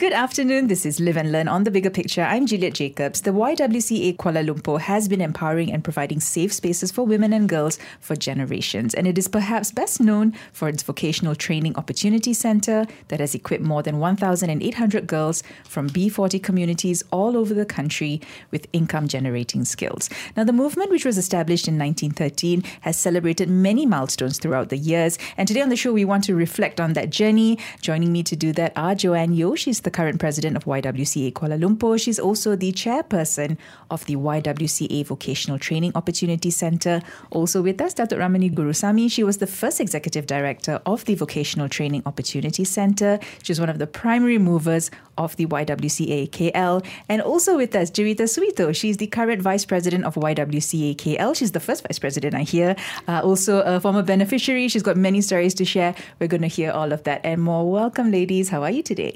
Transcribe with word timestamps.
Good 0.00 0.14
afternoon. 0.14 0.68
This 0.68 0.86
is 0.86 0.98
Live 0.98 1.18
and 1.18 1.30
Learn 1.30 1.46
on 1.46 1.64
the 1.64 1.70
bigger 1.70 1.90
picture. 1.90 2.22
I'm 2.22 2.46
Juliet 2.46 2.72
Jacobs. 2.72 3.20
The 3.20 3.32
YWCA 3.32 4.16
Kuala 4.16 4.42
Lumpur 4.42 4.80
has 4.80 5.08
been 5.08 5.20
empowering 5.20 5.70
and 5.70 5.84
providing 5.84 6.20
safe 6.20 6.54
spaces 6.54 6.90
for 6.90 7.04
women 7.04 7.34
and 7.34 7.46
girls 7.46 7.78
for 8.00 8.16
generations, 8.16 8.94
and 8.94 9.06
it 9.06 9.18
is 9.18 9.28
perhaps 9.28 9.72
best 9.72 10.00
known 10.00 10.32
for 10.54 10.70
its 10.70 10.82
vocational 10.82 11.34
training 11.34 11.76
opportunity 11.76 12.32
center 12.32 12.86
that 13.08 13.20
has 13.20 13.34
equipped 13.34 13.62
more 13.62 13.82
than 13.82 13.98
1,800 13.98 15.06
girls 15.06 15.42
from 15.64 15.90
B40 15.90 16.42
communities 16.42 17.04
all 17.10 17.36
over 17.36 17.52
the 17.52 17.66
country 17.66 18.22
with 18.50 18.68
income 18.72 19.06
generating 19.06 19.66
skills. 19.66 20.08
Now, 20.34 20.44
the 20.44 20.54
movement, 20.54 20.90
which 20.90 21.04
was 21.04 21.18
established 21.18 21.68
in 21.68 21.78
1913, 21.78 22.64
has 22.80 22.96
celebrated 22.96 23.50
many 23.50 23.84
milestones 23.84 24.38
throughout 24.38 24.70
the 24.70 24.78
years, 24.78 25.18
and 25.36 25.46
today 25.46 25.60
on 25.60 25.68
the 25.68 25.76
show 25.76 25.92
we 25.92 26.06
want 26.06 26.24
to 26.24 26.34
reflect 26.34 26.80
on 26.80 26.94
that 26.94 27.10
journey. 27.10 27.58
Joining 27.82 28.10
me 28.10 28.22
to 28.22 28.34
do 28.34 28.54
that 28.54 28.72
are 28.76 28.94
Joanne 28.94 29.36
Yeoh. 29.36 29.58
She's 29.58 29.80
the 29.80 29.89
the 29.90 29.96
current 29.96 30.20
president 30.20 30.56
of 30.56 30.64
YWCA 30.64 31.32
Kuala 31.32 31.58
Lumpur. 31.58 32.00
She's 32.00 32.20
also 32.20 32.54
the 32.54 32.72
chairperson 32.72 33.56
of 33.90 34.04
the 34.06 34.14
YWCA 34.14 35.04
Vocational 35.04 35.58
Training 35.58 35.92
Opportunity 35.96 36.50
Centre. 36.50 37.02
Also 37.30 37.60
with 37.60 37.80
us, 37.80 37.94
Dr. 37.94 38.18
Ramani 38.18 38.50
Gurusamy. 38.50 39.10
She 39.10 39.24
was 39.24 39.38
the 39.38 39.48
first 39.48 39.80
executive 39.80 40.26
director 40.26 40.80
of 40.86 41.04
the 41.06 41.16
Vocational 41.16 41.68
Training 41.68 42.02
Opportunity 42.06 42.64
Centre. 42.64 43.18
She's 43.42 43.58
one 43.58 43.68
of 43.68 43.78
the 43.78 43.86
primary 43.86 44.38
movers 44.38 44.90
of 45.18 45.34
the 45.36 45.46
YWCA 45.46 46.30
KL. 46.30 46.86
And 47.08 47.20
also 47.20 47.56
with 47.56 47.74
us, 47.74 47.90
Juwita 47.90 48.26
Suwito. 48.34 48.74
She's 48.74 48.98
the 48.98 49.08
current 49.08 49.42
vice 49.42 49.64
president 49.64 50.04
of 50.04 50.14
YWCA 50.14 50.94
KL. 50.96 51.34
She's 51.34 51.52
the 51.52 51.60
first 51.60 51.82
vice 51.86 51.98
president, 51.98 52.34
I 52.36 52.42
hear. 52.42 52.76
Uh, 53.08 53.20
also 53.24 53.60
a 53.62 53.80
former 53.80 54.02
beneficiary. 54.02 54.68
She's 54.68 54.84
got 54.84 54.96
many 54.96 55.20
stories 55.20 55.54
to 55.54 55.64
share. 55.64 55.94
We're 56.20 56.28
going 56.28 56.42
to 56.42 56.54
hear 56.58 56.70
all 56.70 56.92
of 56.92 57.02
that 57.04 57.20
and 57.24 57.42
more. 57.42 57.68
Welcome, 57.68 58.12
ladies. 58.12 58.48
How 58.50 58.62
are 58.62 58.70
you 58.70 58.82
today? 58.82 59.14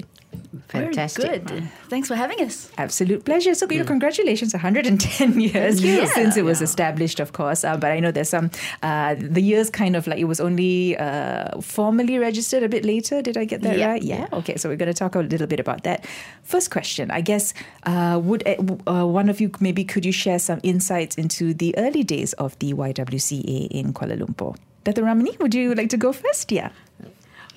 Fantastic. 0.69 1.25
Very 1.25 1.39
good. 1.39 1.69
Thanks 1.89 2.07
for 2.07 2.15
having 2.15 2.41
us. 2.41 2.69
Absolute 2.77 3.25
pleasure. 3.25 3.53
So, 3.55 3.67
you 3.71 3.79
know, 3.79 3.85
congratulations, 3.85 4.53
110 4.53 5.39
years 5.39 5.83
Yeah. 5.83 6.05
since 6.05 6.37
it 6.37 6.43
was 6.45 6.61
established, 6.61 7.19
of 7.19 7.33
course. 7.33 7.63
Uh, 7.63 7.77
but 7.77 7.91
I 7.91 7.99
know 7.99 8.11
there's 8.11 8.29
some, 8.29 8.51
uh, 8.83 9.15
the 9.17 9.41
years 9.41 9.69
kind 9.69 9.95
of 9.95 10.07
like 10.07 10.19
it 10.19 10.25
was 10.25 10.39
only 10.39 10.97
uh, 10.97 11.59
formally 11.61 12.17
registered 12.17 12.63
a 12.63 12.69
bit 12.69 12.85
later. 12.85 13.21
Did 13.21 13.37
I 13.37 13.45
get 13.45 13.61
that 13.63 13.77
Yeah. 13.77 13.87
right? 13.87 14.03
Yeah. 14.03 14.27
Okay. 14.33 14.55
So, 14.57 14.69
we're 14.69 14.75
going 14.77 14.91
to 14.93 14.97
talk 14.97 15.15
a 15.15 15.19
little 15.19 15.47
bit 15.47 15.59
about 15.59 15.83
that. 15.83 16.05
First 16.43 16.71
question, 16.71 17.11
I 17.11 17.21
guess, 17.21 17.53
uh, 17.85 18.19
would 18.23 18.47
uh, 18.47 18.55
uh, 18.91 19.05
one 19.05 19.29
of 19.29 19.39
you 19.41 19.51
maybe 19.59 19.83
could 19.83 20.05
you 20.05 20.11
share 20.11 20.39
some 20.39 20.59
insights 20.63 21.15
into 21.15 21.53
the 21.53 21.75
early 21.77 22.03
days 22.03 22.33
of 22.33 22.57
the 22.59 22.73
YWCA 22.73 23.67
in 23.71 23.93
Kuala 23.93 24.17
Lumpur? 24.19 24.55
Dr. 24.83 25.03
Ramani, 25.03 25.35
would 25.39 25.55
you 25.55 25.73
like 25.73 25.89
to 25.89 25.97
go 25.97 26.11
first? 26.13 26.51
Yeah. 26.51 26.69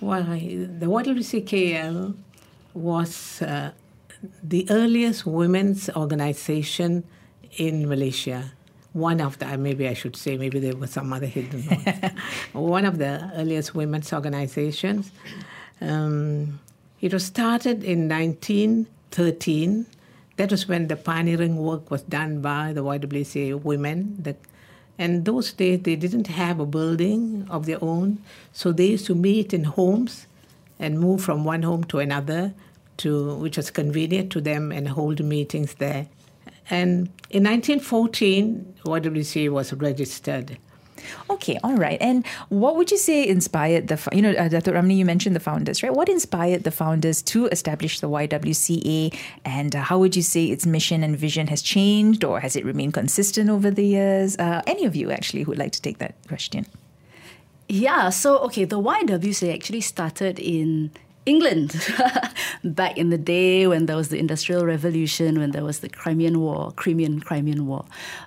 Well, 0.00 0.23
I- 0.30 0.67
the 0.78 0.86
YWCKL 0.86 2.14
was 2.74 3.42
uh, 3.42 3.72
the 4.42 4.66
earliest 4.70 5.27
women's 5.27 5.88
organization 5.91 7.05
in 7.56 7.88
Malaysia. 7.88 8.52
One 8.92 9.20
of 9.20 9.38
the, 9.38 9.58
maybe 9.58 9.86
I 9.88 9.94
should 9.94 10.16
say, 10.16 10.36
maybe 10.36 10.58
there 10.58 10.77
was 10.77 10.91
some 10.91 11.12
other 11.12 11.27
hidden 11.27 11.64
ones. 11.66 12.12
One 12.52 12.84
of 12.84 12.98
the 12.98 13.30
earliest 13.36 13.74
women's 13.74 14.12
organizations. 14.12 15.12
Um, 15.80 16.58
it 17.00 17.12
was 17.12 17.24
started 17.24 17.84
in 17.84 18.08
1913. 18.08 19.86
That 20.36 20.50
was 20.50 20.66
when 20.66 20.89
the 20.89 20.96
pioneering 20.96 21.56
work 21.56 21.91
was 21.91 22.02
done 22.02 22.41
by 22.41 22.72
the 22.72 22.83
YWCA 22.83 23.62
women. 23.62 24.16
The, 24.20 24.36
and 24.98 25.24
those 25.24 25.52
days 25.52 25.83
they 25.83 25.94
didn't 25.94 26.27
have 26.27 26.58
a 26.58 26.66
building 26.66 27.46
of 27.50 27.66
their 27.66 27.78
own, 27.83 28.19
so 28.52 28.72
they 28.72 28.86
used 28.86 29.06
to 29.06 29.14
meet 29.14 29.52
in 29.52 29.64
homes 29.64 30.27
and 30.79 30.98
move 30.98 31.23
from 31.23 31.45
one 31.45 31.62
home 31.62 31.84
to 31.84 31.98
another, 31.98 32.55
to 32.98 33.34
which 33.37 33.57
was 33.57 33.71
convenient 33.71 34.33
to 34.33 34.41
them, 34.41 34.73
and 34.73 34.89
hold 34.89 35.23
meetings 35.23 35.75
there. 35.75 36.08
And 36.70 37.08
in 37.30 37.45
1914, 37.45 38.75
YWCA 38.85 39.51
was 39.51 39.73
registered. 39.73 40.58
Okay, 41.30 41.58
all 41.63 41.75
right. 41.75 41.98
And 42.01 42.27
what 42.48 42.77
would 42.77 42.91
you 42.91 42.98
say 42.98 43.27
inspired 43.27 43.89
the, 43.89 44.08
you 44.13 44.23
know, 44.23 44.33
uh, 44.33 44.48
Dr. 44.48 44.73
Ramani, 44.73 44.97
you 44.97 45.05
mentioned 45.05 45.36
the 45.36 45.41
founders, 45.41 45.83
right? 45.83 45.92
What 45.92 46.08
inspired 46.08 46.64
the 46.64 46.70
founders 46.70 47.23
to 47.23 47.47
establish 47.47 48.01
the 48.01 48.08
YWCA? 48.08 49.17
And 49.45 49.77
uh, 49.77 49.83
how 49.83 49.98
would 49.98 50.17
you 50.17 50.23
say 50.23 50.47
its 50.47 50.67
mission 50.67 51.02
and 51.02 51.17
vision 51.17 51.47
has 51.48 51.63
changed 51.63 52.25
or 52.25 52.41
has 52.41 52.57
it 52.57 52.64
remained 52.64 52.95
consistent 52.95 53.51
over 53.51 53.70
the 53.70 53.85
years? 53.85 54.36
Uh, 54.39 54.63
any 54.67 54.85
of 54.85 54.97
you 54.97 55.11
actually 55.11 55.42
who 55.42 55.52
would 55.52 55.58
like 55.58 55.73
to 55.73 55.83
take 55.83 55.98
that 55.98 56.17
question? 56.27 56.67
Yeah, 57.68 58.08
so 58.08 58.39
okay, 58.39 58.64
the 58.64 58.80
YWCA 58.80 59.55
actually 59.55 59.83
started 59.83 60.39
in 60.39 60.90
England. 61.27 61.77
Back 62.64 62.96
in 62.96 63.11
the 63.11 63.18
day 63.18 63.67
when 63.67 63.86
there 63.86 63.96
was 63.96 64.08
the 64.08 64.18
Industrial 64.18 64.64
Revolution, 64.64 65.39
when 65.39 65.51
there 65.51 65.62
was 65.62 65.80
the 65.80 65.89
Crimean 65.89 66.40
War, 66.40 66.73
Crimean 66.73 67.20
Crimean 67.20 67.67
War, 67.67 67.84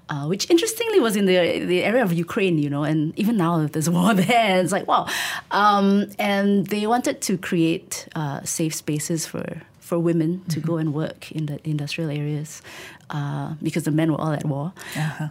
uh, 0.10 0.26
which 0.28 0.50
interestingly 0.50 1.00
was 1.00 1.16
in 1.16 1.26
the 1.26 1.66
the 1.66 1.84
area 1.84 2.04
of 2.04 2.14
Ukraine, 2.14 2.60
you 2.60 2.70
know, 2.70 2.84
and 2.84 3.18
even 3.20 3.36
now 3.36 3.66
there's 3.66 3.90
war 3.90 4.14
there. 4.26 4.62
It's 4.62 4.72
like 4.72 4.88
wow, 4.88 5.08
um, 5.50 6.08
and 6.20 6.68
they 6.68 6.86
wanted 6.86 7.22
to 7.22 7.38
create 7.38 8.08
uh, 8.16 8.42
safe 8.44 8.76
spaces 8.76 9.26
for 9.26 9.64
for 9.80 9.98
women 10.00 10.42
to 10.50 10.60
go 10.60 10.78
and 10.78 10.94
work 10.94 11.32
in 11.32 11.48
the 11.48 11.60
industrial 11.68 12.10
areas 12.10 12.62
uh, 13.10 13.56
because 13.62 13.84
the 13.84 13.92
men 13.92 14.12
were 14.12 14.22
all 14.22 14.32
at 14.32 14.46
war, 14.46 14.72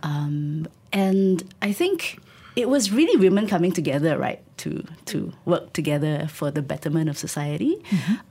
um, 0.03 0.67
and 0.93 1.45
I 1.63 1.73
think 1.73 2.19
it 2.57 2.69
was 2.69 2.91
really 2.93 3.17
women 3.17 3.47
coming 3.47 3.73
together, 3.73 4.19
right, 4.19 4.41
to 4.59 4.85
to 5.07 5.33
work 5.45 5.73
together 5.73 6.27
for 6.29 6.51
the 6.51 6.63
betterment 6.63 7.09
of 7.09 7.17
society, 7.17 7.79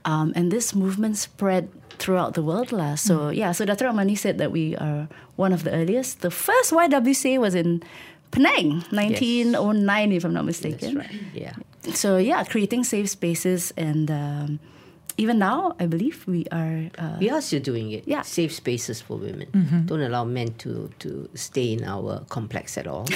um, 0.04 0.32
and 0.36 0.50
this 0.50 0.74
movement 0.74 1.16
spread 1.16 1.68
throughout 1.98 2.34
the 2.34 2.42
world, 2.42 2.72
lah. 2.72 2.94
So 2.96 3.28
yeah, 3.30 3.52
so 3.52 3.64
Dr. 3.64 3.86
Ramani 3.86 4.14
said 4.16 4.38
that 4.38 4.52
we 4.52 4.76
are 4.76 5.08
one 5.36 5.52
of 5.52 5.64
the 5.64 5.72
earliest. 5.72 6.20
The 6.20 6.30
first 6.30 6.72
YWCA 6.72 7.38
was 7.40 7.54
in 7.54 7.82
Penang, 8.30 8.84
1909, 8.94 10.12
if 10.12 10.24
I'm 10.24 10.32
not 10.32 10.44
mistaken. 10.44 10.94
That's 10.94 11.10
right. 11.10 11.20
Yeah. 11.34 11.54
So 11.94 12.16
yeah, 12.16 12.44
creating 12.44 12.84
safe 12.84 13.08
spaces, 13.10 13.72
and 13.76 14.10
um, 14.10 14.60
even 15.16 15.38
now, 15.38 15.74
I 15.80 15.86
believe 15.86 16.24
we 16.26 16.46
are. 16.52 16.88
Uh, 16.96 17.16
We 17.20 17.28
are 17.28 17.40
still 17.42 17.60
doing 17.60 17.90
it. 17.92 18.04
Yeah. 18.06 18.22
Safe 18.22 18.52
spaces 18.52 19.00
for 19.00 19.16
women. 19.18 19.48
Don't 19.88 20.00
allow 20.00 20.24
men 20.24 20.54
to, 20.64 20.88
to 21.00 21.28
stay 21.34 21.72
in 21.72 21.84
our 21.84 22.24
complex 22.28 22.78
at 22.78 22.86
all. 22.86 23.04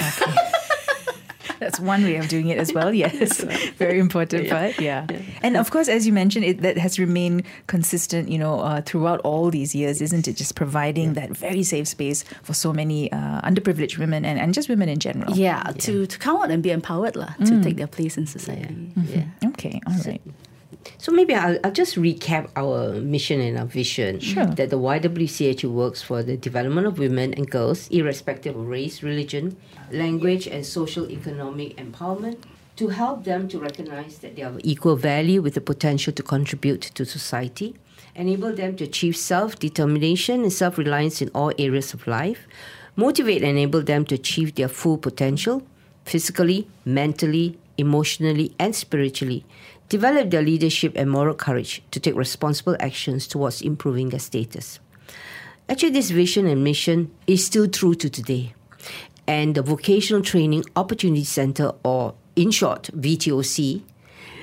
That's 1.59 1.79
one 1.79 2.03
way 2.03 2.15
of 2.17 2.27
doing 2.27 2.49
it 2.49 2.57
as 2.57 2.73
well. 2.73 2.93
Yes, 3.05 3.41
very 3.77 3.99
important 3.99 4.49
part. 4.49 4.79
Yeah, 4.79 5.05
and 5.41 5.57
of 5.57 5.69
course, 5.71 5.87
as 5.89 6.05
you 6.07 6.13
mentioned, 6.13 6.45
it 6.45 6.61
that 6.61 6.77
has 6.77 6.97
remained 6.99 7.43
consistent. 7.67 8.29
You 8.29 8.39
know, 8.39 8.59
uh, 8.61 8.81
throughout 8.81 9.19
all 9.21 9.49
these 9.51 9.75
years, 9.75 10.01
isn't 10.01 10.27
it? 10.27 10.35
Just 10.37 10.55
providing 10.55 11.13
that 11.13 11.29
very 11.31 11.63
safe 11.63 11.87
space 11.87 12.23
for 12.43 12.53
so 12.53 12.71
many 12.73 13.11
uh, 13.11 13.41
underprivileged 13.41 13.97
women 13.97 14.23
and, 14.25 14.39
and 14.39 14.53
just 14.53 14.69
women 14.69 14.89
in 14.89 14.99
general. 14.99 15.33
yeah, 15.35 15.63
to 15.79 16.05
to 16.07 16.17
come 16.19 16.37
out 16.41 16.51
and 16.51 16.63
be 16.63 16.71
empowered, 16.71 17.15
lah, 17.15 17.33
to 17.45 17.61
take 17.61 17.77
their 17.77 17.87
place 17.87 18.17
in 18.17 18.25
society. 18.27 18.91
Yeah. 19.13 19.49
Okay. 19.51 19.81
All 19.87 19.93
right. 19.93 20.21
So 20.25 20.31
maybe 21.11 21.33
I'll, 21.33 21.57
I'll 21.63 21.71
just 21.71 21.95
recap 21.95 22.49
our 22.55 22.93
mission 23.01 23.39
and 23.41 23.57
our 23.57 23.65
vision. 23.65 24.19
Sure. 24.19 24.45
That 24.45 24.69
the 24.69 24.79
YWCH 24.79 25.63
works 25.65 26.01
for 26.01 26.23
the 26.23 26.37
development 26.37 26.87
of 26.87 26.99
women 26.99 27.33
and 27.33 27.49
girls, 27.49 27.87
irrespective 27.89 28.55
of 28.55 28.67
race, 28.67 29.01
religion, 29.03 29.57
language, 29.91 30.47
and 30.47 30.65
social 30.65 31.09
economic 31.11 31.75
empowerment, 31.77 32.37
to 32.75 32.89
help 32.89 33.23
them 33.23 33.47
to 33.47 33.59
recognize 33.59 34.19
that 34.19 34.35
they 34.35 34.41
have 34.41 34.59
equal 34.63 34.95
value 34.95 35.41
with 35.41 35.53
the 35.53 35.61
potential 35.61 36.11
to 36.13 36.23
contribute 36.23 36.81
to 36.81 37.05
society, 37.05 37.75
enable 38.15 38.53
them 38.53 38.75
to 38.75 38.83
achieve 38.83 39.15
self 39.15 39.57
determination 39.57 40.41
and 40.43 40.51
self 40.51 40.77
reliance 40.77 41.21
in 41.21 41.29
all 41.33 41.51
areas 41.57 41.93
of 41.93 42.05
life, 42.05 42.47
motivate 42.95 43.41
and 43.41 43.57
enable 43.57 43.81
them 43.81 44.05
to 44.05 44.15
achieve 44.15 44.55
their 44.55 44.67
full 44.67 44.97
potential 44.97 45.63
physically, 46.05 46.67
mentally, 46.85 47.57
emotionally, 47.77 48.53
and 48.59 48.75
spiritually, 48.75 49.43
develop 49.95 50.29
their 50.29 50.41
leadership 50.41 50.91
and 50.97 51.09
moral 51.09 51.33
courage 51.33 51.81
to 51.91 51.99
take 52.01 52.15
responsible 52.15 52.75
actions 52.81 53.27
towards 53.27 53.61
improving 53.61 54.09
their 54.09 54.19
status. 54.19 54.79
Actually, 55.69 55.91
this 55.91 56.11
vision 56.11 56.45
and 56.47 56.63
mission 56.63 57.09
is 57.27 57.45
still 57.45 57.67
true 57.67 57.95
to 57.95 58.09
today. 58.09 58.53
And 59.25 59.55
the 59.55 59.61
Vocational 59.61 60.21
Training 60.21 60.63
Opportunity 60.75 61.23
Center, 61.23 61.71
or 61.83 62.13
in 62.35 62.51
short, 62.51 62.89
VTOC, 62.93 63.81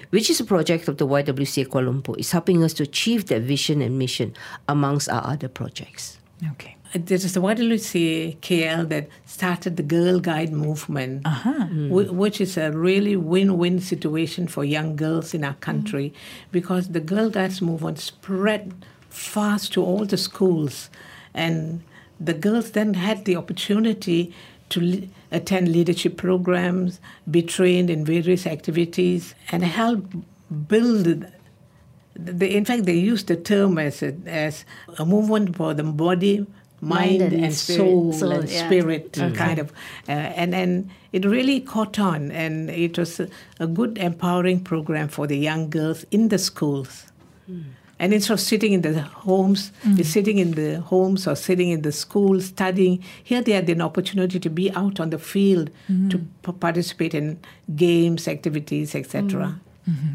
which 0.08 0.30
is 0.30 0.40
a 0.40 0.44
project 0.44 0.88
of 0.88 0.96
the 0.96 1.06
YWCA 1.06 1.66
Kuala 1.66 1.88
Lumpur, 1.88 2.18
is 2.18 2.32
helping 2.32 2.64
us 2.64 2.72
to 2.74 2.82
achieve 2.82 3.26
that 3.26 3.42
vision 3.42 3.82
and 3.82 3.98
mission 3.98 4.34
amongst 4.66 5.08
our 5.10 5.24
other 5.32 5.48
projects. 5.48 6.18
Okay. 6.52 6.76
This 6.94 7.24
is 7.24 7.32
the 7.32 7.40
YWCA 7.40 8.38
KL 8.40 8.86
that 8.90 9.08
started 9.24 9.78
the 9.78 9.82
Girl 9.82 10.20
Guide 10.20 10.52
movement, 10.52 11.22
uh-huh. 11.24 11.64
whi- 11.88 12.04
hmm. 12.04 12.16
which 12.16 12.38
is 12.38 12.58
a 12.58 12.70
really 12.70 13.16
win-win 13.16 13.80
situation 13.80 14.46
for 14.46 14.62
young 14.62 14.94
girls 14.94 15.32
in 15.32 15.42
our 15.42 15.54
country, 15.54 16.10
mm-hmm. 16.10 16.48
because 16.52 16.88
the 16.88 17.00
Girl 17.00 17.30
Guides 17.30 17.62
movement 17.62 17.98
spread 17.98 18.74
fast 19.08 19.72
to 19.72 19.82
all 19.82 20.04
the 20.04 20.18
schools, 20.18 20.90
and 21.32 21.82
the 22.20 22.34
girls 22.34 22.72
then 22.72 22.92
had 22.94 23.24
the 23.24 23.36
opportunity 23.36 24.34
to 24.68 25.08
attend 25.30 25.72
leadership 25.72 26.18
programs, 26.18 27.00
be 27.30 27.42
trained 27.42 27.88
in 27.88 28.04
various 28.04 28.46
activities, 28.46 29.34
and 29.50 29.64
help 29.64 30.04
build. 30.68 31.24
The, 32.14 32.56
in 32.56 32.66
fact, 32.66 32.84
they 32.84 32.94
use 32.94 33.24
the 33.24 33.36
term 33.36 33.78
as 33.78 34.02
a, 34.02 34.14
as 34.26 34.66
a 34.98 35.06
movement 35.06 35.56
for 35.56 35.72
the 35.72 35.82
body, 35.82 36.46
mind, 36.82 37.20
Mind 37.20 37.32
and 37.32 37.44
and, 37.44 37.54
spirit. 37.54 37.78
soul, 37.78 38.12
Soul, 38.12 38.32
and 38.32 38.50
yeah. 38.50 38.66
spirit, 38.66 39.18
uh, 39.18 39.30
kind 39.30 39.58
of, 39.60 39.70
uh, 40.08 40.12
and 40.12 40.54
and 40.54 40.90
it 41.12 41.24
really 41.24 41.60
caught 41.60 41.98
on, 41.98 42.32
and 42.32 42.68
it 42.70 42.98
was 42.98 43.20
a, 43.20 43.28
a 43.60 43.66
good 43.68 43.98
empowering 43.98 44.60
program 44.60 45.08
for 45.08 45.28
the 45.28 45.38
young 45.38 45.70
girls 45.70 46.04
in 46.10 46.28
the 46.28 46.38
schools. 46.38 47.06
Hmm. 47.46 47.60
And 48.00 48.12
instead 48.12 48.34
of 48.34 48.40
sitting 48.40 48.72
in 48.72 48.82
the 48.82 49.00
homes, 49.00 49.70
hmm. 49.82 49.94
they're 49.94 50.04
sitting 50.04 50.38
in 50.38 50.52
the 50.52 50.80
homes 50.80 51.28
or 51.28 51.36
sitting 51.36 51.70
in 51.70 51.82
the 51.82 51.92
school 51.92 52.40
studying, 52.40 53.04
here 53.22 53.42
they 53.42 53.52
had 53.52 53.70
an 53.70 53.80
opportunity 53.80 54.40
to 54.40 54.50
be 54.50 54.72
out 54.72 54.98
on 54.98 55.10
the 55.10 55.18
field 55.18 55.70
hmm. 55.86 56.08
to 56.08 56.18
p- 56.18 56.52
participate 56.52 57.14
in 57.14 57.38
games, 57.76 58.26
activities, 58.26 58.96
etc. 58.96 59.60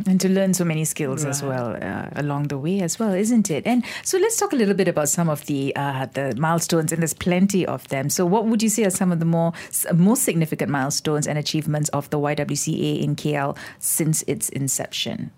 And 0.06 0.22
to 0.22 0.30
learn 0.30 0.54
so 0.54 0.64
many 0.64 0.86
skills 0.86 1.26
as 1.26 1.44
well 1.44 1.78
uh, 1.82 2.10
along 2.16 2.48
the 2.48 2.58
way 2.58 2.80
as 2.80 3.00
well, 3.00 3.14
isn't 3.14 3.52
it? 3.52 3.68
And 3.68 3.84
so 4.02 4.18
let's 4.18 4.38
talk 4.38 4.54
a 4.54 4.56
little 4.56 4.74
bit 4.74 4.88
about 4.88 5.10
some 5.10 5.28
of 5.28 5.46
the 5.46 5.76
uh, 5.76 6.06
the 6.06 6.34
milestones, 6.38 6.94
and 6.94 7.02
there's 7.02 7.14
plenty 7.14 7.66
of 7.66 7.86
them. 7.90 8.10
So, 8.10 8.26
what 8.26 8.46
would 8.46 8.64
you 8.64 8.70
say 8.70 8.86
are 8.86 8.90
some 8.90 9.12
of 9.12 9.20
the 9.20 9.26
more 9.26 9.52
most 9.94 10.24
significant 10.24 10.72
milestones 10.72 11.28
and 11.28 11.38
achievements 11.38 11.90
of 11.90 12.10
the 12.12 12.18
YWCA 12.18 13.02
in 13.02 13.18
KL 13.18 13.58
since 13.80 14.24
its 14.24 14.48
inception? 14.50 15.32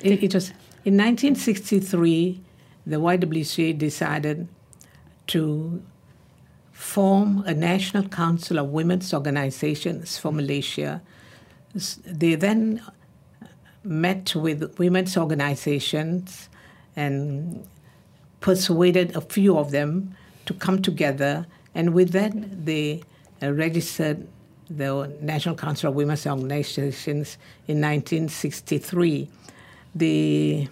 It, 0.00 0.22
it 0.22 0.34
was 0.34 0.50
in 0.84 0.96
1963, 0.96 2.40
the 2.86 2.96
YWCA 2.96 3.76
decided 3.76 4.46
to 5.26 5.82
form 6.70 7.42
a 7.44 7.52
national 7.52 8.06
council 8.08 8.60
of 8.60 8.68
women's 8.68 9.12
organizations 9.12 10.16
for 10.16 10.30
Malaysia. 10.30 11.02
They 12.04 12.36
then 12.36 12.80
met 13.86 14.34
with 14.34 14.78
women's 14.78 15.16
organizations 15.16 16.48
and 16.94 17.66
persuaded 18.40 19.14
a 19.16 19.20
few 19.20 19.56
of 19.58 19.70
them 19.70 20.14
to 20.46 20.54
come 20.54 20.82
together, 20.82 21.46
and 21.74 21.94
with 21.94 22.10
that, 22.10 22.32
they 22.64 23.02
uh, 23.42 23.52
registered 23.52 24.26
the 24.68 25.12
National 25.20 25.54
Council 25.54 25.90
of 25.90 25.96
Women's 25.96 26.26
Organizations 26.26 27.38
in 27.68 27.80
1963. 27.80 29.28
The 29.94 30.68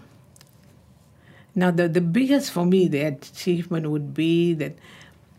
now 1.54 1.70
the, 1.70 1.88
the 1.88 2.00
biggest 2.00 2.50
for 2.50 2.66
me 2.66 2.88
the 2.88 3.02
achievement 3.02 3.88
would 3.88 4.12
be 4.12 4.54
that 4.54 4.76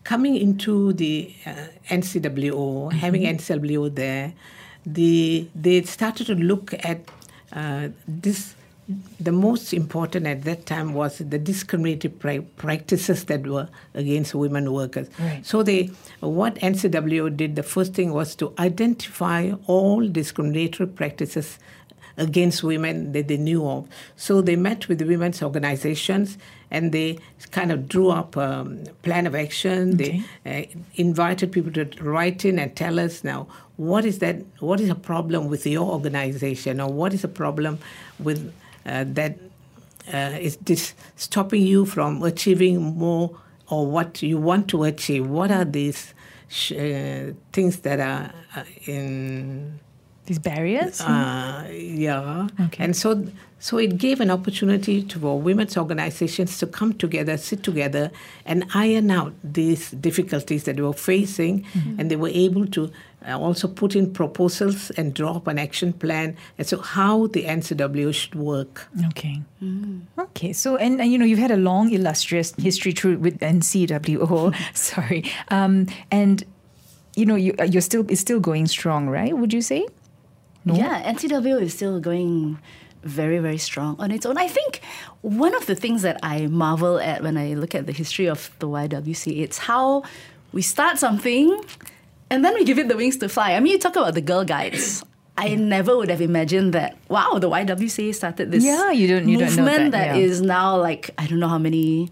coming 0.04 0.36
into 0.36 0.92
the 0.92 1.34
uh, 1.44 1.66
NCWO, 1.90 2.92
having 2.92 3.22
NCWO 3.22 3.94
there, 3.94 4.32
the 4.84 5.48
they 5.54 5.82
started 5.82 6.26
to 6.28 6.34
look 6.34 6.72
at 6.84 7.00
uh, 7.52 7.88
this. 8.06 8.54
The 9.18 9.32
most 9.32 9.74
important 9.74 10.28
at 10.28 10.44
that 10.44 10.64
time 10.64 10.94
was 10.94 11.18
the 11.18 11.40
discriminative 11.40 12.20
pra- 12.20 12.42
practices 12.42 13.24
that 13.24 13.44
were 13.44 13.68
against 13.94 14.32
women 14.32 14.72
workers. 14.72 15.08
Right. 15.18 15.44
So 15.44 15.64
they, 15.64 15.90
what 16.20 16.54
NCWO 16.56 17.36
did, 17.36 17.56
the 17.56 17.64
first 17.64 17.94
thing 17.94 18.12
was 18.12 18.36
to 18.36 18.52
identify 18.60 19.50
all 19.66 20.06
discriminatory 20.06 20.88
practices 20.88 21.58
against 22.16 22.62
women 22.62 23.10
that 23.10 23.26
they 23.26 23.36
knew 23.36 23.66
of. 23.66 23.88
So 24.14 24.40
they 24.40 24.54
met 24.54 24.86
with 24.86 24.98
the 24.98 25.04
women's 25.04 25.42
organizations 25.42 26.38
and 26.70 26.92
they 26.92 27.18
kind 27.50 27.70
of 27.72 27.88
drew 27.88 28.10
up 28.10 28.36
a 28.36 28.66
plan 29.02 29.26
of 29.26 29.34
action. 29.34 29.96
They 29.96 30.22
uh, 30.44 30.62
invited 30.94 31.52
people 31.52 31.72
to 31.72 31.84
write 32.02 32.44
in 32.44 32.58
and 32.58 32.74
tell 32.74 32.98
us 32.98 33.22
now 33.24 33.46
what 33.76 34.04
is 34.04 34.18
that, 34.20 34.36
what 34.60 34.80
is 34.80 34.88
a 34.88 34.94
problem 34.94 35.48
with 35.48 35.66
your 35.66 35.86
organization 35.92 36.80
or 36.80 36.90
what 36.92 37.12
is 37.14 37.24
a 37.24 37.28
problem 37.28 37.78
with 38.18 38.52
uh, 38.86 39.04
that 39.08 39.38
uh, 40.12 40.38
is 40.40 40.56
this 40.58 40.94
stopping 41.16 41.62
you 41.62 41.84
from 41.84 42.22
achieving 42.22 42.80
more 42.80 43.36
or 43.68 43.86
what 43.86 44.22
you 44.22 44.38
want 44.38 44.68
to 44.68 44.84
achieve? 44.84 45.26
What 45.28 45.50
are 45.50 45.64
these 45.64 46.14
sh- 46.48 46.72
uh, 46.72 47.32
things 47.52 47.80
that 47.80 48.00
are 48.00 48.32
uh, 48.56 48.64
in 48.86 49.78
These 50.26 50.38
barriers? 50.38 51.00
uh, 51.00 51.68
yeah. 51.70 52.48
Okay. 52.60 52.84
And 52.84 52.96
so, 52.96 53.26
so 53.58 53.78
it 53.78 53.96
gave 53.96 54.20
an 54.20 54.30
opportunity 54.30 55.02
to, 55.02 55.18
for 55.18 55.40
women's 55.40 55.76
organizations 55.76 56.58
to 56.58 56.66
come 56.66 56.92
together, 56.92 57.36
sit 57.36 57.62
together, 57.62 58.10
and 58.44 58.64
iron 58.74 59.10
out 59.10 59.32
these 59.42 59.90
difficulties 59.92 60.64
that 60.64 60.76
they 60.76 60.82
were 60.82 60.92
facing. 60.92 61.64
And 61.98 62.10
they 62.10 62.16
were 62.16 62.28
able 62.28 62.66
to 62.66 62.90
uh, 63.26 63.38
also 63.38 63.66
put 63.66 63.96
in 63.96 64.12
proposals 64.12 64.90
and 64.90 65.14
draw 65.14 65.36
up 65.36 65.46
an 65.46 65.58
action 65.58 65.94
plan 65.94 66.36
as 66.58 66.68
to 66.68 66.78
how 66.78 67.28
the 67.28 67.44
NCW 67.44 68.14
should 68.14 68.34
work. 68.34 68.88
Okay. 69.06 69.40
Okay. 70.18 70.52
So, 70.52 70.76
and, 70.76 71.00
and 71.00 71.10
you 71.10 71.18
know, 71.18 71.24
you've 71.24 71.38
had 71.38 71.50
a 71.50 71.56
long, 71.56 71.90
illustrious 71.92 72.54
history 72.56 72.92
through 72.92 73.18
with 73.18 73.40
NCWO. 73.40 74.54
Sorry. 74.76 75.24
Um, 75.48 75.86
and 76.10 76.44
you 77.16 77.24
know, 77.24 77.34
you, 77.34 77.54
uh, 77.58 77.64
you're 77.64 77.80
still 77.80 78.04
it's 78.10 78.20
still 78.20 78.40
going 78.40 78.66
strong, 78.66 79.08
right? 79.08 79.36
Would 79.36 79.54
you 79.54 79.62
say? 79.62 79.86
Yeah, 80.66 81.12
NCW 81.12 81.62
is 81.62 81.74
still 81.74 82.00
going 82.00 82.58
very, 83.06 83.38
very 83.38 83.58
strong 83.58 83.96
on 83.98 84.10
its 84.10 84.26
own. 84.26 84.36
I 84.38 84.48
think 84.48 84.80
one 85.22 85.54
of 85.54 85.66
the 85.66 85.74
things 85.74 86.02
that 86.02 86.18
I 86.22 86.46
marvel 86.46 86.98
at 86.98 87.22
when 87.22 87.36
I 87.36 87.54
look 87.54 87.74
at 87.74 87.86
the 87.86 87.92
history 87.92 88.26
of 88.26 88.50
the 88.58 88.68
YWCA, 88.68 89.40
it's 89.42 89.58
how 89.58 90.02
we 90.52 90.62
start 90.62 90.98
something 90.98 91.58
and 92.30 92.44
then 92.44 92.54
we 92.54 92.64
give 92.64 92.78
it 92.78 92.88
the 92.88 92.96
wings 92.96 93.16
to 93.18 93.28
fly. 93.28 93.52
I 93.54 93.60
mean, 93.60 93.72
you 93.72 93.78
talk 93.78 93.96
about 93.96 94.14
the 94.14 94.20
Girl 94.20 94.44
Guides. 94.44 95.04
I 95.38 95.54
never 95.54 95.94
would 95.96 96.08
have 96.08 96.22
imagined 96.22 96.72
that. 96.72 96.96
Wow, 97.08 97.38
the 97.38 97.50
YWCA 97.50 98.14
started 98.14 98.50
this 98.50 98.64
Yeah, 98.64 98.90
you 98.90 99.06
don't- 99.06 99.28
you 99.28 99.36
don't 99.38 99.54
know 99.54 99.62
movement 99.64 99.92
that, 99.92 100.12
that 100.12 100.16
yeah. 100.18 100.22
is 100.24 100.40
now 100.40 100.80
like 100.80 101.10
I 101.18 101.26
don't 101.26 101.38
know 101.40 101.48
how 101.48 101.58
many 101.58 102.10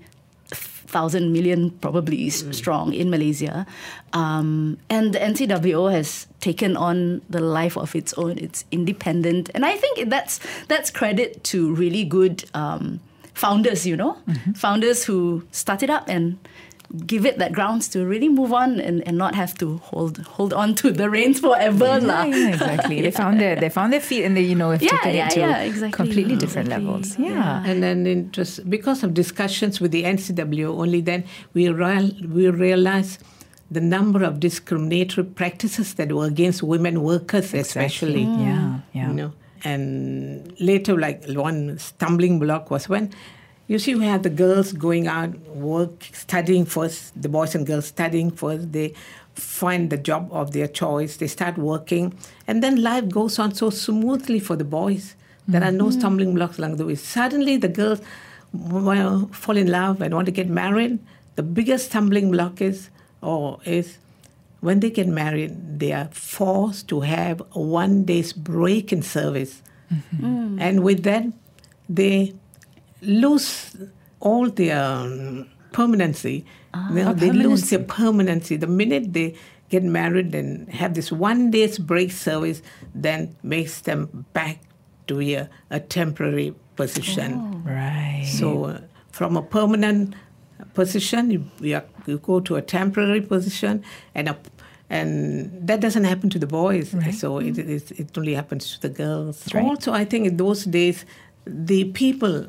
thousand 0.95 1.33
million 1.35 1.71
probably 1.83 2.31
s- 2.31 2.47
strong 2.55 2.95
in 2.95 3.11
Malaysia. 3.11 3.67
Um, 4.15 4.79
and 4.89 5.11
the 5.13 5.19
NCWO 5.19 5.91
has 5.91 6.27
taken 6.41 6.77
on 6.79 7.21
the 7.29 7.41
life 7.43 7.77
of 7.77 7.95
its 7.99 8.15
own. 8.15 8.39
It's 8.39 8.65
independent. 8.71 9.51
And 9.55 9.67
I 9.67 9.75
think 9.75 10.09
that's 10.09 10.39
that's 10.71 10.91
credit 10.95 11.43
to 11.51 11.75
really 11.75 12.05
good 12.07 12.45
um, 12.55 13.01
founders, 13.35 13.83
you 13.87 13.97
know? 13.99 14.15
Founders 14.55 15.05
who 15.11 15.43
started 15.51 15.91
up 15.91 16.07
and 16.07 16.39
give 17.07 17.27
it 17.27 17.39
that 17.39 17.53
grounds 17.53 17.89
to 17.89 18.05
really 18.07 18.29
move 18.29 18.53
on 18.53 18.79
and, 18.81 19.07
and 19.07 19.19
not 19.19 19.35
have 19.35 19.55
to 19.59 19.79
hold 19.79 20.19
hold 20.19 20.53
on 20.53 20.75
to 20.77 20.91
the 20.91 21.11
reins 21.11 21.41
forever. 21.41 21.99
Yeah, 22.01 22.07
lah. 22.07 22.23
yeah, 22.25 22.49
exactly. 22.55 23.01
They 23.03 23.11
found 23.11 23.41
their 23.41 23.57
they 23.57 23.69
found 23.69 23.93
their 23.93 24.01
feet, 24.01 24.25
and 24.25 24.37
they 24.37 24.43
you 24.43 24.55
know 24.55 24.71
have 24.71 24.83
Yeah, 24.83 24.91
taken 24.91 25.15
yeah, 25.15 25.27
it 25.27 25.31
to 25.33 25.41
yeah, 25.41 25.59
exactly. 25.63 25.97
completely 25.97 26.37
mm, 26.37 26.41
different 26.41 26.69
Exactly. 26.69 26.87
levels. 26.87 27.19
Yeah. 27.19 27.65
And 27.67 27.83
then 27.83 28.07
it 28.07 28.39
was 28.39 28.61
because 28.61 29.03
of 29.03 29.15
discussions 29.15 29.81
with 29.81 29.91
the 29.91 30.05
NCW, 30.05 30.69
only 30.69 31.01
then 31.01 31.25
we, 31.53 31.69
real, 31.69 32.11
we 32.31 32.49
realized 32.49 33.23
the 33.71 33.81
number 33.81 34.23
of 34.23 34.39
discriminatory 34.39 35.27
practices 35.27 35.95
that 35.95 36.13
were 36.13 36.27
against 36.27 36.63
women 36.63 37.03
workers, 37.03 37.53
especially. 37.55 38.23
Yeah, 38.23 38.81
yeah. 38.93 39.09
You 39.09 39.15
know, 39.15 39.33
and 39.65 40.55
later, 40.61 40.97
like 40.99 41.25
one 41.29 41.79
stumbling 41.79 42.39
block 42.39 42.71
was 42.71 42.89
when 42.89 43.11
you 43.67 43.79
see 43.79 43.95
we 43.95 44.05
have 44.05 44.23
the 44.23 44.31
girls 44.31 44.73
going 44.73 45.07
out 45.07 45.39
work 45.49 46.09
studying 46.13 46.65
first, 46.65 47.21
the 47.21 47.29
boys 47.29 47.55
and 47.55 47.67
girls 47.67 47.87
studying 47.87 48.31
first. 48.31 48.73
They 48.73 48.95
find 49.35 49.91
the 49.91 49.97
job 49.97 50.29
of 50.31 50.53
their 50.53 50.69
choice. 50.69 51.17
They 51.17 51.27
start 51.27 51.57
working, 51.59 52.17
and 52.47 52.63
then 52.63 52.83
life 52.83 53.09
goes 53.09 53.39
on 53.39 53.55
so 53.55 53.71
smoothly 53.71 54.41
for 54.41 54.57
the 54.57 54.65
boys. 54.65 55.15
There 55.47 55.63
are 55.63 55.73
no 55.73 55.87
mm-hmm. 55.87 55.99
stumbling 55.99 56.35
blocks 56.35 56.59
along 56.59 56.77
the 56.77 56.87
way. 56.87 56.95
Suddenly, 56.95 57.59
the 57.59 57.69
girls 57.69 58.01
well, 58.55 59.29
fall 59.33 59.57
in 59.57 59.71
love 59.71 60.01
and 60.01 60.15
want 60.15 60.27
to 60.27 60.33
get 60.33 60.49
married. 60.49 60.99
The 61.37 61.43
biggest 61.43 61.87
stumbling 61.87 62.31
block 62.31 62.61
is, 62.61 62.89
or 63.21 63.59
is 63.65 63.99
when 64.61 64.81
they 64.81 64.91
get 64.91 65.09
married, 65.09 65.79
they 65.81 65.93
are 65.93 66.09
forced 66.13 66.89
to 66.89 67.01
have 67.01 67.43
a 67.53 67.61
one 67.61 68.05
day's 68.05 68.33
break 68.33 68.93
in 68.93 69.03
service. 69.03 69.61
Mm-hmm. 69.93 70.59
And 70.61 70.83
with 70.83 71.03
that, 71.03 71.27
they 71.89 72.35
lose 73.05 73.77
all 74.21 74.51
their 74.51 74.83
um, 74.83 75.49
permanency. 75.73 76.45
You 76.91 77.05
know, 77.05 77.13
they 77.13 77.31
lose 77.31 77.71
their 77.71 77.85
permanency. 77.85 78.57
The 78.57 78.67
minute 78.67 79.13
they 79.13 79.37
get 79.69 79.85
married 79.85 80.35
and 80.35 80.69
have 80.71 80.95
this 80.95 81.13
one 81.13 81.51
day's 81.51 81.79
break 81.79 82.11
service, 82.11 82.63
then 82.95 83.37
makes 83.43 83.81
them 83.83 84.27
back 84.33 84.61
to 85.07 85.21
a, 85.21 85.49
a 85.71 85.81
temporary 85.81 86.55
position. 86.77 87.63
Right. 87.65 88.27
So, 88.27 88.65
uh, 88.65 88.81
from 89.13 89.37
a 89.37 89.43
permanent 89.43 90.15
position, 90.75 91.31
you, 91.31 91.45
you, 91.61 91.77
are, 91.77 91.85
you 92.07 92.19
go 92.19 92.41
to 92.41 92.57
a 92.57 92.63
temporary 92.63 93.21
position, 93.21 93.85
and 94.15 94.29
a, 94.29 94.37
and 94.91 95.67
that 95.67 95.81
doesn't 95.81 96.05
happen 96.05 96.31
to 96.31 96.39
the 96.39 96.47
boys. 96.47 96.93
Right. 96.93 97.15
So 97.15 97.39
it, 97.39 97.59
it, 97.59 97.91
it 97.93 98.19
only 98.19 98.35
happens 98.35 98.75
to 98.75 98.89
the 98.89 98.95
girls. 98.95 99.47
right. 99.55 99.65
Also, 99.65 99.93
I 99.93 100.05
think 100.05 100.27
in 100.27 100.37
those 100.37 100.65
days, 100.65 101.05
the 101.47 101.85
people 101.93 102.47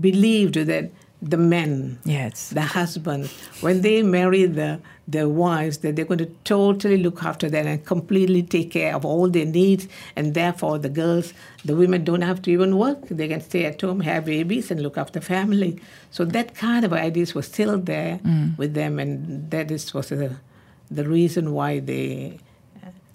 believed 0.00 0.54
that 0.54 0.90
the 1.20 1.36
men, 1.36 1.98
Yes. 2.04 2.50
the 2.50 2.60
husbands, 2.62 3.32
when 3.60 3.80
they 3.82 4.02
marry 4.02 4.46
the 4.46 4.78
their 5.10 5.28
wives, 5.28 5.78
that 5.78 5.96
they're 5.96 6.04
going 6.04 6.18
to 6.18 6.30
totally 6.44 6.98
look 6.98 7.24
after 7.24 7.48
them 7.48 7.66
and 7.66 7.84
completely 7.86 8.42
take 8.42 8.70
care 8.70 8.94
of 8.94 9.04
all 9.06 9.26
their 9.30 9.46
needs, 9.46 9.88
and 10.14 10.34
therefore 10.34 10.78
the 10.78 10.90
girls, 10.90 11.32
the 11.64 11.74
women 11.74 12.04
don't 12.04 12.20
have 12.30 12.40
to 12.42 12.50
even 12.50 12.76
work; 12.76 13.08
they 13.08 13.26
can 13.26 13.40
stay 13.40 13.64
at 13.64 13.80
home, 13.80 14.00
have 14.00 14.26
babies, 14.26 14.70
and 14.70 14.82
look 14.82 14.98
after 14.98 15.18
family. 15.20 15.80
So 16.10 16.24
that 16.26 16.54
kind 16.54 16.84
of 16.84 16.92
ideas 16.92 17.34
was 17.34 17.46
still 17.46 17.78
there 17.78 18.20
with 18.58 18.74
them, 18.74 18.98
and 18.98 19.50
that 19.50 19.70
is 19.70 19.94
was 19.94 20.08
the 20.10 20.36
the 20.90 21.04
reason 21.08 21.52
why 21.52 21.80
they 21.80 22.38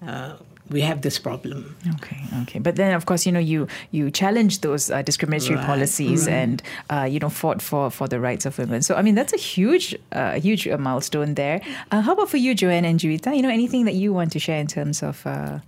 uh, 0.06 0.34
we 0.70 0.80
have 0.80 1.00
this 1.02 1.18
problem. 1.18 1.76
Okay, 1.96 2.16
okay, 2.42 2.58
but 2.58 2.76
then 2.76 2.94
of 2.94 3.04
course 3.04 3.26
you 3.26 3.32
know 3.32 3.38
you 3.40 3.66
you 3.90 4.10
challenged 4.10 4.62
those 4.62 4.90
uh, 4.90 5.02
discriminatory 5.02 5.56
Right, 5.56 5.66
policies 5.66 6.26
and 6.26 6.62
uh, 6.90 7.06
you 7.10 7.18
know 7.20 7.28
fought 7.28 7.60
for 7.62 7.90
for 7.90 8.08
the 8.08 8.18
rights 8.18 8.46
of 8.46 8.56
women. 8.58 8.82
So 8.82 8.94
I 8.94 9.02
mean 9.02 9.14
that's 9.14 9.32
a 9.34 9.38
huge 9.38 9.94
uh, 10.12 10.40
huge 10.40 10.66
uh, 10.66 10.78
milestone 10.78 11.34
there. 11.34 11.60
Uh, 11.90 12.00
how 12.00 12.12
about 12.14 12.30
for 12.30 12.38
you, 12.38 12.54
Joanne 12.54 12.84
and 12.86 12.98
Juwita? 12.98 13.36
You 13.36 13.42
know 13.42 13.50
anything 13.50 13.84
that 13.84 13.94
you 13.94 14.12
want 14.14 14.32
to 14.32 14.38
share 14.38 14.58
in 14.58 14.66
terms 14.66 15.02
of 15.02 15.26
uh, 15.26 15.58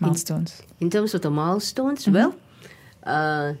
milestones? 0.00 0.62
In 0.80 0.90
terms 0.90 1.14
of 1.14 1.22
the 1.22 1.30
milestones, 1.30 2.08
well, 2.08 2.34
uh, 3.04 3.54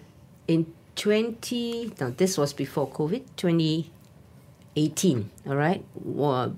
in 0.48 0.66
20, 0.96 1.92
now 2.00 2.10
this 2.16 2.36
was 2.38 2.52
before 2.52 2.88
COVID, 2.88 3.22
2018, 3.36 5.30
all 5.46 5.56
right, 5.56 5.84
wa- 5.94 6.50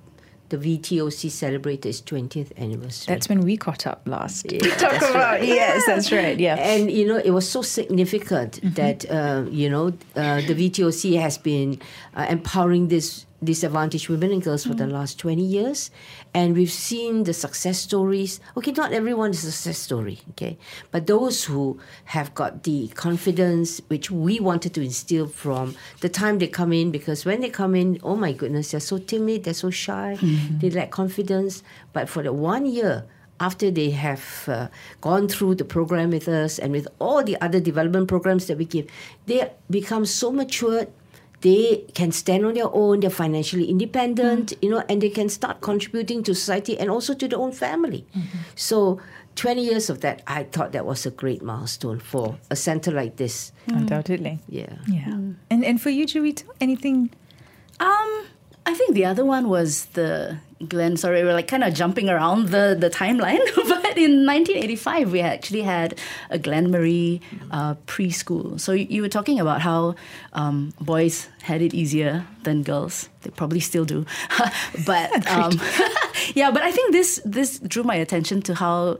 the 0.48 0.56
VTOC 0.56 1.30
celebrated 1.30 1.88
its 1.88 2.00
20th 2.00 2.56
anniversary. 2.56 3.14
That's 3.14 3.28
when 3.28 3.40
we 3.40 3.56
caught 3.56 3.86
up 3.86 4.02
last. 4.06 4.50
Yeah, 4.50 4.58
Talk 4.76 4.92
that's 4.92 5.10
about 5.10 5.46
yes, 5.46 5.86
that's 5.86 6.10
right. 6.10 6.38
Yeah. 6.38 6.56
And 6.56 6.90
you 6.90 7.06
know, 7.06 7.18
it 7.18 7.30
was 7.30 7.48
so 7.48 7.62
significant 7.62 8.60
that 8.74 9.08
uh, 9.10 9.44
you 9.50 9.68
know 9.68 9.88
uh, 10.16 10.40
the 10.42 10.54
VTOC 10.54 11.20
has 11.20 11.38
been 11.38 11.80
uh, 12.14 12.26
empowering 12.28 12.88
this 12.88 13.26
disadvantaged 13.42 14.08
women 14.08 14.32
and 14.32 14.42
girls 14.42 14.64
for 14.64 14.74
the 14.74 14.86
last 14.86 15.18
20 15.18 15.42
years. 15.42 15.90
And 16.34 16.56
we've 16.56 16.70
seen 16.70 17.24
the 17.24 17.32
success 17.32 17.78
stories. 17.78 18.40
Okay 18.56 18.72
not 18.72 18.92
everyone 18.92 19.30
is 19.30 19.44
a 19.44 19.52
success 19.52 19.78
story 19.78 20.20
okay? 20.30 20.58
But 20.90 21.06
those 21.06 21.44
who 21.44 21.80
have 22.06 22.34
got 22.34 22.62
the 22.64 22.88
confidence 22.88 23.80
which 23.88 24.10
we 24.10 24.40
wanted 24.40 24.74
to 24.74 24.82
instill 24.82 25.26
from 25.26 25.74
the 26.00 26.08
time 26.08 26.38
they 26.38 26.48
come 26.48 26.72
in 26.72 26.90
because 26.90 27.24
when 27.24 27.40
they 27.40 27.50
come 27.50 27.74
in 27.74 27.98
oh 28.02 28.16
my 28.16 28.32
goodness 28.32 28.70
they're 28.70 28.80
so 28.80 28.98
timid 28.98 29.44
they're 29.44 29.54
so 29.54 29.70
shy 29.70 30.18
they 30.60 30.70
lack 30.70 30.90
confidence. 30.90 31.62
But 31.92 32.08
for 32.08 32.22
the 32.22 32.32
one 32.32 32.66
year 32.66 33.06
after 33.40 33.70
they 33.70 33.90
have 33.90 34.44
uh, 34.48 34.68
gone 35.00 35.28
through 35.28 35.54
the 35.54 35.64
program 35.64 36.10
with 36.10 36.28
us 36.28 36.58
and 36.58 36.72
with 36.72 36.88
all 36.98 37.22
the 37.22 37.40
other 37.40 37.60
development 37.60 38.08
programs 38.08 38.46
that 38.46 38.58
we 38.58 38.64
give, 38.64 38.86
they 39.26 39.50
become 39.70 40.04
so 40.04 40.32
matured. 40.32 40.88
They 41.40 41.84
can 41.94 42.10
stand 42.10 42.44
on 42.44 42.54
their 42.54 42.72
own. 42.72 43.00
They're 43.00 43.10
financially 43.10 43.70
independent, 43.70 44.50
mm. 44.50 44.62
you 44.62 44.70
know, 44.70 44.82
and 44.88 45.00
they 45.00 45.10
can 45.10 45.28
start 45.28 45.60
contributing 45.60 46.22
to 46.24 46.34
society 46.34 46.78
and 46.78 46.90
also 46.90 47.14
to 47.14 47.28
their 47.28 47.38
own 47.38 47.52
family. 47.52 48.06
Mm-hmm. 48.16 48.38
So, 48.56 49.00
20 49.36 49.62
years 49.62 49.88
of 49.88 50.00
that, 50.00 50.20
I 50.26 50.42
thought 50.42 50.72
that 50.72 50.84
was 50.84 51.06
a 51.06 51.12
great 51.12 51.42
milestone 51.42 52.00
for 52.00 52.36
a 52.50 52.56
center 52.56 52.90
like 52.90 53.16
this. 53.16 53.52
Mm. 53.68 53.76
Undoubtedly. 53.76 54.40
Yeah. 54.48 54.78
Yeah. 54.88 55.14
And 55.50 55.64
and 55.64 55.80
for 55.80 55.90
you, 55.90 56.06
Juwita, 56.06 56.42
anything? 56.60 57.10
Um, 57.78 58.24
I 58.68 58.74
think 58.74 58.92
the 58.92 59.06
other 59.06 59.24
one 59.24 59.48
was 59.48 59.86
the 59.94 60.36
Glen. 60.68 60.98
Sorry, 60.98 61.24
we're 61.24 61.32
like 61.32 61.48
kind 61.48 61.64
of 61.64 61.72
jumping 61.72 62.10
around 62.10 62.48
the 62.48 62.76
the 62.78 62.90
timeline. 62.90 63.40
but 63.56 63.96
in 63.96 64.26
1985, 64.26 65.10
we 65.10 65.20
actually 65.22 65.62
had 65.62 65.98
a 66.28 66.38
Glenmarie 66.38 67.22
uh, 67.50 67.76
preschool. 67.86 68.60
So 68.60 68.72
you, 68.72 68.86
you 68.90 69.00
were 69.00 69.08
talking 69.08 69.40
about 69.40 69.62
how 69.62 69.94
um, 70.34 70.74
boys 70.82 71.28
had 71.40 71.62
it 71.62 71.72
easier 71.72 72.26
than 72.42 72.62
girls. 72.62 73.08
They 73.22 73.30
probably 73.30 73.60
still 73.60 73.86
do, 73.86 74.04
but 74.84 75.26
um, 75.26 75.52
yeah. 76.34 76.50
But 76.50 76.60
I 76.60 76.70
think 76.70 76.92
this 76.92 77.22
this 77.24 77.58
drew 77.60 77.84
my 77.84 77.94
attention 77.94 78.42
to 78.42 78.54
how 78.54 78.98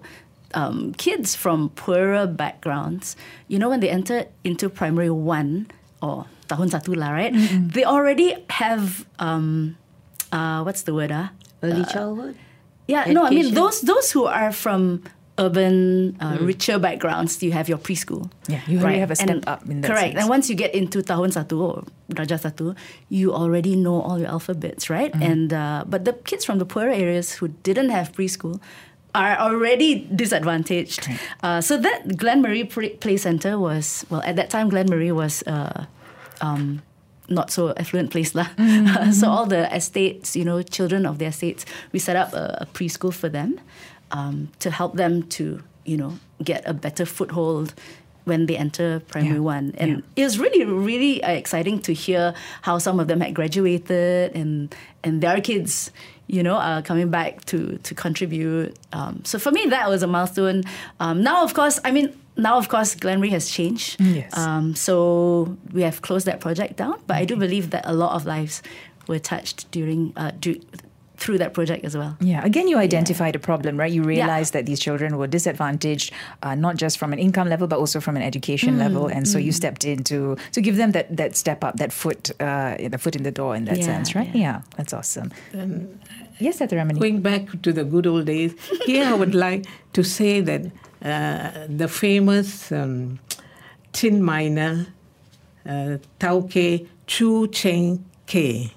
um, 0.54 0.94
kids 0.94 1.34
from 1.34 1.68
poorer 1.76 2.26
backgrounds, 2.26 3.16
you 3.48 3.58
know, 3.58 3.68
when 3.68 3.80
they 3.80 3.90
enter 3.90 4.24
into 4.44 4.70
primary 4.70 5.10
one 5.10 5.66
or 6.00 6.24
tahun 6.48 6.72
satu 6.72 6.96
lah, 6.96 7.12
right? 7.12 7.30
They 7.76 7.84
already 7.84 8.34
have 8.48 9.04
um, 9.20 9.76
uh, 10.32 10.64
what's 10.64 10.82
the 10.88 10.96
word 10.96 11.12
ah? 11.12 11.30
Early 11.62 11.84
childhood? 11.86 12.34
Yeah, 12.88 13.04
no, 13.12 13.28
I 13.28 13.30
mean 13.30 13.52
those 13.52 13.84
those 13.84 14.08
who 14.16 14.24
are 14.24 14.48
from 14.50 15.04
urban, 15.38 16.16
uh, 16.18 16.34
richer 16.42 16.82
backgrounds, 16.82 17.38
you 17.46 17.52
have 17.54 17.68
your 17.70 17.78
preschool. 17.78 18.26
Yeah, 18.50 18.58
you 18.66 18.82
already 18.82 18.98
have 18.98 19.12
a 19.12 19.16
step 19.16 19.30
And- 19.30 19.46
up 19.46 19.62
in 19.70 19.82
that 19.82 19.88
Correct. 19.92 20.18
sense. 20.18 20.18
And 20.18 20.26
once 20.26 20.50
you 20.50 20.56
get 20.58 20.74
into 20.74 20.98
tahun 20.98 21.30
satu 21.30 21.54
or 21.62 21.76
darjah 22.10 22.42
satu, 22.42 22.74
you 23.06 23.30
already 23.30 23.78
know 23.78 24.02
all 24.02 24.18
your 24.18 24.26
alphabets, 24.34 24.90
right? 24.90 25.14
Mm-hmm. 25.14 25.22
And 25.30 25.48
uh, 25.54 25.84
but 25.86 26.02
the 26.08 26.18
kids 26.26 26.42
from 26.42 26.58
the 26.58 26.66
poorer 26.66 26.90
areas 26.90 27.38
who 27.38 27.54
didn't 27.62 27.94
have 27.94 28.10
preschool 28.18 28.58
are 29.14 29.38
already 29.38 30.10
disadvantaged. 30.10 31.06
Uh, 31.42 31.62
so 31.62 31.78
that 31.78 32.18
Glenmarie 32.18 32.66
Pre- 32.66 32.98
Play 32.98 33.16
Center 33.16 33.58
was 33.62 34.02
well 34.10 34.22
at 34.26 34.34
that 34.34 34.50
time. 34.50 34.70
Glenmarie 34.70 35.14
was. 35.14 35.46
Um, 36.40 36.82
not 37.28 37.50
so 37.50 37.74
affluent 37.76 38.10
place 38.10 38.34
lah. 38.34 38.48
Mm-hmm. 38.56 39.12
so 39.20 39.28
all 39.28 39.46
the 39.46 39.68
estates, 39.74 40.34
you 40.34 40.44
know, 40.44 40.62
children 40.62 41.04
of 41.04 41.18
the 41.18 41.26
estates, 41.26 41.66
we 41.92 41.98
set 41.98 42.16
up 42.16 42.32
a, 42.32 42.58
a 42.62 42.66
preschool 42.72 43.12
for 43.12 43.28
them 43.28 43.60
um, 44.10 44.48
to 44.60 44.70
help 44.70 44.96
them 44.96 45.24
to, 45.36 45.62
you 45.84 45.96
know, 45.96 46.18
get 46.42 46.62
a 46.66 46.72
better 46.72 47.04
foothold 47.04 47.74
when 48.24 48.46
they 48.46 48.56
enter 48.56 49.00
primary 49.08 49.34
Yeah, 49.34 49.40
one. 49.40 49.74
And 49.78 50.02
it 50.14 50.22
was 50.22 50.38
really, 50.38 50.64
really 50.64 51.20
exciting 51.22 51.80
to 51.80 51.92
hear 51.92 52.34
how 52.62 52.78
some 52.78 53.00
of 53.00 53.08
them 53.08 53.20
had 53.20 53.34
graduated 53.34 54.36
and 54.36 54.74
and 55.02 55.20
their 55.20 55.40
kids, 55.40 55.90
you 56.26 56.42
know, 56.42 56.54
are 56.54 56.82
coming 56.82 57.10
back 57.10 57.44
to 57.46 57.78
to 57.78 57.94
contribute. 57.94 58.76
Um, 58.92 59.24
so 59.24 59.38
for 59.38 59.50
me, 59.50 59.66
that 59.66 59.88
was 59.88 60.02
a 60.02 60.06
milestone. 60.06 60.62
Um, 61.00 61.22
now, 61.22 61.42
of 61.42 61.54
course, 61.54 61.80
I 61.84 61.90
mean. 61.90 62.14
Now, 62.38 62.56
of 62.56 62.68
course, 62.68 62.94
Glenmarie 62.94 63.30
has 63.30 63.50
changed. 63.50 64.00
Yes. 64.00 64.36
Um, 64.36 64.74
so 64.76 65.56
we 65.72 65.82
have 65.82 66.00
closed 66.02 66.26
that 66.26 66.40
project 66.40 66.76
down, 66.76 66.94
but 67.06 67.16
I 67.16 67.24
do 67.24 67.36
believe 67.36 67.70
that 67.70 67.84
a 67.84 67.92
lot 67.92 68.12
of 68.14 68.24
lives 68.26 68.62
were 69.08 69.18
touched 69.18 69.70
during 69.72 70.12
uh, 70.16 70.30
du- 70.38 70.60
through 71.16 71.38
that 71.38 71.52
project 71.52 71.84
as 71.84 71.96
well. 71.96 72.16
Yeah, 72.20 72.44
again, 72.44 72.68
you 72.68 72.78
identified 72.78 73.34
a 73.34 73.40
problem, 73.40 73.76
right? 73.76 73.90
You 73.90 74.04
realized 74.04 74.52
that 74.52 74.66
these 74.66 74.78
children 74.78 75.18
were 75.18 75.26
disadvantaged, 75.26 76.12
uh, 76.44 76.54
not 76.54 76.76
just 76.76 76.96
from 76.96 77.12
an 77.12 77.18
income 77.18 77.48
level, 77.48 77.66
but 77.66 77.76
also 77.80 77.98
from 78.00 78.16
an 78.16 78.22
education 78.22 78.78
level, 78.78 79.08
and 79.08 79.26
so 79.26 79.36
you 79.36 79.50
stepped 79.50 79.84
in 79.84 80.04
to 80.04 80.36
to 80.52 80.60
give 80.60 80.76
them 80.76 80.92
that 80.92 81.16
that 81.16 81.36
step 81.36 81.64
up, 81.64 81.74
that 81.78 81.92
foot, 81.92 82.30
uh, 82.40 82.76
the 82.88 82.98
foot 82.98 83.16
in 83.16 83.24
the 83.24 83.32
door, 83.32 83.56
in 83.56 83.64
that 83.64 83.78
Yeah, 83.78 83.84
sense, 83.84 84.14
right? 84.14 84.30
Yeah. 84.32 84.62
that's 84.76 84.92
awesome. 84.92 85.32
yes, 86.38 86.58
Dr. 86.58 86.76
Ramani. 86.76 87.00
Going 87.00 87.20
back 87.20 87.62
to 87.62 87.72
the 87.72 87.82
good 87.84 88.06
old 88.06 88.26
days, 88.26 88.54
here 88.86 89.04
I 89.06 89.14
would 89.14 89.34
like 89.46 89.66
to 89.94 90.04
say 90.04 90.40
that 90.42 90.62
the 91.00 91.88
famous 91.90 92.72
um, 92.72 93.18
tin 93.92 94.22
miner, 94.22 94.86
uh, 95.66 95.98
Tauke 96.20 96.86
Chu 97.06 97.48
Cheng 97.48 98.04
Ke, 98.26 98.70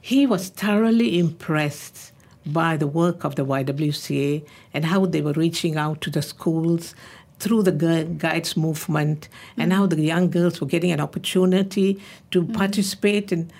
he 0.00 0.26
was 0.26 0.48
thoroughly 0.50 1.18
impressed 1.18 2.12
by 2.46 2.76
the 2.76 2.86
work 2.86 3.24
of 3.24 3.34
the 3.34 3.44
YWCA 3.44 4.44
and 4.72 4.84
how 4.84 5.04
they 5.06 5.20
were 5.20 5.32
reaching 5.32 5.76
out 5.76 6.00
to 6.02 6.10
the 6.10 6.22
schools 6.22 6.94
through 7.38 7.62
the 7.64 7.72
Gui- 7.72 8.04
guides 8.04 8.56
movement 8.56 9.28
and 9.56 9.72
how 9.72 9.86
the 9.86 10.00
young 10.00 10.30
girls 10.30 10.60
were 10.60 10.66
getting 10.66 10.92
an 10.92 11.00
opportunity 11.00 12.00
to 12.30 12.44
participate 12.44 13.32
in 13.32 13.50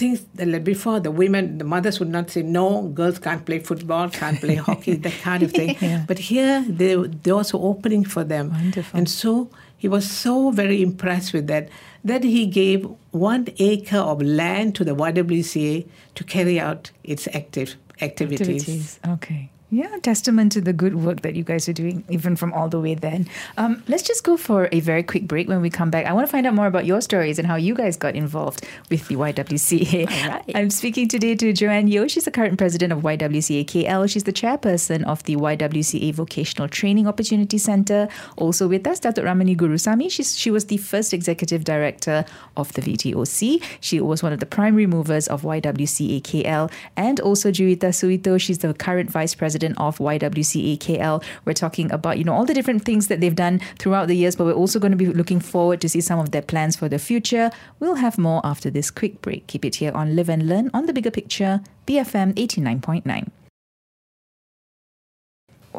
things 0.00 0.18
that 0.34 0.64
before 0.64 0.98
the 1.06 1.12
women 1.22 1.58
the 1.62 1.68
mothers 1.74 1.96
would 2.00 2.12
not 2.16 2.30
say 2.34 2.42
no 2.42 2.66
girls 3.00 3.18
can't 3.26 3.44
play 3.48 3.58
football 3.70 4.08
can't 4.20 4.40
play 4.44 4.56
hockey 4.68 4.94
that 5.06 5.16
kind 5.28 5.42
of 5.46 5.50
thing 5.58 5.76
but 6.10 6.18
here 6.30 6.56
they, 6.80 6.94
doors 7.28 7.52
were 7.54 7.64
opening 7.72 8.04
for 8.14 8.24
them 8.24 8.50
Wonderful. 8.50 8.98
and 8.98 9.08
so 9.20 9.32
he 9.76 9.88
was 9.88 10.10
so 10.10 10.50
very 10.50 10.82
impressed 10.88 11.32
with 11.32 11.46
that 11.52 11.68
that 12.04 12.22
he 12.24 12.46
gave 12.46 12.86
one 13.12 13.46
acre 13.58 14.02
of 14.12 14.22
land 14.22 14.74
to 14.76 14.84
the 14.84 14.94
YWCA 14.94 15.86
to 16.14 16.24
carry 16.24 16.58
out 16.58 16.90
its 17.04 17.28
active 17.40 17.76
activities. 18.00 18.98
Okay. 19.06 19.50
Yeah, 19.72 19.98
testament 20.02 20.50
to 20.52 20.60
the 20.60 20.72
good 20.72 20.96
work 20.96 21.22
that 21.22 21.36
you 21.36 21.44
guys 21.44 21.68
are 21.68 21.72
doing, 21.72 22.02
even 22.08 22.34
from 22.34 22.52
all 22.52 22.68
the 22.68 22.80
way 22.80 22.96
then. 22.96 23.28
Um, 23.56 23.84
let's 23.86 24.02
just 24.02 24.24
go 24.24 24.36
for 24.36 24.68
a 24.72 24.80
very 24.80 25.04
quick 25.04 25.28
break. 25.28 25.48
When 25.48 25.60
we 25.60 25.70
come 25.70 25.90
back, 25.90 26.06
I 26.06 26.12
want 26.12 26.26
to 26.26 26.30
find 26.30 26.44
out 26.44 26.54
more 26.54 26.66
about 26.66 26.86
your 26.86 27.00
stories 27.00 27.38
and 27.38 27.46
how 27.46 27.54
you 27.54 27.76
guys 27.76 27.96
got 27.96 28.16
involved 28.16 28.66
with 28.90 29.06
the 29.06 29.14
YWCA. 29.14 30.08
Right. 30.10 30.52
I'm 30.56 30.70
speaking 30.70 31.06
today 31.06 31.36
to 31.36 31.52
Joanne 31.52 31.86
Yo. 31.86 32.08
She's 32.08 32.24
the 32.24 32.32
current 32.32 32.58
president 32.58 32.92
of 32.92 33.02
YWCA 33.02 33.64
KL. 33.64 34.10
She's 34.10 34.24
the 34.24 34.32
chairperson 34.32 35.04
of 35.04 35.22
the 35.22 35.36
YWCA 35.36 36.14
Vocational 36.14 36.68
Training 36.68 37.06
Opportunity 37.06 37.58
Center. 37.58 38.08
Also 38.36 38.66
with 38.66 38.84
us, 38.88 38.98
Datuk 38.98 39.24
Ramani 39.24 39.54
Gurusamy. 39.54 40.10
She's, 40.10 40.36
she 40.36 40.50
was 40.50 40.64
the 40.66 40.78
first 40.78 41.14
executive 41.14 41.62
director 41.62 42.24
of 42.56 42.72
the 42.72 42.82
VTOC. 42.82 43.62
She 43.80 44.00
was 44.00 44.20
one 44.20 44.32
of 44.32 44.40
the 44.40 44.46
primary 44.46 44.88
movers 44.88 45.28
of 45.28 45.42
YWCA 45.42 46.22
KL. 46.22 46.72
And 46.96 47.20
also 47.20 47.52
Juita 47.52 47.90
Suito. 47.90 48.40
She's 48.40 48.58
the 48.58 48.74
current 48.74 49.10
vice 49.10 49.36
president 49.36 49.59
president 49.60 49.78
of 49.78 49.98
YWCA 49.98 50.78
KL. 50.78 51.22
We're 51.44 51.52
talking 51.52 51.92
about, 51.92 52.18
you 52.18 52.24
know, 52.24 52.32
all 52.32 52.46
the 52.46 52.54
different 52.54 52.84
things 52.84 53.08
that 53.08 53.20
they've 53.20 53.34
done 53.34 53.60
throughout 53.78 54.08
the 54.08 54.16
years, 54.16 54.36
but 54.36 54.44
we're 54.46 54.52
also 54.54 54.78
going 54.78 54.92
to 54.92 54.96
be 54.96 55.06
looking 55.06 55.40
forward 55.40 55.80
to 55.82 55.88
see 55.88 56.00
some 56.00 56.18
of 56.18 56.30
their 56.30 56.42
plans 56.42 56.76
for 56.76 56.88
the 56.88 56.98
future. 56.98 57.50
We'll 57.78 57.96
have 57.96 58.18
more 58.18 58.40
after 58.44 58.70
this 58.70 58.90
quick 58.90 59.20
break. 59.20 59.46
Keep 59.46 59.64
it 59.64 59.76
here 59.76 59.92
on 59.92 60.16
Live 60.16 60.30
and 60.30 60.48
Learn 60.48 60.70
on 60.72 60.86
the 60.86 60.92
bigger 60.92 61.10
picture, 61.10 61.60
BFM 61.86 62.34
89.9. 62.34 63.39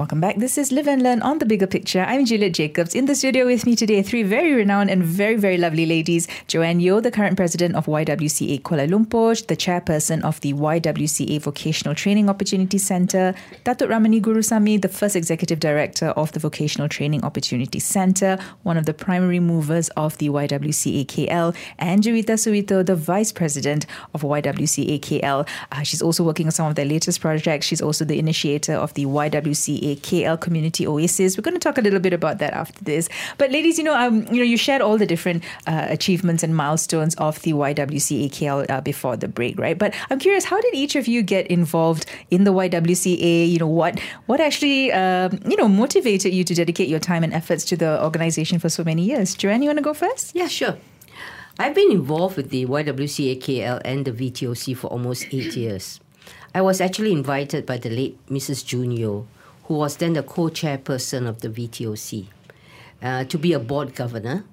Welcome 0.01 0.19
back. 0.19 0.37
This 0.37 0.57
is 0.57 0.71
Live 0.71 0.87
and 0.87 1.03
Learn 1.03 1.21
on 1.21 1.37
the 1.37 1.45
Bigger 1.45 1.67
Picture. 1.67 2.01
I'm 2.01 2.25
Juliet 2.25 2.53
Jacobs. 2.53 2.95
In 2.95 3.05
the 3.05 3.13
studio 3.13 3.45
with 3.45 3.67
me 3.67 3.75
today, 3.75 4.01
three 4.01 4.23
very 4.23 4.51
renowned 4.51 4.89
and 4.89 5.03
very, 5.03 5.35
very 5.35 5.59
lovely 5.59 5.85
ladies. 5.85 6.27
Joanne 6.47 6.79
Yeoh, 6.79 7.03
the 7.03 7.11
current 7.11 7.37
president 7.37 7.75
of 7.75 7.85
YWCA 7.85 8.63
Kuala 8.63 8.89
Lumpur, 8.89 9.45
the 9.45 9.55
chairperson 9.55 10.23
of 10.23 10.41
the 10.41 10.53
YWCA 10.53 11.39
Vocational 11.41 11.93
Training 11.93 12.29
Opportunity 12.29 12.79
Centre, 12.79 13.35
Datuk 13.63 13.89
Ramani 13.89 14.19
Gurusamy, 14.19 14.81
the 14.81 14.87
first 14.87 15.15
executive 15.15 15.59
director 15.59 16.07
of 16.07 16.31
the 16.31 16.39
Vocational 16.39 16.89
Training 16.89 17.23
Opportunity 17.23 17.77
Centre, 17.77 18.39
one 18.63 18.77
of 18.77 18.87
the 18.87 18.95
primary 18.95 19.39
movers 19.39 19.89
of 19.89 20.17
the 20.17 20.29
YWCA 20.29 21.05
KL, 21.05 21.55
and 21.77 22.01
Juwita 22.01 22.39
Suwito, 22.39 22.83
the 22.83 22.95
vice 22.95 23.31
president 23.31 23.85
of 24.15 24.23
YWCA 24.23 24.99
KL. 24.99 25.47
Uh, 25.71 25.83
she's 25.83 26.01
also 26.01 26.23
working 26.23 26.47
on 26.47 26.51
some 26.51 26.65
of 26.65 26.73
their 26.73 26.85
latest 26.85 27.21
projects. 27.21 27.67
She's 27.67 27.83
also 27.83 28.03
the 28.03 28.17
initiator 28.17 28.73
of 28.73 28.95
the 28.95 29.05
YWCA 29.05 29.90
KL 29.97 30.39
Community 30.39 30.87
Oasis. 30.87 31.37
We're 31.37 31.43
going 31.43 31.55
to 31.55 31.59
talk 31.59 31.77
a 31.77 31.81
little 31.81 31.99
bit 31.99 32.13
about 32.13 32.39
that 32.39 32.53
after 32.53 32.83
this. 32.83 33.09
But 33.37 33.51
ladies, 33.51 33.77
you 33.77 33.83
know, 33.83 33.95
um, 33.95 34.25
you 34.31 34.37
know, 34.37 34.43
you 34.43 34.57
shared 34.57 34.81
all 34.81 34.97
the 34.97 35.05
different 35.05 35.43
uh, 35.67 35.87
achievements 35.89 36.43
and 36.43 36.55
milestones 36.55 37.15
of 37.15 37.41
the 37.41 37.53
YWCA 37.53 38.29
KL 38.29 38.69
uh, 38.69 38.81
before 38.81 39.17
the 39.17 39.27
break, 39.27 39.57
right? 39.59 39.77
But 39.77 39.93
I'm 40.09 40.19
curious, 40.19 40.45
how 40.45 40.59
did 40.61 40.73
each 40.73 40.95
of 40.95 41.07
you 41.07 41.21
get 41.21 41.47
involved 41.47 42.05
in 42.29 42.43
the 42.43 42.53
YWCA? 42.53 43.49
You 43.49 43.59
know, 43.59 43.67
what 43.67 43.99
what 44.25 44.39
actually 44.39 44.91
um, 44.91 45.39
you 45.45 45.57
know 45.57 45.67
motivated 45.67 46.33
you 46.33 46.43
to 46.43 46.53
dedicate 46.53 46.89
your 46.89 46.99
time 46.99 47.23
and 47.23 47.33
efforts 47.33 47.65
to 47.65 47.77
the 47.77 48.03
organization 48.03 48.59
for 48.59 48.69
so 48.69 48.83
many 48.83 49.03
years? 49.03 49.35
Joanne, 49.35 49.61
you 49.61 49.69
want 49.69 49.77
to 49.77 49.83
go 49.83 49.93
first? 49.93 50.35
Yeah, 50.35 50.47
sure. 50.47 50.77
I've 51.59 51.75
been 51.75 51.91
involved 51.91 52.37
with 52.37 52.49
the 52.49 52.65
YWCA 52.65 53.39
KL 53.39 53.81
and 53.83 54.05
the 54.05 54.11
VTOC 54.11 54.75
for 54.77 54.87
almost 54.87 55.27
eight 55.31 55.55
years. 55.55 55.99
I 56.55 56.61
was 56.61 56.81
actually 56.81 57.11
invited 57.11 57.65
by 57.65 57.77
the 57.77 57.89
late 57.89 58.17
Mrs. 58.27 58.65
Junio 58.65 59.27
who 59.71 59.77
was 59.77 59.95
then 59.95 60.11
the 60.11 60.21
co-chairperson 60.21 61.25
of 61.25 61.39
the 61.39 61.47
VTOC, 61.47 62.27
uh, 63.01 63.23
to 63.23 63.37
be 63.37 63.53
a 63.53 63.59
board 63.59 63.95
governor, 63.95 64.43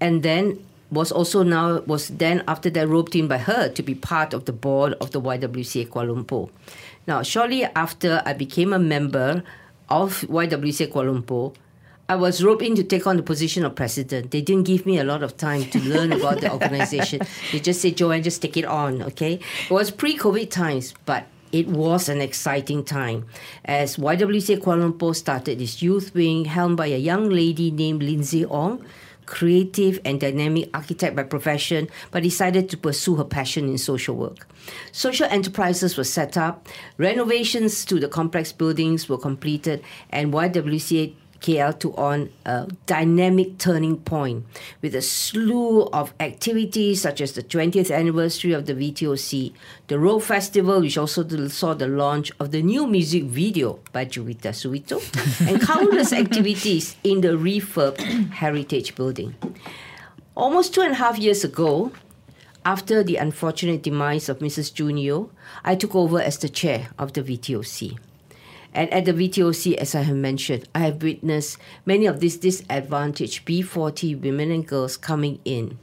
and 0.00 0.22
then 0.22 0.64
was 0.88 1.10
also 1.10 1.42
now 1.42 1.80
was 1.80 2.06
then 2.10 2.44
after 2.46 2.70
that 2.70 2.86
roped 2.86 3.16
in 3.16 3.26
by 3.26 3.38
her 3.38 3.68
to 3.68 3.82
be 3.82 3.92
part 3.92 4.32
of 4.32 4.44
the 4.44 4.52
board 4.52 4.92
of 5.00 5.10
the 5.10 5.20
YWCA 5.20 5.88
Kuala 5.88 6.14
Lumpur. 6.14 6.48
Now, 7.08 7.24
shortly 7.24 7.64
after 7.64 8.22
I 8.24 8.34
became 8.34 8.72
a 8.72 8.78
member 8.78 9.42
of 9.88 10.20
YWCA 10.28 10.92
Kuala 10.92 11.10
Lumpur, 11.10 11.56
I 12.08 12.14
was 12.14 12.44
roped 12.44 12.62
in 12.62 12.76
to 12.76 12.84
take 12.84 13.04
on 13.08 13.16
the 13.16 13.24
position 13.24 13.64
of 13.64 13.74
president. 13.74 14.30
They 14.30 14.42
didn't 14.42 14.64
give 14.64 14.86
me 14.86 14.98
a 14.98 15.04
lot 15.04 15.24
of 15.24 15.36
time 15.36 15.64
to 15.70 15.80
learn 15.80 16.12
about 16.12 16.40
the 16.40 16.52
organization. 16.56 17.20
They 17.50 17.58
just 17.58 17.82
said, 17.82 17.96
Joanne, 17.96 18.22
just 18.22 18.40
take 18.40 18.56
it 18.56 18.64
on, 18.64 19.02
okay? 19.02 19.40
It 19.64 19.72
was 19.72 19.90
pre 19.90 20.16
COVID 20.16 20.50
times, 20.50 20.94
but 21.04 21.26
it 21.52 21.68
was 21.68 22.08
an 22.08 22.20
exciting 22.20 22.82
time 22.82 23.26
as 23.64 23.96
YWCA 23.96 24.58
Kuala 24.58 24.90
Lumpur 24.90 25.14
started 25.14 25.60
its 25.60 25.82
youth 25.82 26.14
wing 26.14 26.46
helmed 26.46 26.78
by 26.78 26.86
a 26.86 26.98
young 26.98 27.28
lady 27.28 27.70
named 27.70 28.02
Lindsay 28.02 28.44
Ong, 28.46 28.84
creative 29.26 30.00
and 30.04 30.20
dynamic 30.20 30.68
architect 30.74 31.14
by 31.14 31.22
profession, 31.22 31.88
but 32.10 32.22
decided 32.22 32.68
to 32.70 32.76
pursue 32.76 33.16
her 33.16 33.24
passion 33.24 33.68
in 33.68 33.78
social 33.78 34.16
work. 34.16 34.48
Social 34.92 35.26
enterprises 35.26 35.96
were 35.96 36.04
set 36.04 36.36
up, 36.36 36.68
renovations 36.96 37.84
to 37.84 38.00
the 38.00 38.08
complex 38.08 38.52
buildings 38.52 39.08
were 39.08 39.18
completed, 39.18 39.82
and 40.10 40.32
YWCA 40.32 41.14
KL 41.42 41.78
to 41.80 41.94
on 41.96 42.30
a 42.46 42.68
dynamic 42.86 43.58
turning 43.58 43.98
point 43.98 44.46
with 44.80 44.94
a 44.94 45.02
slew 45.02 45.82
of 45.92 46.14
activities 46.20 47.02
such 47.02 47.20
as 47.20 47.32
the 47.32 47.42
20th 47.42 47.94
anniversary 47.94 48.52
of 48.52 48.66
the 48.66 48.74
VTOC, 48.74 49.52
the 49.88 49.98
Road 49.98 50.20
Festival, 50.20 50.80
which 50.80 50.96
also 50.96 51.26
saw 51.48 51.74
the 51.74 51.88
launch 51.88 52.30
of 52.38 52.52
the 52.52 52.62
new 52.62 52.86
music 52.86 53.24
video 53.24 53.80
by 53.92 54.04
Juwita 54.04 54.52
Suwito, 54.54 55.02
and 55.48 55.60
countless 55.60 56.12
activities 56.12 56.96
in 57.04 57.20
the 57.20 57.36
refurbed 57.36 58.30
Heritage 58.30 58.94
Building. 58.94 59.34
Almost 60.36 60.74
two 60.74 60.80
and 60.80 60.92
a 60.92 60.96
half 60.96 61.18
years 61.18 61.44
ago, 61.44 61.92
after 62.64 63.02
the 63.02 63.16
unfortunate 63.16 63.82
demise 63.82 64.28
of 64.28 64.38
Mrs. 64.38 64.72
Junio, 64.72 65.30
I 65.64 65.74
took 65.74 65.94
over 65.94 66.20
as 66.20 66.38
the 66.38 66.48
chair 66.48 66.90
of 66.98 67.12
the 67.12 67.22
VTOC. 67.22 67.98
And 68.74 68.92
at 68.92 69.04
the 69.04 69.12
VTOC, 69.12 69.74
as 69.76 69.94
I 69.94 70.02
have 70.02 70.16
mentioned, 70.16 70.68
I 70.74 70.80
have 70.80 71.02
witnessed 71.02 71.58
many 71.84 72.06
of 72.06 72.20
these 72.20 72.36
disadvantaged 72.36 73.46
B40 73.46 74.20
women 74.20 74.50
and 74.50 74.66
girls 74.66 74.96
coming 74.96 75.40
in. 75.44 75.78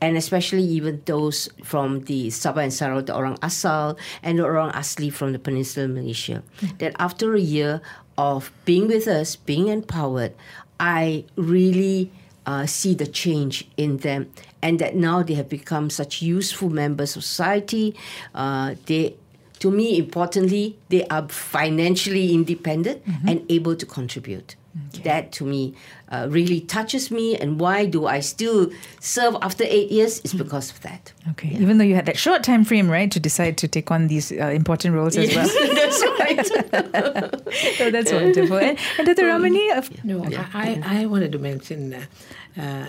And 0.00 0.16
especially 0.16 0.62
even 0.62 1.02
those 1.06 1.48
from 1.62 2.04
the 2.04 2.28
Sabah 2.28 2.64
and 2.64 2.72
Sarawak, 2.72 3.06
the 3.06 3.14
Orang 3.14 3.38
Asal, 3.42 3.96
and 4.22 4.38
the 4.38 4.44
Orang 4.44 4.72
Asli 4.72 5.12
from 5.12 5.32
the 5.32 5.38
Peninsula 5.38 5.88
Malaysia. 5.88 6.42
That 6.78 6.94
after 6.98 7.34
a 7.34 7.40
year 7.40 7.80
of 8.18 8.52
being 8.64 8.88
with 8.88 9.06
us, 9.06 9.36
being 9.36 9.68
empowered, 9.68 10.34
I 10.80 11.24
really 11.36 12.10
uh, 12.46 12.66
see 12.66 12.94
the 12.94 13.06
change 13.06 13.68
in 13.76 13.98
them 13.98 14.30
and 14.64 14.78
that 14.78 14.96
now 14.96 15.22
they 15.22 15.34
have 15.34 15.48
become 15.48 15.90
such 15.90 16.22
useful 16.22 16.70
members 16.70 17.16
of 17.16 17.24
society. 17.24 17.94
Uh, 18.34 18.74
they 18.86 19.14
to 19.64 19.70
me, 19.70 19.96
importantly, 19.96 20.76
they 20.90 21.06
are 21.06 21.26
financially 21.30 22.34
independent 22.34 23.02
mm-hmm. 23.06 23.28
and 23.28 23.50
able 23.50 23.74
to 23.74 23.86
contribute. 23.86 24.56
Okay. 24.88 25.04
That 25.04 25.32
to 25.38 25.44
me 25.44 25.74
uh, 26.10 26.26
really 26.28 26.60
touches 26.60 27.10
me, 27.10 27.34
and 27.34 27.58
why 27.58 27.86
do 27.86 28.06
I 28.06 28.20
still 28.20 28.70
serve 29.00 29.36
after 29.40 29.64
eight 29.64 29.90
years? 29.90 30.20
Is 30.20 30.34
because 30.34 30.70
of 30.70 30.82
that. 30.82 31.14
Okay, 31.30 31.48
yeah. 31.48 31.60
even 31.60 31.78
though 31.78 31.84
you 31.84 31.94
had 31.94 32.04
that 32.04 32.18
short 32.18 32.42
time 32.42 32.62
frame, 32.64 32.90
right, 32.90 33.10
to 33.10 33.18
decide 33.18 33.56
to 33.58 33.68
take 33.68 33.90
on 33.90 34.08
these 34.08 34.32
uh, 34.32 34.52
important 34.52 34.94
roles 34.94 35.16
yes, 35.16 35.30
as 35.30 35.36
well. 35.36 35.74
that's 35.80 36.00
right. 36.20 37.80
oh, 37.80 37.90
that's 37.90 38.12
wonderful. 38.12 38.58
And, 38.58 38.78
and 38.98 39.06
Dr. 39.06 39.26
Ramani, 39.26 39.70
uh, 39.70 39.82
no, 40.02 40.26
yeah. 40.26 40.50
I, 40.52 40.82
I 40.84 41.06
wanted 41.06 41.32
to 41.32 41.38
mention 41.38 41.94
uh, 41.94 42.04
uh, 42.60 42.86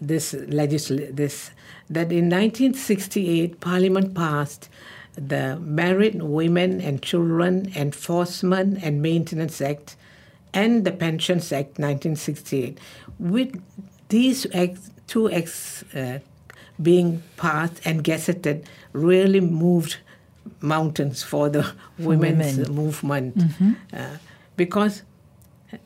this 0.00 0.34
legisl- 0.34 1.16
this 1.16 1.50
that 1.90 2.12
in 2.12 2.28
1968 2.30 3.60
Parliament 3.60 4.14
passed 4.14 4.68
the 5.16 5.58
Married 5.60 6.22
Women 6.22 6.80
and 6.80 7.02
Children 7.02 7.72
Enforcement 7.74 8.82
and 8.82 9.02
Maintenance 9.02 9.60
Act 9.60 9.96
and 10.52 10.84
the 10.84 10.92
Pensions 10.92 11.52
Act 11.52 11.78
1968. 11.78 12.78
With 13.18 13.62
these 14.08 14.46
acts, 14.54 14.90
two 15.06 15.30
acts 15.30 15.82
uh, 15.94 16.18
being 16.80 17.22
passed 17.36 17.80
and 17.84 18.04
gazetted, 18.04 18.66
really 18.92 19.40
moved 19.40 19.96
mountains 20.60 21.22
for 21.22 21.48
the 21.48 21.72
women's 21.98 22.58
women. 22.58 22.74
movement. 22.74 23.38
Mm-hmm. 23.38 23.72
Uh, 23.92 24.16
because 24.56 25.02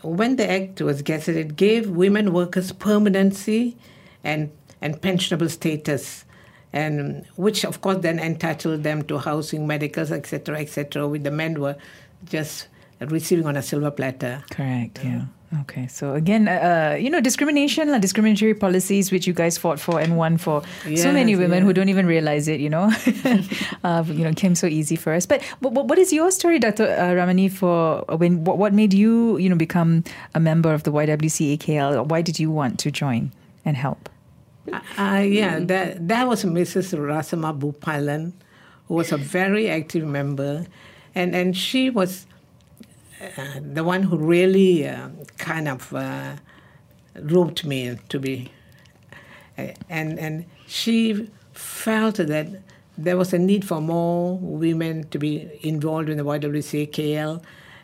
when 0.02 0.36
the 0.36 0.50
act 0.50 0.80
was 0.80 1.02
gazetted, 1.02 1.36
it 1.36 1.56
gave 1.56 1.88
women 1.88 2.32
workers 2.32 2.72
permanency 2.72 3.76
and, 4.24 4.50
and 4.82 5.00
pensionable 5.00 5.50
status 5.50 6.24
and 6.72 7.24
which 7.36 7.64
of 7.64 7.80
course 7.80 7.98
then 7.98 8.18
entitled 8.18 8.82
them 8.82 9.02
to 9.02 9.18
housing, 9.18 9.66
medicals, 9.66 10.12
etc., 10.12 10.58
etc. 10.60 11.08
With 11.08 11.24
the 11.24 11.30
men 11.30 11.60
were 11.60 11.76
just 12.24 12.68
receiving 13.00 13.46
on 13.46 13.56
a 13.56 13.62
silver 13.62 13.90
platter. 13.90 14.44
Correct. 14.50 15.00
Yeah. 15.02 15.24
Okay, 15.62 15.88
so 15.88 16.14
again, 16.14 16.46
uh, 16.46 16.92
uh 16.92 16.94
you 16.94 17.10
know, 17.10 17.20
discrimination, 17.20 17.90
like 17.90 18.00
discriminatory 18.00 18.54
policies, 18.54 19.10
which 19.10 19.26
you 19.26 19.32
guys 19.32 19.58
fought 19.58 19.80
for 19.80 19.98
and 19.98 20.16
won 20.16 20.36
for 20.36 20.62
yes, 20.86 21.02
so 21.02 21.12
many 21.12 21.34
women 21.34 21.58
yeah. 21.58 21.64
who 21.64 21.72
don't 21.72 21.88
even 21.88 22.06
realize 22.06 22.46
it. 22.46 22.60
You 22.60 22.70
know, 22.70 22.92
uh, 23.84 24.04
you 24.06 24.22
know, 24.22 24.32
came 24.32 24.54
so 24.54 24.68
easy 24.68 24.94
for 24.94 25.12
us. 25.12 25.26
But, 25.26 25.42
but 25.60 25.72
what 25.72 25.98
is 25.98 26.12
your 26.12 26.30
story, 26.30 26.60
Dr. 26.60 26.84
Uh, 26.84 27.14
Ramani, 27.14 27.48
for 27.48 28.04
when 28.16 28.44
what, 28.44 28.58
what 28.58 28.72
made 28.72 28.94
you, 28.94 29.38
you 29.38 29.48
know, 29.48 29.56
become 29.56 30.04
a 30.36 30.40
member 30.40 30.72
of 30.72 30.84
the 30.84 30.92
YWCA 30.92 31.58
KL? 31.58 32.06
Why 32.06 32.22
did 32.22 32.38
you 32.38 32.52
want 32.52 32.78
to 32.80 32.92
join 32.92 33.32
and 33.64 33.76
help? 33.76 34.08
Uh, 34.68 35.24
yeah, 35.26 35.58
that, 35.60 36.06
that 36.08 36.28
was 36.28 36.44
Mrs. 36.44 36.96
Rasammah 36.98 37.58
Bhupalan, 37.58 38.32
who 38.86 38.94
was 38.94 39.12
a 39.12 39.16
very 39.16 39.68
active 39.70 40.06
member. 40.06 40.66
And, 41.14 41.34
and 41.34 41.56
she 41.56 41.90
was 41.90 42.26
uh, 43.20 43.60
the 43.60 43.84
one 43.84 44.02
who 44.02 44.16
really 44.16 44.86
uh, 44.86 45.08
kind 45.38 45.68
of 45.68 45.92
uh, 45.94 46.36
roped 47.22 47.64
me 47.64 47.98
to 48.08 48.18
be. 48.18 48.52
Uh, 49.58 49.68
and, 49.88 50.18
and 50.18 50.44
she 50.66 51.30
felt 51.52 52.16
that 52.16 52.62
there 52.96 53.16
was 53.16 53.32
a 53.32 53.38
need 53.38 53.64
for 53.64 53.80
more 53.80 54.38
women 54.38 55.08
to 55.08 55.18
be 55.18 55.50
involved 55.62 56.08
in 56.08 56.18
the 56.18 56.24
YWCA 56.24 56.90
KL, 56.90 57.42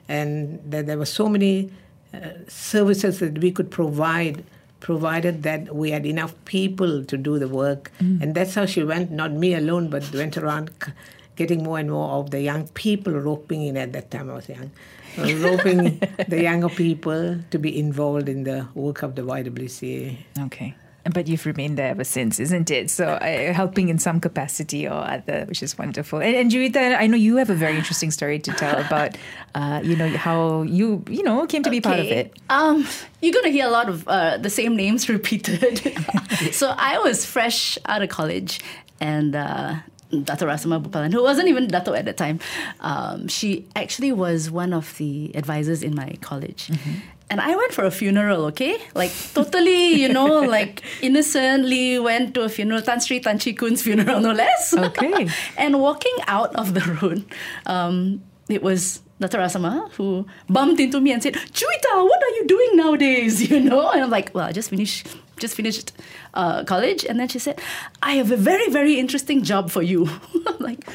and 0.08 0.60
that 0.70 0.86
there 0.86 0.98
were 0.98 1.06
so 1.06 1.28
many 1.28 1.72
uh, 2.14 2.18
services 2.48 3.18
that 3.18 3.38
we 3.38 3.50
could 3.50 3.70
provide 3.70 4.44
provided 4.80 5.42
that 5.42 5.74
we 5.74 5.90
had 5.90 6.06
enough 6.06 6.34
people 6.44 7.04
to 7.04 7.16
do 7.16 7.38
the 7.38 7.48
work. 7.48 7.90
Mm. 8.00 8.22
And 8.22 8.34
that's 8.34 8.54
how 8.54 8.66
she 8.66 8.82
went, 8.82 9.10
not 9.10 9.32
me 9.32 9.54
alone, 9.54 9.88
but 9.88 10.12
went 10.12 10.36
around 10.36 10.70
getting 11.36 11.62
more 11.62 11.78
and 11.78 11.90
more 11.90 12.10
of 12.12 12.30
the 12.30 12.40
young 12.40 12.66
people 12.68 13.12
roping 13.12 13.62
in 13.62 13.76
at 13.76 13.92
that 13.92 14.10
time 14.10 14.30
I 14.30 14.34
was 14.34 14.48
young, 14.48 14.70
roping 15.42 16.00
the 16.28 16.42
younger 16.42 16.68
people 16.68 17.38
to 17.50 17.58
be 17.58 17.78
involved 17.78 18.28
in 18.28 18.44
the 18.44 18.68
work 18.74 19.02
of 19.02 19.14
the 19.14 19.22
YWCA. 19.22 20.16
Okay. 20.46 20.74
But 21.12 21.28
you've 21.28 21.46
remained 21.46 21.78
there 21.78 21.88
ever 21.88 22.04
since, 22.04 22.40
isn't 22.40 22.70
it? 22.70 22.90
So 22.90 23.06
uh, 23.06 23.52
helping 23.52 23.88
in 23.88 23.98
some 23.98 24.20
capacity 24.20 24.86
or 24.86 24.92
other, 24.92 25.44
which 25.46 25.62
is 25.62 25.78
wonderful. 25.78 26.20
And, 26.20 26.34
and 26.34 26.50
Juwita, 26.50 26.96
I 26.98 27.06
know 27.06 27.16
you 27.16 27.36
have 27.36 27.50
a 27.50 27.54
very 27.54 27.76
interesting 27.76 28.10
story 28.10 28.38
to 28.40 28.52
tell 28.52 28.78
about, 28.78 29.16
uh, 29.54 29.80
you 29.84 29.96
know, 29.96 30.08
how 30.08 30.62
you, 30.62 31.04
you 31.08 31.22
know, 31.22 31.46
came 31.46 31.62
to 31.62 31.70
be 31.70 31.80
part 31.80 32.00
of 32.00 32.06
it. 32.06 32.36
Um, 32.50 32.86
you're 33.20 33.32
going 33.32 33.44
to 33.44 33.50
hear 33.50 33.66
a 33.66 33.70
lot 33.70 33.88
of 33.88 34.06
uh, 34.08 34.38
the 34.38 34.50
same 34.50 34.76
names 34.76 35.08
repeated. 35.16 35.78
so 36.52 36.74
I 36.76 36.98
was 36.98 37.24
fresh 37.24 37.78
out 37.86 38.02
of 38.02 38.08
college, 38.08 38.60
and 39.00 39.36
uh, 39.36 39.76
Dato 40.10 40.46
Rasammah 40.46 40.82
Bhupalan, 40.82 41.12
who 41.12 41.22
wasn't 41.22 41.48
even 41.48 41.68
Dato 41.68 41.94
at 41.94 42.04
the 42.04 42.12
time, 42.12 42.40
um, 42.80 43.28
she 43.28 43.66
actually 43.74 44.12
was 44.12 44.50
one 44.50 44.72
of 44.72 44.96
the 44.98 45.32
advisors 45.34 45.82
in 45.82 45.94
my 45.94 46.16
college. 46.20 46.70
And 47.28 47.40
I 47.40 47.56
went 47.56 47.72
for 47.72 47.84
a 47.84 47.90
funeral, 47.90 48.44
okay? 48.46 48.78
Like 48.94 49.10
totally, 49.34 49.94
you 49.94 50.08
know, 50.08 50.40
like 50.56 50.82
innocently 51.02 51.98
went 51.98 52.34
to 52.34 52.42
a 52.42 52.48
funeral, 52.48 52.82
Tan 52.82 53.00
Sri 53.00 53.20
Tan 53.20 53.38
Chee 53.38 53.52
Khoon's 53.52 53.82
funeral, 53.82 54.20
no 54.20 54.32
less. 54.32 54.74
Okay. 54.74 55.28
and 55.58 55.80
walking 55.80 56.16
out 56.28 56.54
of 56.54 56.74
the 56.74 56.80
road, 57.02 57.24
um, 57.66 58.22
it 58.48 58.62
was 58.62 59.02
Dr. 59.18 59.38
Rasammah 59.38 59.90
who 59.92 60.26
bumped 60.48 60.78
into 60.80 61.00
me 61.00 61.12
and 61.12 61.22
said, 61.22 61.34
Juwita, 61.34 62.04
what 62.04 62.22
are 62.22 62.34
you 62.36 62.46
doing 62.46 62.76
nowadays? 62.76 63.50
You 63.50 63.60
know? 63.60 63.90
And 63.90 64.02
I'm 64.02 64.10
like, 64.10 64.34
well, 64.34 64.46
I 64.46 64.52
just 64.52 64.70
finished 64.70 65.06
just 65.38 65.54
finished 65.54 65.92
uh, 66.34 66.64
college. 66.64 67.04
And 67.04 67.20
then 67.20 67.28
she 67.28 67.38
said, 67.38 67.60
I 68.02 68.14
have 68.14 68.30
a 68.30 68.36
very, 68.36 68.70
very 68.70 68.98
interesting 68.98 69.42
job 69.42 69.70
for 69.70 69.82
you. 69.82 70.08
Like, 70.58 70.86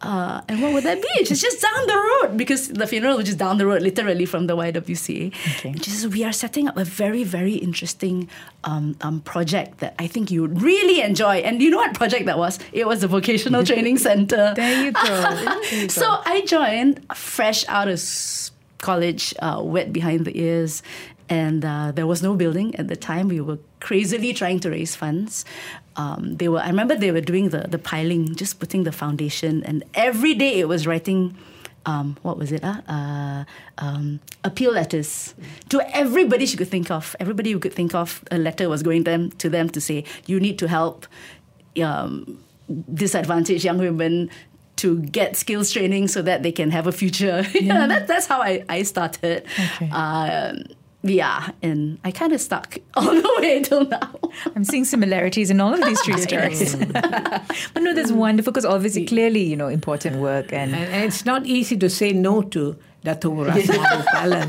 uh, 0.00 0.42
and 0.48 0.62
what 0.62 0.72
would 0.72 0.84
that 0.84 1.02
be? 1.02 1.24
She's 1.24 1.40
just 1.40 1.60
down 1.60 1.86
the 1.86 1.96
road 1.96 2.36
because 2.36 2.68
the 2.68 2.86
funeral 2.86 3.16
was 3.16 3.26
just 3.26 3.38
down 3.38 3.58
the 3.58 3.66
road, 3.66 3.82
literally 3.82 4.26
from 4.26 4.46
the 4.46 4.56
YWCA. 4.56 5.34
Okay. 5.56 5.70
And 5.70 5.84
she 5.84 5.90
says, 5.90 6.06
We 6.06 6.22
are 6.24 6.32
setting 6.32 6.68
up 6.68 6.76
a 6.76 6.84
very, 6.84 7.24
very 7.24 7.54
interesting 7.54 8.28
um, 8.62 8.96
um, 9.00 9.20
project 9.20 9.78
that 9.78 9.94
I 9.98 10.06
think 10.06 10.30
you 10.30 10.42
would 10.42 10.62
really 10.62 11.00
enjoy. 11.02 11.36
And 11.38 11.60
you 11.60 11.70
know 11.70 11.78
what 11.78 11.94
project 11.94 12.26
that 12.26 12.38
was? 12.38 12.60
It 12.72 12.86
was 12.86 13.00
the 13.00 13.08
Vocational 13.08 13.64
Training 13.66 13.98
Center. 13.98 14.54
There 14.54 14.84
you 14.84 14.92
go. 14.92 15.00
There 15.08 15.74
you 15.74 15.82
go. 15.82 15.88
So 15.88 16.20
I 16.24 16.42
joined 16.46 17.04
fresh 17.14 17.66
out 17.68 17.88
of 17.88 18.00
college, 18.78 19.34
uh, 19.40 19.60
wet 19.64 19.92
behind 19.92 20.24
the 20.24 20.38
ears, 20.40 20.82
and 21.28 21.64
uh, 21.64 21.92
there 21.92 22.06
was 22.06 22.22
no 22.22 22.34
building 22.34 22.74
at 22.76 22.88
the 22.88 22.96
time. 22.96 23.28
We 23.28 23.40
were 23.40 23.58
crazily 23.80 24.32
trying 24.32 24.60
to 24.60 24.70
raise 24.70 24.94
funds. 24.94 25.44
Um, 25.98 26.36
they 26.36 26.48
were. 26.48 26.60
I 26.60 26.68
remember 26.68 26.94
they 26.94 27.10
were 27.10 27.20
doing 27.20 27.50
the 27.50 27.66
the 27.68 27.78
piling, 27.78 28.34
just 28.36 28.60
putting 28.60 28.84
the 28.84 28.92
foundation, 28.92 29.62
and 29.64 29.84
every 29.94 30.34
day 30.34 30.60
it 30.60 30.68
was 30.68 30.86
writing. 30.86 31.36
Um, 31.86 32.16
what 32.22 32.36
was 32.38 32.52
it? 32.52 32.62
Uh, 32.62 32.82
uh, 32.88 33.44
um, 33.78 34.20
appeal 34.44 34.72
letters 34.72 35.34
to 35.70 35.80
everybody 35.96 36.44
she 36.46 36.56
could 36.56 36.68
think 36.68 36.90
of. 36.90 37.16
Everybody 37.18 37.50
you 37.50 37.58
could 37.58 37.72
think 37.72 37.94
of, 37.94 38.22
a 38.30 38.38
letter 38.38 38.68
was 38.68 38.82
going 38.82 39.04
them 39.04 39.30
to 39.32 39.48
them 39.50 39.68
to 39.70 39.80
say, 39.80 40.04
"You 40.26 40.38
need 40.40 40.58
to 40.60 40.68
help." 40.68 41.06
Um, 41.82 42.38
disadvantaged 42.92 43.64
young 43.64 43.78
women 43.78 44.28
to 44.76 45.00
get 45.00 45.36
skills 45.36 45.70
training 45.72 46.08
so 46.08 46.22
that 46.22 46.42
they 46.42 46.52
can 46.52 46.70
have 46.70 46.86
a 46.86 46.92
future. 46.92 47.44
Yeah, 47.54 47.86
that, 47.86 48.06
that's 48.06 48.26
how 48.26 48.40
I, 48.40 48.64
I 48.68 48.82
started. 48.82 49.44
Okay. 49.74 49.90
Um, 49.90 50.64
yeah, 51.02 51.52
and 51.62 51.98
I 52.04 52.10
kind 52.10 52.32
of 52.32 52.40
stuck 52.40 52.78
all 52.94 53.14
the 53.14 53.34
way 53.40 53.62
till 53.62 53.84
now. 53.86 54.14
I'm 54.56 54.64
seeing 54.64 54.84
similarities 54.84 55.50
in 55.50 55.60
all 55.60 55.72
of 55.72 55.84
these 55.84 56.00
three 56.04 56.18
stories. 56.18 56.74
but 56.92 57.82
no, 57.82 57.94
that's 57.94 58.10
mm. 58.10 58.16
wonderful 58.16 58.52
because 58.52 58.64
obviously, 58.64 59.06
clearly, 59.06 59.42
you 59.42 59.56
know, 59.56 59.68
important 59.68 60.16
work 60.16 60.52
and 60.52 60.74
And, 60.74 60.92
and 60.92 61.04
it's 61.04 61.24
not 61.24 61.46
easy 61.46 61.76
to 61.76 61.88
say 61.88 62.12
no 62.12 62.42
to 62.42 62.76
Dato 63.04 63.30
Rasammah 63.30 64.02
Bhupalan. 64.04 64.48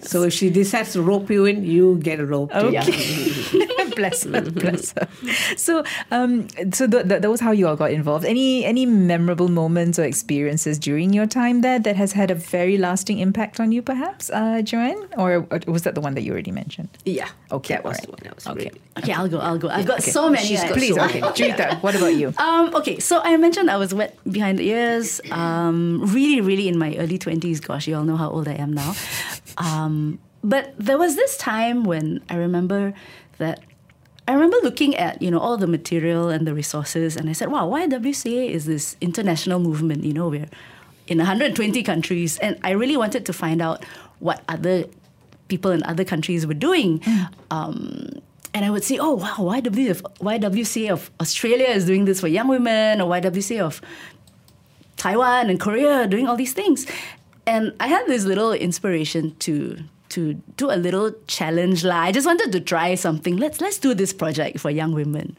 So 0.06 0.22
if 0.22 0.32
she 0.34 0.50
decides 0.50 0.92
to 0.92 1.02
rope 1.02 1.30
you 1.30 1.46
in, 1.46 1.64
you 1.64 1.98
get 1.98 2.20
roped 2.20 2.54
in. 2.54 2.70
bless 3.96 4.22
her, 4.22 4.40
bless 4.50 4.92
her. 4.92 5.08
So, 5.56 5.82
um, 6.12 6.46
so 6.72 6.86
th- 6.86 7.08
th- 7.08 7.22
that 7.22 7.28
was 7.30 7.40
how 7.40 7.50
you 7.50 7.66
all 7.66 7.74
got 7.74 7.90
involved. 7.90 8.24
Any 8.24 8.64
any 8.64 8.86
memorable 8.86 9.48
moments 9.48 9.98
or 9.98 10.04
experiences 10.04 10.78
during 10.78 11.12
your 11.12 11.26
time 11.26 11.62
there 11.62 11.80
that 11.80 11.96
has 11.96 12.12
had 12.12 12.30
a 12.30 12.34
very 12.36 12.78
lasting 12.78 13.18
impact 13.18 13.58
on 13.58 13.72
you, 13.72 13.82
perhaps, 13.82 14.30
uh, 14.30 14.62
Joanne, 14.62 15.02
or, 15.18 15.46
or 15.50 15.60
was 15.66 15.82
that 15.82 15.94
the 15.96 16.00
one 16.00 16.14
that 16.14 16.22
you 16.22 16.30
already 16.32 16.52
mentioned? 16.52 16.88
Yeah. 17.04 17.28
Okay, 17.50 17.74
That 17.74 17.84
was 17.84 17.96
alright. 17.98 18.06
the 18.06 18.10
one 18.12 18.20
that 18.24 18.34
was 18.36 18.46
Okay. 18.46 18.64
really. 18.70 18.80
Okay, 18.98 19.12
I'll 19.12 19.28
go, 19.28 19.38
I'll 19.38 19.58
go. 19.58 19.68
I've 19.68 19.86
got 19.86 20.02
so 20.02 20.30
many. 20.30 20.46
She's 20.46 20.62
got. 20.62 20.72
Please, 20.72 20.94
so 20.94 21.02
okay, 21.04 21.20
many. 21.20 21.32
Juwita, 21.34 21.82
what 21.82 21.94
about 21.96 22.14
you? 22.14 22.32
Um, 22.38 22.74
okay, 22.76 22.98
so 23.00 23.20
I 23.22 23.36
mentioned 23.36 23.70
I 23.70 23.76
was 23.76 23.92
wet 23.92 24.16
behind 24.30 24.58
the 24.58 24.68
ears. 24.68 25.20
Um, 25.32 26.00
really, 26.14 26.40
really 26.40 26.68
in 26.68 26.78
my 26.78 26.94
early 26.96 27.18
20s. 27.18 27.60
Gosh, 27.76 27.88
you 27.88 27.94
all 27.94 28.04
know 28.04 28.16
how 28.16 28.30
old 28.30 28.48
I 28.48 28.54
am 28.54 28.72
now. 28.72 28.94
Um, 29.58 30.18
but 30.42 30.72
there 30.78 30.96
was 30.96 31.14
this 31.14 31.36
time 31.36 31.84
when 31.84 32.22
I 32.30 32.36
remember 32.36 32.94
that 33.36 33.60
I 34.26 34.32
remember 34.32 34.56
looking 34.62 34.96
at 34.96 35.20
you 35.20 35.30
know 35.30 35.38
all 35.38 35.58
the 35.58 35.66
material 35.66 36.30
and 36.30 36.46
the 36.46 36.54
resources, 36.54 37.16
and 37.16 37.28
I 37.28 37.34
said, 37.34 37.50
"Wow, 37.50 37.68
YWCA 37.68 38.48
is 38.48 38.64
this 38.64 38.96
international 39.02 39.60
movement. 39.60 40.04
You 40.04 40.14
know, 40.14 40.28
we're 40.28 40.48
in 41.06 41.18
120 41.18 41.82
countries, 41.82 42.38
and 42.38 42.58
I 42.64 42.70
really 42.70 42.96
wanted 42.96 43.26
to 43.26 43.34
find 43.34 43.60
out 43.60 43.84
what 44.20 44.42
other 44.48 44.84
people 45.48 45.70
in 45.70 45.82
other 45.82 46.04
countries 46.04 46.46
were 46.46 46.60
doing." 46.68 47.02
Um, 47.50 48.08
and 48.54 48.64
I 48.64 48.70
would 48.70 48.84
say, 48.84 48.96
"Oh, 48.98 49.16
wow, 49.16 49.36
YW, 49.38 50.00
YWCA 50.20 50.90
of 50.90 51.10
Australia 51.20 51.68
is 51.68 51.84
doing 51.84 52.06
this 52.06 52.20
for 52.20 52.28
young 52.28 52.48
women, 52.48 53.02
or 53.02 53.10
YWCA 53.10 53.60
of 53.60 53.82
Taiwan 54.96 55.50
and 55.50 55.60
Korea 55.60 56.02
are 56.02 56.06
doing 56.06 56.26
all 56.26 56.36
these 56.36 56.52
things. 56.52 56.86
And 57.46 57.72
I 57.78 57.86
had 57.86 58.06
this 58.06 58.24
little 58.24 58.52
inspiration 58.52 59.36
to 59.40 59.78
to 60.08 60.34
do 60.56 60.70
a 60.70 60.78
little 60.78 61.12
challenge 61.26 61.84
lah. 61.84 62.08
I 62.08 62.12
just 62.12 62.26
wanted 62.26 62.52
to 62.52 62.60
try 62.60 62.94
something. 62.94 63.36
Let's 63.36 63.60
let's 63.60 63.78
do 63.78 63.94
this 63.94 64.12
project 64.12 64.60
for 64.60 64.70
young 64.70 64.92
women. 64.92 65.36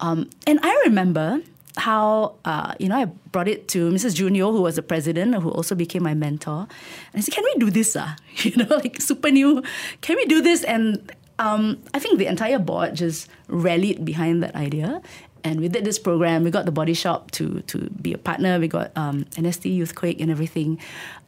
Um, 0.00 0.30
and 0.46 0.58
I 0.62 0.72
remember 0.86 1.40
how 1.76 2.34
uh, 2.44 2.74
you 2.78 2.88
know 2.88 2.96
I 2.96 3.04
brought 3.04 3.48
it 3.48 3.68
to 3.68 3.90
Mrs. 3.90 4.14
Junior, 4.14 4.46
who 4.46 4.62
was 4.62 4.76
the 4.76 4.82
president, 4.82 5.34
who 5.34 5.50
also 5.50 5.74
became 5.74 6.02
my 6.02 6.14
mentor. 6.14 6.66
And 7.12 7.16
I 7.16 7.20
said, 7.20 7.34
"Can 7.34 7.44
we 7.44 7.54
do 7.58 7.70
this? 7.70 7.96
Ah, 7.96 8.16
you 8.42 8.56
know, 8.56 8.76
like 8.76 9.00
super 9.00 9.30
new. 9.30 9.62
Can 10.00 10.16
we 10.16 10.26
do 10.26 10.40
this?" 10.40 10.64
And 10.64 11.12
um, 11.38 11.82
I 11.94 11.98
think 11.98 12.18
the 12.18 12.26
entire 12.26 12.58
board 12.58 12.94
just 12.94 13.28
rallied 13.48 14.04
behind 14.04 14.42
that 14.42 14.54
idea. 14.54 15.00
And 15.44 15.60
we 15.60 15.68
did 15.68 15.84
this 15.84 15.98
program. 15.98 16.44
We 16.44 16.50
got 16.50 16.64
the 16.64 16.72
Body 16.72 16.94
Shop 16.94 17.30
to 17.32 17.60
to 17.62 17.90
be 17.90 18.12
a 18.12 18.18
partner. 18.18 18.58
We 18.58 18.68
got 18.68 18.92
um, 18.96 19.24
NST 19.36 19.76
Youthquake 19.76 20.20
and 20.20 20.30
everything. 20.30 20.78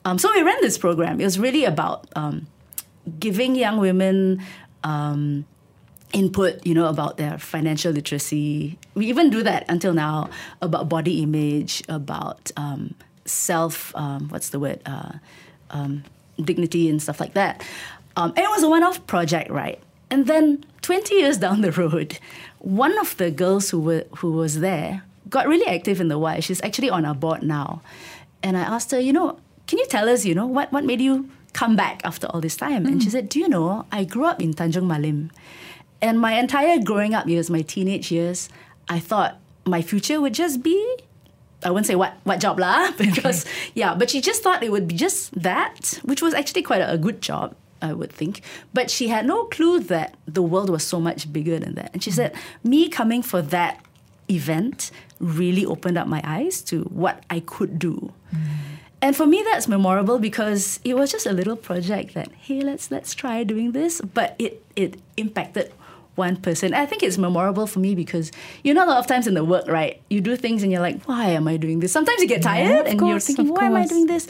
Um, 0.05 0.19
so 0.19 0.31
we 0.33 0.43
ran 0.43 0.61
this 0.61 0.79
program. 0.79 1.21
It 1.21 1.25
was 1.25 1.39
really 1.39 1.65
about 1.65 2.09
um, 2.17 2.47
giving 3.19 3.55
young 3.55 3.79
women 3.79 4.43
um, 4.85 5.45
input, 6.13 6.67
you 6.67 6.75
know, 6.75 6.87
about 6.87 7.17
their 7.17 7.39
financial 7.39 7.93
literacy. 7.93 8.79
We 8.95 9.07
even 9.07 9.31
do 9.31 9.43
that 9.43 9.65
until 9.69 9.95
now 9.95 10.31
about 10.61 10.89
body 10.89 11.23
image, 11.23 11.83
about 11.89 12.51
um, 12.57 12.95
self. 13.25 13.95
Um, 13.97 14.29
what's 14.29 14.51
the 14.51 14.59
word? 14.59 14.81
Uh, 14.85 15.13
dignity 16.43 16.89
and 16.89 17.03
stuff 17.03 17.21
like 17.21 17.35
that. 17.35 17.65
And 18.17 18.37
it 18.37 18.49
was 18.51 18.63
a 18.63 18.69
one-off 18.69 19.07
project, 19.07 19.51
right? 19.51 19.81
And 20.13 20.27
then 20.27 20.63
20 20.83 21.15
years 21.15 21.39
down 21.39 21.63
the 21.63 21.73
road, 21.73 22.19
one 22.59 22.99
of 22.99 23.17
the 23.17 23.31
girls 23.31 23.71
who 23.71 23.81
were 23.81 24.05
who 24.17 24.33
was 24.33 24.61
there 24.61 25.05
got 25.31 25.49
really 25.49 25.65
active 25.67 26.03
in 26.03 26.09
the 26.09 26.19
Y. 26.19 26.41
She's 26.41 26.61
actually 26.61 26.91
on 26.91 27.07
our 27.07 27.15
board 27.15 27.43
now. 27.43 27.81
And 28.43 28.59
I 28.59 28.61
asked 28.61 28.91
her, 28.91 29.01
you 29.01 29.15
know, 29.15 29.41
can 29.67 29.79
you 29.79 29.87
tell 29.87 30.11
us, 30.11 30.27
you 30.27 30.35
know, 30.35 30.47
what, 30.47 30.71
what 30.71 30.85
made 30.85 31.01
you 31.01 31.31
come 31.55 31.77
back 31.77 32.03
after 32.05 32.27
all 32.27 32.43
this 32.43 32.57
time? 32.57 32.85
And 32.85 33.03
she 33.03 33.09
mm. 33.09 33.13
said, 33.13 33.31
do 33.31 33.39
you 33.39 33.49
know, 33.49 33.87
I 33.91 34.05
grew 34.05 34.27
up 34.27 34.43
in 34.43 34.53
Tanjung 34.53 34.85
Malim. 34.85 35.31
And 36.03 36.21
my 36.21 36.35
entire 36.39 36.79
growing 36.79 37.15
up 37.15 37.27
years, 37.27 37.49
my 37.49 37.63
teenage 37.63 38.13
years, 38.13 38.51
I 38.91 38.99
thought 38.99 39.39
my 39.65 39.81
future 39.81 40.21
would 40.21 40.35
just 40.35 40.63
be 40.63 40.77
I 41.65 41.71
wouldn't 41.71 41.87
say 41.87 41.95
what 41.95 42.15
what 42.25 42.41
job 42.41 42.59
lah 42.59 42.91
because 42.99 43.47
yeah, 43.75 43.95
but 43.95 44.11
she 44.11 44.21
just 44.21 44.43
thought 44.43 44.63
it 44.63 44.73
would 44.73 44.89
be 44.89 44.97
just 44.97 45.33
that, 45.41 46.01
which 46.03 46.21
was 46.21 46.35
actually 46.35 46.63
quite 46.63 46.83
a, 46.83 46.93
a 46.93 46.99
good 46.99 47.23
job, 47.23 47.55
I 47.83 47.93
would 47.93 48.13
think. 48.13 48.43
But 48.73 48.91
she 48.91 49.09
had 49.09 49.27
no 49.27 49.45
clue 49.45 49.81
that 49.81 50.15
the 50.27 50.43
world 50.43 50.71
was 50.71 50.85
so 50.85 51.01
much 51.01 51.33
bigger 51.33 51.59
than 51.59 51.75
that. 51.75 51.91
And 51.93 52.03
she 52.03 52.11
said, 52.11 52.35
me 52.63 52.89
coming 52.89 53.23
for 53.23 53.43
that 53.43 53.85
event 54.31 54.91
really 55.19 55.67
opened 55.67 55.99
up 55.99 56.07
my 56.07 56.21
eyes 56.25 56.63
to 56.63 56.83
what 56.85 57.25
I 57.29 57.41
could 57.41 57.79
do. 57.79 58.13
And 59.03 59.17
for 59.17 59.27
me, 59.27 59.43
that's 59.43 59.67
memorable 59.67 60.21
because 60.21 60.79
it 60.85 60.95
was 60.95 61.11
just 61.11 61.27
a 61.27 61.33
little 61.33 61.57
project 61.57 62.15
that 62.15 62.31
hey, 62.41 62.61
let's 62.61 62.91
let's 62.91 63.15
try 63.15 63.43
doing 63.43 63.73
this, 63.73 64.01
but 64.01 64.37
it 64.39 64.65
it 64.77 65.01
impacted 65.17 65.73
one 66.15 66.37
person. 66.37 66.73
I 66.73 66.87
think 66.87 67.03
it's 67.03 67.19
memorable 67.19 67.67
for 67.67 67.81
me 67.81 67.97
because 67.97 68.31
you 68.63 68.73
know 68.73 68.85
a 68.85 68.87
lot 68.87 68.99
of 68.99 69.09
times 69.09 69.27
in 69.27 69.35
the 69.35 69.43
work, 69.45 69.67
right? 69.67 70.01
You 70.09 70.21
do 70.21 70.37
things 70.37 70.63
and 70.63 70.71
you're 70.71 70.81
like, 70.81 71.03
why 71.05 71.31
am 71.31 71.49
I 71.49 71.57
doing 71.57 71.81
this? 71.81 71.91
Sometimes 71.91 72.23
you 72.23 72.29
get 72.29 72.43
tired 72.43 72.81
of 72.81 72.87
and 72.87 73.01
you're 73.01 73.19
thinking, 73.19 73.49
why 73.49 73.65
am 73.65 73.75
I 73.75 73.87
doing 73.87 74.07
this? 74.07 74.29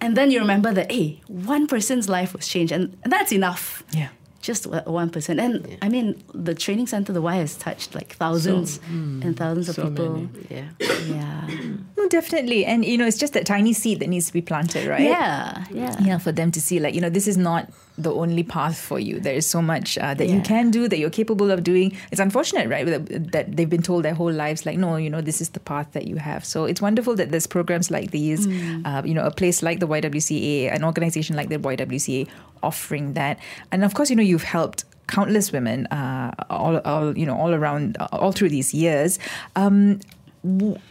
And 0.00 0.16
then 0.16 0.30
you 0.30 0.40
remember 0.40 0.72
that 0.74 0.90
hey, 0.92 1.20
one 1.26 1.66
person's 1.66 2.08
life 2.08 2.34
was 2.34 2.46
changed, 2.46 2.72
and 2.72 2.96
that's 3.04 3.32
enough 3.32 3.82
Yeah. 3.92 4.08
just 4.42 4.66
one 4.66 5.10
person 5.10 5.36
percent. 5.38 5.40
And 5.40 5.78
I 5.82 5.88
mean, 5.88 6.22
the 6.34 6.54
training 6.54 6.86
center, 6.86 7.12
the 7.12 7.22
Y, 7.22 7.36
has 7.36 7.56
touched 7.56 7.94
like 7.94 8.14
thousands 8.16 8.78
and 8.88 9.36
thousands 9.36 9.68
of 9.68 9.74
so 9.76 9.84
people. 9.88 10.10
many. 10.10 10.28
Yeah. 10.50 10.68
Yeah, 11.08 11.48
No, 11.96 12.08
definitely. 12.08 12.64
And, 12.64 12.84
you 12.84 12.96
know, 12.98 13.06
it's 13.06 13.18
just 13.18 13.32
that 13.32 13.46
tiny 13.46 13.72
seed 13.72 13.98
that 14.00 14.08
needs 14.08 14.26
to 14.28 14.32
be 14.32 14.42
planted, 14.42 14.86
right? 14.86 15.00
yeah, 15.00 15.64
yeah. 15.72 15.96
Yeah, 16.00 16.18
for 16.18 16.30
them 16.32 16.50
to 16.52 16.60
see, 16.60 16.78
like, 16.78 16.94
you 16.94 17.00
know, 17.00 17.10
this 17.10 17.26
is 17.26 17.36
not 17.36 17.70
the 17.98 18.12
only 18.12 18.42
path 18.42 18.78
for 18.78 18.98
you. 19.00 19.18
There 19.18 19.34
is 19.34 19.46
so 19.46 19.62
much 19.62 19.96
uh, 19.98 20.14
that 20.14 20.28
you 20.28 20.40
can 20.42 20.70
do, 20.70 20.86
that 20.88 20.98
you're 20.98 21.10
capable 21.10 21.50
of 21.50 21.64
doing. 21.64 21.96
It's 22.10 22.20
unfortunate, 22.20 22.68
right, 22.68 22.84
that, 22.84 23.56
they've 23.56 23.68
been 23.68 23.82
told 23.82 24.04
their 24.04 24.14
whole 24.14 24.32
lives, 24.32 24.66
like, 24.66 24.76
no, 24.76 24.96
you 24.96 25.08
know, 25.08 25.20
this 25.20 25.40
is 25.40 25.50
the 25.50 25.60
path 25.60 25.92
that 25.92 26.06
you 26.06 26.16
have. 26.16 26.44
So 26.44 26.64
it's 26.66 26.82
wonderful 26.82 27.14
that 27.16 27.30
there's 27.30 27.46
programs 27.46 27.90
like 27.90 28.10
these, 28.10 28.46
uh, 28.84 29.02
you 29.04 29.14
know, 29.14 29.24
a 29.24 29.30
place 29.30 29.62
like 29.62 29.80
the 29.80 29.88
YWCA, 29.88 30.74
an 30.74 30.84
organization 30.84 31.36
like 31.36 31.48
the 31.48 31.58
YWCA 31.58 32.28
offering 32.62 33.14
that. 33.14 33.38
And 33.72 33.84
of 33.84 33.94
course, 33.94 34.10
you 34.10 34.16
know, 34.16 34.22
you've 34.22 34.44
helped 34.44 34.84
countless 35.06 35.52
women 35.52 35.86
uh, 35.86 36.34
all, 36.50 36.78
all, 36.78 37.16
you 37.16 37.24
know, 37.24 37.36
all 37.36 37.54
around, 37.54 37.96
all 38.12 38.32
through 38.32 38.50
these 38.50 38.74
years. 38.74 39.18
Um, 39.54 40.00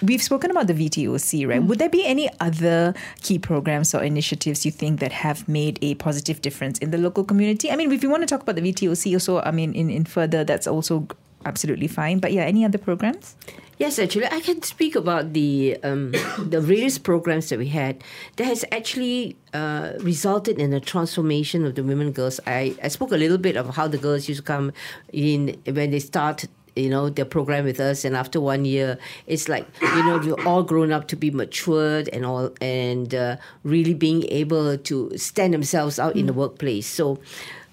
We've 0.02 0.22
spoken 0.22 0.52
about 0.52 0.68
the 0.68 0.74
VTOC, 0.74 1.48
right? 1.48 1.64
Would 1.64 1.80
there 1.80 1.90
be 1.90 2.06
any 2.06 2.30
other 2.40 2.94
key 3.22 3.40
programs 3.40 3.96
or 3.96 4.04
initiatives 4.04 4.66
you 4.66 4.72
think 4.72 5.00
that 5.00 5.12
have 5.12 5.48
made 5.48 5.80
a 5.82 5.96
positive 5.96 6.42
difference 6.42 6.78
in 6.80 6.92
the 6.92 6.98
local 6.98 7.24
community? 7.24 7.72
I 7.72 7.76
mean, 7.76 7.92
if 7.92 8.04
you 8.04 8.10
want 8.10 8.24
to 8.24 8.28
talk 8.28 8.42
about 8.42 8.56
the 8.56 8.62
VTOC 8.62 9.14
also, 9.14 9.40
I 9.40 9.52
mean, 9.52 9.74
in, 9.74 9.90
in 9.90 10.04
further, 10.06 10.44
that's 10.44 10.68
also 10.68 11.08
absolutely 11.46 11.88
fine. 11.88 12.20
But 12.20 12.34
yeah, 12.34 12.44
any 12.44 12.66
other 12.66 12.78
programs? 12.78 13.36
Yes, 13.78 14.00
actually, 14.00 14.28
I 14.28 14.40
can 14.40 14.62
speak 14.62 14.96
about 14.96 15.34
the 15.34 15.78
um, 15.84 16.12
the 16.40 16.62
various 16.62 16.98
programs 16.98 17.50
that 17.50 17.60
we 17.60 17.68
had 17.68 18.04
that 18.38 18.46
has 18.46 18.64
actually 18.72 19.36
uh, 19.54 19.94
resulted 20.00 20.60
in 20.60 20.74
a 20.74 20.80
transformation 20.80 21.66
of 21.66 21.76
the 21.76 21.84
women 21.84 22.12
girls. 22.12 22.40
I, 22.48 22.76
I 22.82 22.88
spoke 22.88 23.12
a 23.12 23.18
little 23.18 23.38
bit 23.38 23.58
of 23.58 23.76
how 23.76 23.88
the 23.88 23.98
girls 23.98 24.28
used 24.28 24.40
to 24.40 24.46
come 24.46 24.72
in 25.12 25.60
when 25.66 25.92
they 25.92 26.00
start 26.00 26.46
you 26.76 26.90
know 26.90 27.10
their 27.10 27.26
program 27.26 27.66
with 27.66 27.80
us 27.80 28.04
and 28.04 28.16
after 28.16 28.40
one 28.42 28.66
year 28.66 28.98
it's 29.28 29.48
like 29.48 29.66
you 29.82 30.04
know 30.06 30.18
we're 30.18 30.46
all 30.46 30.64
grown 30.64 30.92
up 30.92 31.08
to 31.08 31.16
be 31.16 31.32
matured 31.32 32.10
and 32.10 32.26
all 32.26 32.52
and 32.62 33.16
uh, 33.16 33.38
really 33.64 33.94
being 33.94 34.24
able 34.30 34.78
to 34.78 35.12
stand 35.18 35.54
themselves 35.54 36.00
out 36.00 36.16
in 36.16 36.26
the 36.26 36.34
workplace. 36.34 36.88
So 36.88 37.20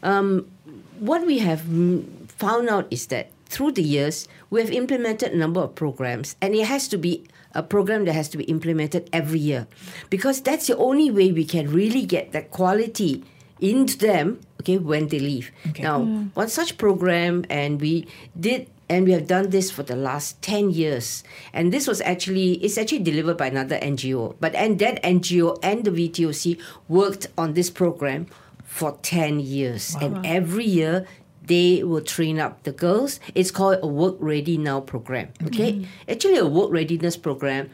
um, 0.03 0.51
what 0.99 1.27
we 1.27 1.39
have 1.39 1.61
mm, 1.63 2.05
found 2.29 2.69
out 2.69 2.87
is 2.91 3.07
that 3.09 3.31
through 3.47 3.73
the 3.73 3.83
years 3.83 4.29
we 4.51 4.61
have 4.61 4.71
implemented 4.71 5.33
a 5.33 5.37
number 5.37 5.61
of 5.61 5.75
programs 5.75 6.37
and 6.41 6.55
it 6.55 6.67
has 6.67 6.89
to 6.89 6.99
be 6.99 7.25
a 7.55 7.63
program 7.63 8.05
that 8.07 8.15
has 8.15 8.29
to 8.31 8.39
be 8.39 8.45
implemented 8.45 9.11
every 9.13 9.39
year 9.39 9.67
because 10.09 10.41
that's 10.41 10.69
the 10.69 10.77
only 10.77 11.11
way 11.11 11.33
we 11.33 11.45
can 11.45 11.71
really 11.71 12.07
get 12.07 12.33
that 12.33 12.51
quality 12.51 13.23
into 13.61 13.97
them 13.99 14.41
okay 14.61 14.79
when 14.79 15.09
they 15.09 15.21
leave. 15.21 15.53
Now 15.79 16.03
one 16.35 16.49
such 16.49 16.79
program 16.79 17.45
and 17.51 17.81
we 17.81 18.07
did 18.39 18.69
and 18.93 19.07
we 19.07 19.13
have 19.13 19.27
done 19.27 19.49
this 19.49 19.71
for 19.71 19.83
the 19.83 19.97
last 19.97 20.43
10 20.43 20.71
years. 20.71 21.25
And 21.53 21.73
this 21.73 21.89
was 21.89 22.03
actually 22.03 22.53
it's 22.63 22.77
actually 22.77 23.01
delivered 23.01 23.39
by 23.39 23.47
another 23.47 23.79
ngo 23.79 24.37
but 24.39 24.55
and 24.55 24.79
that 24.81 25.03
ngo 25.03 25.59
and 25.63 25.85
the 25.85 25.91
vtoc 25.91 26.61
worked 26.89 27.27
on 27.39 27.55
this 27.55 27.71
program 27.71 28.27
for 28.65 28.99
10 29.03 29.41
years. 29.41 29.97
And 30.01 30.25
every 30.27 30.65
year 30.65 31.07
they 31.45 31.83
will 31.83 32.03
train 32.03 32.39
up 32.39 32.63
the 32.63 32.73
girls. 32.73 33.19
It's 33.35 33.51
called 33.51 33.79
a 33.83 33.87
work 33.87 34.17
ready 34.21 34.57
now 34.59 34.81
program. 34.81 35.33
Okay? 35.45 35.73
Mm-hmm. 35.73 36.11
Actually 36.11 36.37
a 36.37 36.47
work 36.47 36.71
readiness 36.71 37.17
program 37.17 37.71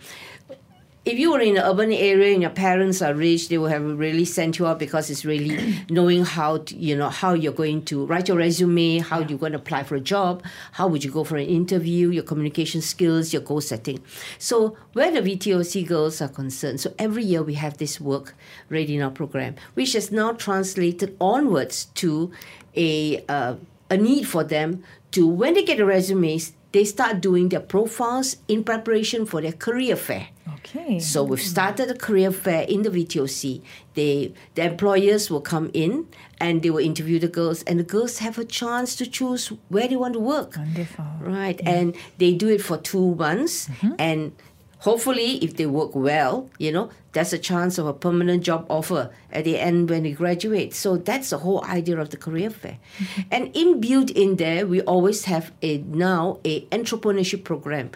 if 1.09 1.19
you 1.19 1.33
were 1.33 1.41
in 1.41 1.57
an 1.57 1.63
urban 1.65 1.91
area 1.91 2.35
and 2.35 2.43
your 2.43 2.51
parents 2.51 3.01
are 3.01 3.15
rich, 3.15 3.49
they 3.49 3.57
will 3.57 3.69
have 3.69 3.83
really 3.83 4.27
sent 4.27 4.59
you 4.59 4.67
out 4.67 4.79
because 4.79 5.09
it's 5.09 5.25
really 5.25 5.75
knowing 5.91 6.23
how 6.23 6.59
to, 6.59 6.77
you 6.77 6.95
know 6.95 7.09
how 7.09 7.33
you're 7.33 7.51
going 7.51 7.83
to 7.87 8.05
write 8.05 8.29
your 8.29 8.37
resume, 8.37 8.99
how 8.99 9.21
you're 9.21 9.39
going 9.39 9.53
to 9.53 9.59
apply 9.59 9.85
for 9.85 9.95
a 9.95 10.01
job, 10.01 10.43
how 10.73 10.87
would 10.87 11.03
you 11.03 11.11
go 11.11 11.25
for 11.25 11.39
an 11.39 11.47
interview, 11.47 12.11
your 12.11 12.25
communication 12.25 12.83
skills, 12.83 13.33
your 13.33 13.41
goal 13.41 13.63
setting. 13.63 14.03
So 14.39 14.77
where 14.93 15.11
the 15.11 15.23
VTOC 15.23 15.87
girls 15.87 16.21
are 16.21 16.29
concerned, 16.29 16.83
so 16.83 16.93
every 16.99 17.25
year 17.25 17.43
we 17.43 17.55
have 17.55 17.79
this 17.79 17.99
work 17.99 18.35
ready 18.69 18.97
in 18.97 19.03
our 19.03 19.11
program, 19.11 19.57
which 19.73 19.95
is 19.95 20.13
now 20.13 20.33
translated 20.33 21.17
onwards 21.21 21.87
to 21.95 22.31
a 22.77 23.25
uh, 23.31 23.55
a 23.91 23.97
need 23.97 24.29
for 24.29 24.45
them 24.45 24.85
to 25.13 25.27
when 25.27 25.55
they 25.55 25.63
get 25.63 25.79
the 25.79 25.87
resumes, 25.87 26.53
they 26.73 26.85
start 26.85 27.23
doing 27.23 27.49
their 27.49 27.61
profiles 27.61 28.37
in 28.47 28.63
preparation 28.63 29.25
for 29.25 29.41
their 29.41 29.53
career 29.53 29.97
fair. 29.97 30.29
Okay. 30.59 30.99
So 30.99 31.23
we've 31.23 31.41
started 31.41 31.91
a 31.91 31.95
career 31.95 32.31
fair 32.33 32.63
in 32.63 32.83
the 32.83 32.91
VTOC. 32.91 33.63
They 33.95 34.33
the 34.55 34.65
employers 34.65 35.31
will 35.31 35.41
come 35.41 35.71
in 35.73 36.07
and 36.41 36.63
they 36.63 36.71
will 36.71 36.85
interview 36.85 37.19
the 37.19 37.29
girls, 37.29 37.63
and 37.65 37.79
the 37.79 37.85
girls 37.85 38.19
have 38.19 38.39
a 38.39 38.45
chance 38.45 38.97
to 38.97 39.07
choose 39.07 39.53
where 39.69 39.89
they 39.89 39.97
want 39.97 40.15
to 40.15 40.21
work. 40.21 40.57
Wonderful. 40.57 41.05
Right, 41.21 41.61
and 41.65 41.97
they 42.19 42.35
do 42.35 42.49
it 42.49 42.63
for 42.63 42.79
two 42.79 43.15
months, 43.15 43.69
mm-hmm. 43.69 43.95
and 43.99 44.33
hopefully, 44.81 45.39
if 45.39 45.57
they 45.57 45.67
work 45.67 45.95
well, 45.95 46.49
you 46.59 46.71
know, 46.71 46.91
there's 47.13 47.33
a 47.33 47.39
chance 47.39 47.79
of 47.79 47.87
a 47.87 47.93
permanent 47.93 48.45
job 48.45 48.67
offer 48.69 49.11
at 49.33 49.45
the 49.45 49.59
end 49.59 49.91
when 49.91 50.05
they 50.05 50.13
graduate. 50.13 50.75
So 50.75 50.97
that's 50.97 51.31
the 51.31 51.39
whole 51.39 51.65
idea 51.65 51.99
of 51.99 52.11
the 52.11 52.17
career 52.17 52.51
fair, 52.51 52.79
mm-hmm. 52.99 53.23
and 53.31 53.53
inbuilt 53.55 54.11
in 54.11 54.37
there, 54.37 54.67
we 54.67 54.81
always 54.83 55.25
have 55.25 55.53
a 55.63 55.79
now 55.79 56.39
a 56.45 56.63
entrepreneurship 56.67 57.45
program. 57.45 57.91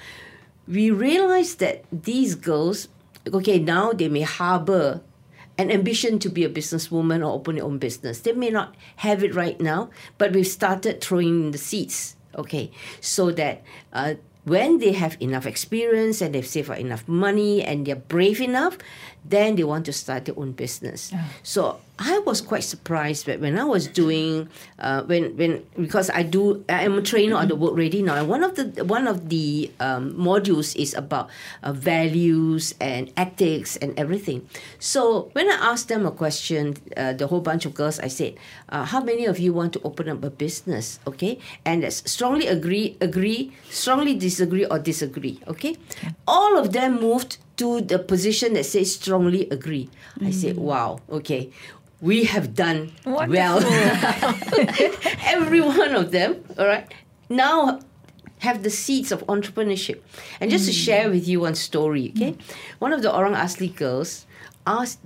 We 0.68 0.90
realize 0.90 1.57
that 1.57 1.85
these 1.90 2.35
girls, 2.35 2.88
okay, 3.33 3.59
now 3.59 3.92
they 3.92 4.09
may 4.09 4.22
harbor 4.22 5.01
an 5.59 5.70
ambition 5.70 6.18
to 6.20 6.29
be 6.29 6.44
a 6.44 6.48
businesswoman 6.48 7.20
or 7.20 7.33
open 7.33 7.57
their 7.57 7.64
own 7.64 7.79
business. 7.79 8.20
They 8.20 8.33
may 8.33 8.51
not 8.51 8.75
have 8.96 9.22
it 9.22 9.35
right 9.35 9.61
now, 9.61 9.90
but 10.18 10.33
we've 10.33 10.46
started 10.46 11.01
throwing 11.01 11.44
in 11.44 11.51
the 11.51 11.59
seeds, 11.59 12.16
okay, 12.35 12.70
so 13.01 13.31
that 13.33 13.62
uh, 13.92 14.14
when 14.44 14.79
they 14.79 14.92
have 14.92 15.16
enough 15.20 15.46
experience 15.46 16.20
and 16.20 16.35
they've 16.35 16.46
saved 16.46 16.70
enough 16.70 17.07
money 17.07 17.62
and 17.62 17.87
they're 17.87 17.94
brave 17.96 18.40
enough, 18.40 18.79
then 19.25 19.55
they 19.57 19.64
want 19.64 19.87
to 19.87 19.92
start 19.92 20.25
their 20.25 20.38
own 20.38 20.53
business. 20.53 21.12
So 21.42 21.81
I 22.02 22.18
was 22.26 22.40
quite 22.42 22.64
surprised 22.64 23.26
that 23.26 23.38
when 23.38 23.54
I 23.56 23.62
was 23.62 23.86
doing, 23.86 24.50
uh, 24.82 25.06
when 25.06 25.36
when 25.38 25.62
because 25.78 26.10
I 26.10 26.26
do, 26.26 26.64
I 26.68 26.82
am 26.82 26.98
a 26.98 27.02
trainer 27.02 27.38
on 27.38 27.46
the 27.46 27.54
work 27.54 27.78
ready 27.78 28.02
now. 28.02 28.18
And 28.18 28.26
one 28.26 28.42
of 28.42 28.58
the 28.58 28.82
one 28.82 29.06
of 29.06 29.30
the 29.30 29.70
um, 29.78 30.10
modules 30.18 30.74
is 30.74 30.94
about 30.98 31.30
uh, 31.62 31.70
values 31.70 32.74
and 32.82 33.12
ethics 33.14 33.78
and 33.78 33.94
everything. 33.94 34.50
So 34.82 35.30
when 35.38 35.46
I 35.46 35.54
asked 35.62 35.86
them 35.86 36.02
a 36.02 36.10
question, 36.10 36.74
uh, 36.98 37.14
the 37.14 37.30
whole 37.30 37.40
bunch 37.40 37.66
of 37.66 37.74
girls, 37.74 38.02
I 38.02 38.10
said, 38.10 38.34
uh, 38.68 38.82
"How 38.82 38.98
many 38.98 39.30
of 39.30 39.38
you 39.38 39.54
want 39.54 39.72
to 39.78 39.80
open 39.86 40.10
up 40.10 40.26
a 40.26 40.30
business?" 40.30 40.98
Okay, 41.06 41.38
and 41.62 41.86
that's 41.86 42.02
strongly 42.10 42.50
agree, 42.50 42.98
agree, 42.98 43.54
strongly 43.70 44.18
disagree, 44.18 44.66
or 44.66 44.82
disagree. 44.82 45.38
Okay, 45.46 45.78
all 46.26 46.58
of 46.58 46.74
them 46.74 46.98
moved 46.98 47.38
to 47.62 47.78
the 47.78 47.98
position 48.02 48.58
that 48.58 48.66
says 48.66 48.98
strongly 48.98 49.46
agree. 49.54 49.86
I 50.18 50.34
said, 50.34 50.58
"Wow, 50.58 50.98
okay." 51.06 51.54
We 52.02 52.24
have 52.24 52.54
done 52.54 52.92
well. 53.06 53.62
Every 55.24 55.60
one 55.60 55.94
of 55.94 56.10
them, 56.10 56.44
all 56.58 56.66
right, 56.66 56.92
now 57.30 57.80
have 58.40 58.64
the 58.64 58.70
seeds 58.70 59.12
of 59.12 59.24
entrepreneurship. 59.28 60.00
And 60.40 60.50
just 60.50 60.66
to 60.66 60.72
mm. 60.72 60.84
share 60.84 61.10
with 61.10 61.28
you 61.28 61.40
one 61.40 61.54
story, 61.54 62.12
okay? 62.16 62.32
Mm. 62.32 62.40
One 62.80 62.92
of 62.92 63.02
the 63.02 63.10
Orang 63.14 63.34
Asli 63.34 63.74
girls 63.74 64.26
asked 64.66 64.98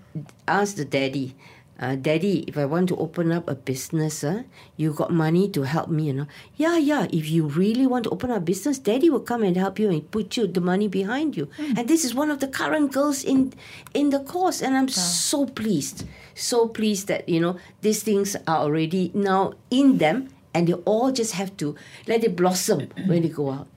asked 0.49 0.79
the 0.79 0.87
daddy, 0.87 1.37
uh, 1.79 1.95
Daddy, 1.95 2.45
if 2.49 2.57
I 2.57 2.65
want 2.65 2.89
to 2.89 2.97
open 2.97 3.31
up 3.33 3.49
a 3.49 3.55
business, 3.55 4.25
uh, 4.25 4.45
you 4.77 4.93
got 4.93 5.13
money 5.13 5.49
to 5.51 5.63
help 5.63 5.89
me, 5.89 6.05
you 6.05 6.13
know? 6.15 6.27
Yeah, 6.57 6.79
yeah. 6.79 7.07
If 7.11 7.29
you 7.29 7.47
really 7.47 7.87
want 7.87 8.05
to 8.05 8.11
open 8.11 8.31
up 8.31 8.39
a 8.39 8.41
business, 8.41 8.79
Daddy 8.79 9.11
will 9.11 9.21
come 9.21 9.43
and 9.43 9.57
help 9.57 9.79
you 9.79 9.91
and 9.91 10.11
put 10.11 10.37
you 10.37 10.47
the 10.47 10.61
money 10.61 10.89
behind 10.89 11.37
you. 11.37 11.49
And 11.59 11.87
this 11.87 12.05
is 12.05 12.15
one 12.15 12.31
of 12.31 12.41
the 12.41 12.49
current 12.49 12.93
girls 12.93 13.25
in 13.25 13.53
in 13.93 14.11
the 14.11 14.21
course, 14.21 14.63
and 14.63 14.77
I'm 14.77 14.89
so 14.89 15.47
pleased, 15.47 16.05
so 16.35 16.69
pleased 16.69 17.09
that 17.09 17.29
you 17.29 17.41
know 17.41 17.59
these 17.83 18.03
things 18.03 18.37
are 18.47 18.59
already 18.59 19.11
now 19.15 19.53
in 19.71 19.99
them, 19.99 20.29
and 20.55 20.67
they 20.67 20.75
all 20.89 21.13
just 21.13 21.33
have 21.33 21.57
to 21.59 21.77
let 22.07 22.25
it 22.25 22.37
blossom 22.37 22.89
when 23.07 23.23
they 23.23 23.29
go 23.29 23.51
out. 23.51 23.69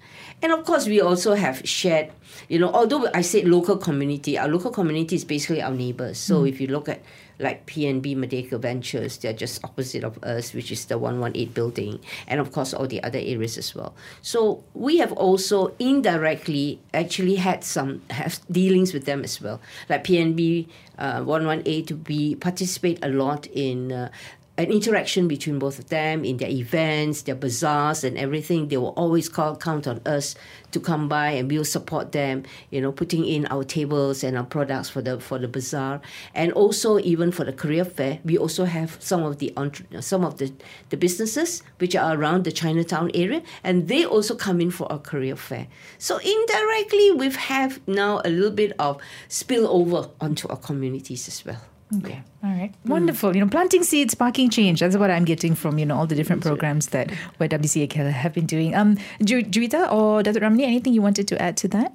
And 0.41 0.51
of 0.51 0.63
course, 0.63 0.87
we 0.87 1.01
also 1.01 1.35
have 1.35 1.67
shared, 1.67 2.11
you 2.47 2.59
know, 2.59 2.71
although 2.71 3.09
I 3.13 3.21
said 3.21 3.47
local 3.47 3.77
community, 3.77 4.37
our 4.37 4.47
local 4.47 4.71
community 4.71 5.15
is 5.15 5.25
basically 5.25 5.61
our 5.61 5.73
neighbors. 5.73 6.17
So 6.17 6.45
if 6.45 6.61
you 6.61 6.67
look 6.67 6.87
at 6.87 7.01
like 7.39 7.65
PNB 7.65 8.15
Merdeka 8.17 8.59
Ventures, 8.59 9.17
they're 9.17 9.33
just 9.33 9.63
opposite 9.63 10.03
of 10.03 10.21
us, 10.23 10.53
which 10.53 10.71
is 10.71 10.85
the 10.85 10.97
118 10.97 11.53
building, 11.53 11.99
and 12.27 12.39
of 12.39 12.51
course, 12.51 12.73
all 12.73 12.85
the 12.85 13.01
other 13.01 13.19
areas 13.19 13.57
as 13.57 13.73
well. 13.73 13.95
So 14.21 14.63
we 14.73 14.97
have 14.97 15.13
also 15.13 15.73
indirectly 15.79 16.79
actually 16.93 17.35
had 17.35 17.63
some 17.63 18.01
have 18.09 18.39
dealings 18.51 18.93
with 18.93 19.05
them 19.05 19.23
as 19.23 19.41
well. 19.41 19.61
Like 19.87 20.03
PNB 20.03 20.67
uh, 20.97 21.23
118, 21.23 22.03
we 22.07 22.35
participate 22.35 22.99
a 23.03 23.09
lot 23.09 23.47
in. 23.47 23.91
Uh, 23.91 24.11
an 24.59 24.73
interaction 24.73 25.29
between 25.29 25.57
both 25.57 25.79
of 25.79 25.87
them 25.87 26.25
in 26.25 26.35
their 26.35 26.49
events, 26.49 27.21
their 27.21 27.33
bazaars, 27.33 28.03
and 28.03 28.17
everything. 28.17 28.67
They 28.67 28.75
will 28.75 28.93
always 28.97 29.29
call, 29.29 29.55
count 29.55 29.87
on 29.87 30.01
us 30.05 30.35
to 30.71 30.81
come 30.81 31.07
by, 31.07 31.31
and 31.31 31.49
we'll 31.49 31.63
support 31.63 32.11
them. 32.11 32.43
You 32.69 32.81
know, 32.81 32.91
putting 32.91 33.25
in 33.25 33.45
our 33.47 33.63
tables 33.63 34.21
and 34.21 34.37
our 34.37 34.43
products 34.43 34.89
for 34.89 35.01
the 35.01 35.21
for 35.21 35.39
the 35.39 35.47
bazaar, 35.47 36.01
and 36.35 36.51
also 36.51 36.99
even 36.99 37.31
for 37.31 37.45
the 37.45 37.53
career 37.53 37.85
fair, 37.85 38.19
we 38.25 38.37
also 38.37 38.65
have 38.65 38.97
some 38.99 39.23
of 39.23 39.37
the 39.37 39.53
some 40.01 40.25
of 40.25 40.39
the 40.39 40.51
the 40.89 40.97
businesses 40.97 41.63
which 41.77 41.95
are 41.95 42.17
around 42.17 42.43
the 42.43 42.51
Chinatown 42.51 43.11
area, 43.13 43.41
and 43.63 43.87
they 43.87 44.03
also 44.03 44.35
come 44.35 44.59
in 44.59 44.71
for 44.71 44.91
our 44.91 44.99
career 44.99 45.37
fair. 45.37 45.67
So 45.97 46.17
indirectly, 46.17 47.11
we 47.11 47.31
have 47.31 47.79
now 47.87 48.19
a 48.25 48.29
little 48.29 48.51
bit 48.51 48.73
of 48.77 48.99
spillover 49.29 50.11
onto 50.19 50.49
our 50.49 50.57
communities 50.57 51.29
as 51.29 51.45
well. 51.45 51.61
Okay. 51.97 52.21
All 52.43 52.51
right. 52.51 52.71
Wonderful. 52.85 53.35
You 53.35 53.41
know, 53.43 53.49
planting 53.49 53.83
seeds, 53.83 54.11
sparking 54.11 54.49
change. 54.49 54.79
That's 54.79 54.95
what 54.95 55.09
I'm 55.09 55.25
getting 55.25 55.55
from, 55.55 55.79
you 55.79 55.85
know, 55.85 55.95
all 55.95 56.05
the 56.05 56.15
different 56.15 56.43
programs 56.43 56.87
that 56.87 57.09
where 57.37 57.49
YWCA 57.49 58.11
have 58.11 58.33
been 58.33 58.45
doing. 58.45 58.75
Um, 58.75 58.97
Ju- 59.23 59.41
Juwita 59.43 59.91
or 59.91 60.21
Datuk 60.21 60.41
Ramani, 60.41 60.65
anything 60.65 60.93
you 60.93 61.01
wanted 61.01 61.27
to 61.29 61.41
add 61.41 61.57
to 61.57 61.67
that? 61.69 61.93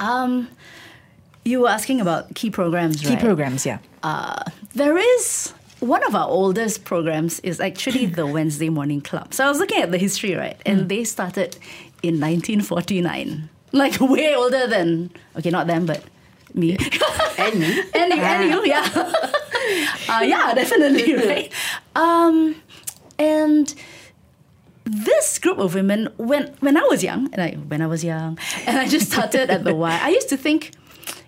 Um, 0.00 0.48
you 1.44 1.60
were 1.60 1.68
asking 1.68 2.00
about 2.00 2.34
key 2.34 2.50
programs, 2.50 3.00
Key 3.00 3.10
right? 3.10 3.20
programs, 3.20 3.64
yeah. 3.64 3.78
Uh, 4.02 4.42
there 4.74 4.98
is 4.98 5.52
one 5.80 6.04
of 6.04 6.14
our 6.14 6.28
oldest 6.28 6.84
programs 6.84 7.40
is 7.40 7.60
actually 7.60 8.06
the 8.18 8.26
Wednesday 8.26 8.68
Morning 8.68 9.00
Club. 9.00 9.32
So 9.32 9.44
I 9.44 9.48
was 9.48 9.58
looking 9.58 9.80
at 9.80 9.90
the 9.92 9.98
history, 9.98 10.34
right? 10.34 10.60
And 10.66 10.88
they 10.88 11.04
started 11.04 11.56
in 12.02 12.20
1949. 12.20 13.48
Like 13.72 14.00
way 14.00 14.34
older 14.34 14.66
than, 14.66 15.10
okay, 15.36 15.50
not 15.50 15.66
them, 15.66 15.86
but 15.86 16.02
me. 16.58 16.76
And 17.38 17.60
me. 17.60 17.82
and, 17.94 18.12
you- 18.12 18.20
and 18.20 18.50
you, 18.50 18.66
yeah. 18.66 18.88
uh, 20.08 20.22
yeah, 20.22 20.52
definitely, 20.54 21.14
right? 21.26 21.52
Um, 21.94 22.56
and 23.16 23.72
this 24.84 25.38
group 25.38 25.58
of 25.58 25.74
women, 25.74 26.08
when 26.16 26.48
when 26.60 26.76
I 26.76 26.82
was 26.90 27.04
young, 27.04 27.28
and 27.32 27.40
I 27.42 27.50
when 27.70 27.80
I 27.82 27.86
was 27.86 28.02
young, 28.02 28.38
and 28.66 28.76
I 28.78 28.88
just 28.88 29.12
started 29.12 29.50
at 29.50 29.62
the 29.64 29.74
Y, 29.74 30.00
I 30.02 30.08
used 30.08 30.28
to 30.30 30.36
think 30.36 30.72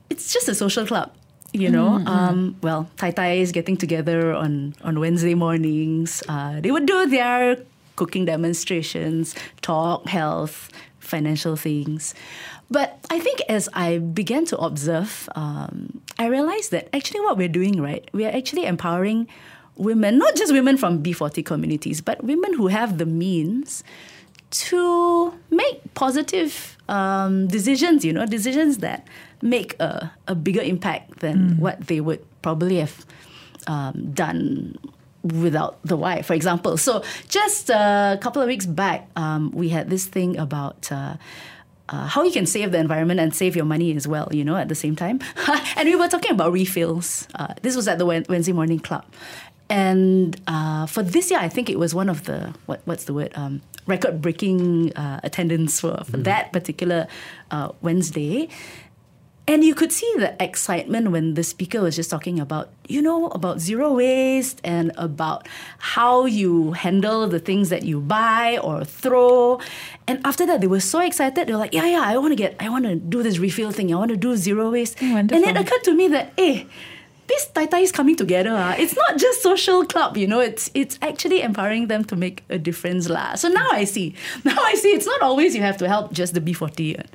it's 0.09 0.33
just 0.33 0.49
a 0.49 0.55
social 0.55 0.85
club. 0.87 1.13
You 1.53 1.69
know, 1.69 2.01
um, 2.07 2.57
well, 2.63 2.89
Tai 2.97 3.33
is 3.33 3.51
getting 3.53 3.77
together 3.77 4.33
on, 4.35 4.75
on 4.83 5.01
Wednesday 5.01 5.35
mornings. 5.35 6.23
Uh, 6.29 6.61
they 6.61 6.71
would 6.71 6.87
do 6.87 7.07
their 7.09 7.57
cooking 7.97 8.25
demonstrations, 8.25 9.35
talk 9.61 10.07
health, 10.09 10.71
financial 11.01 11.57
things. 11.57 12.15
But 12.71 13.05
I 13.11 13.19
think 13.19 13.43
as 13.49 13.69
I 13.73 13.99
began 13.99 14.45
to 14.47 14.59
observe, 14.59 15.29
um, 15.35 16.01
I 16.19 16.27
realized 16.27 16.71
that 16.71 16.89
actually 16.95 17.21
what 17.21 17.37
we're 17.37 17.49
doing, 17.49 17.81
right, 17.83 18.09
we 18.13 18.25
are 18.25 18.31
actually 18.31 18.65
empowering 18.65 19.27
women, 19.77 20.19
not 20.19 20.37
just 20.37 20.53
women 20.53 20.77
from 20.77 21.03
B40 21.03 21.45
communities, 21.45 22.01
but 22.01 22.23
women 22.23 22.55
who 22.55 22.69
have 22.69 22.99
the 22.99 23.07
means 23.07 23.83
to 24.51 25.33
make 25.51 25.95
positive 25.95 26.77
um, 26.89 27.49
decisions, 27.49 28.05
you 28.05 28.13
know, 28.13 28.27
decisions 28.27 28.79
that 28.79 29.07
make 29.43 29.75
a, 29.81 30.13
a 30.29 30.35
bigger 30.35 30.61
impact 30.61 31.21
than 31.21 31.57
what 31.59 31.87
they 31.87 32.01
would 32.01 32.25
probably 32.43 32.77
have 32.77 33.07
um, 33.67 34.11
done 34.13 34.77
without 35.23 35.79
the 35.85 35.97
Y, 35.97 36.23
for 36.23 36.35
example. 36.35 36.77
So 36.77 37.03
just 37.29 37.71
a 37.71 38.19
couple 38.21 38.43
of 38.43 38.49
weeks 38.49 38.67
back, 38.67 39.09
um, 39.17 39.51
we 39.53 39.71
had 39.71 39.91
this 39.91 40.07
thing 40.07 40.37
about. 40.39 40.91
Uh, 40.93 41.17
uh, 41.91 42.07
how 42.07 42.23
you 42.23 42.33
can 42.33 42.47
save 42.47 42.73
the 42.73 42.79
environment 42.79 43.21
and 43.21 43.35
save 43.35 43.57
your 43.57 43.65
money 43.65 43.95
as 43.97 44.07
well, 44.07 44.29
you 44.31 44.45
know, 44.45 44.57
at 44.57 44.69
the 44.69 44.75
same 44.75 44.97
time. 44.97 45.21
and 45.77 45.89
we 45.89 45.97
were 45.97 46.09
talking 46.09 46.31
about 46.31 46.53
refills. 46.53 47.27
Uh, 47.35 47.55
this 47.63 47.77
was 47.77 47.89
at 47.89 47.99
the 47.99 48.07
Wednesday 48.07 48.53
Morning 48.53 48.79
Club. 48.79 49.05
And 49.69 50.41
uh, 50.49 50.87
for 50.87 51.03
this 51.03 51.31
year, 51.31 51.39
I 51.39 51.49
think 51.49 51.71
it 51.71 51.79
was 51.79 51.95
one 51.95 52.09
of 52.09 52.25
the, 52.25 52.55
what, 52.67 52.81
what's 52.87 53.05
the 53.05 53.15
word, 53.15 53.33
um, 53.35 53.63
record 53.87 54.21
breaking 54.21 54.93
uh, 54.95 55.21
attendance 55.23 55.81
for, 55.81 56.03
for 56.05 56.17
that 56.19 56.53
particular 56.53 57.07
uh, 57.51 57.71
Wednesday. 57.81 58.49
And 59.51 59.65
you 59.67 59.75
could 59.75 59.91
see 59.91 60.07
the 60.17 60.31
excitement 60.39 61.11
when 61.11 61.35
the 61.35 61.43
speaker 61.43 61.83
was 61.83 61.97
just 61.99 62.09
talking 62.09 62.39
about, 62.39 62.71
you 62.87 63.03
know, 63.03 63.27
about 63.35 63.59
zero 63.59 63.93
waste 63.99 64.61
and 64.63 64.93
about 64.95 65.49
how 65.79 66.25
you 66.25 66.71
handle 66.79 67.27
the 67.27 67.41
things 67.41 67.69
that 67.75 67.83
you 67.83 67.99
buy 67.99 68.59
or 68.63 68.85
throw. 68.85 69.59
And 70.07 70.23
after 70.25 70.47
that, 70.47 70.61
they 70.63 70.69
were 70.71 70.79
so 70.79 71.01
excited. 71.01 71.49
They 71.49 71.53
were 71.53 71.59
like, 71.59 71.75
yeah, 71.75 71.87
yeah, 71.87 72.03
I 72.07 72.15
want 72.19 72.31
to 72.31 72.37
get, 72.37 72.55
I 72.63 72.69
want 72.69 72.85
to 72.87 72.95
do 72.95 73.25
this 73.25 73.43
refill 73.43 73.73
thing. 73.73 73.93
I 73.93 73.97
want 73.99 74.13
to 74.13 74.17
do 74.17 74.37
zero 74.37 74.71
waste. 74.71 75.03
Wonderful. 75.03 75.35
And 75.35 75.43
it 75.43 75.61
occurred 75.61 75.83
to 75.83 75.95
me 75.95 76.07
that, 76.15 76.33
eh, 76.39 76.65
this 77.27 77.47
Tai 77.47 77.67
Tai 77.67 77.79
is 77.79 77.93
coming 77.93 78.17
together. 78.17 78.51
ah. 78.55 78.75
It's 78.79 78.95
not 78.95 79.17
just 79.17 79.43
social 79.43 79.85
club, 79.87 80.17
you 80.17 80.27
know, 80.27 80.41
it's 80.41 80.71
it's 80.75 80.99
actually 81.01 81.43
empowering 81.43 81.87
them 81.87 82.03
to 82.11 82.17
make 82.17 82.43
a 82.51 82.59
difference. 82.59 83.09
lah. 83.09 83.35
So 83.35 83.49
now 83.49 83.69
I 83.71 83.85
see. 83.87 84.15
Now 84.45 84.59
I 84.59 84.75
see 84.75 84.91
it's 84.99 85.07
not 85.07 85.23
always 85.23 85.55
you 85.55 85.63
have 85.63 85.77
to 85.79 85.87
help 85.87 86.13
just 86.13 86.35
the 86.35 86.41
B40. 86.41 87.07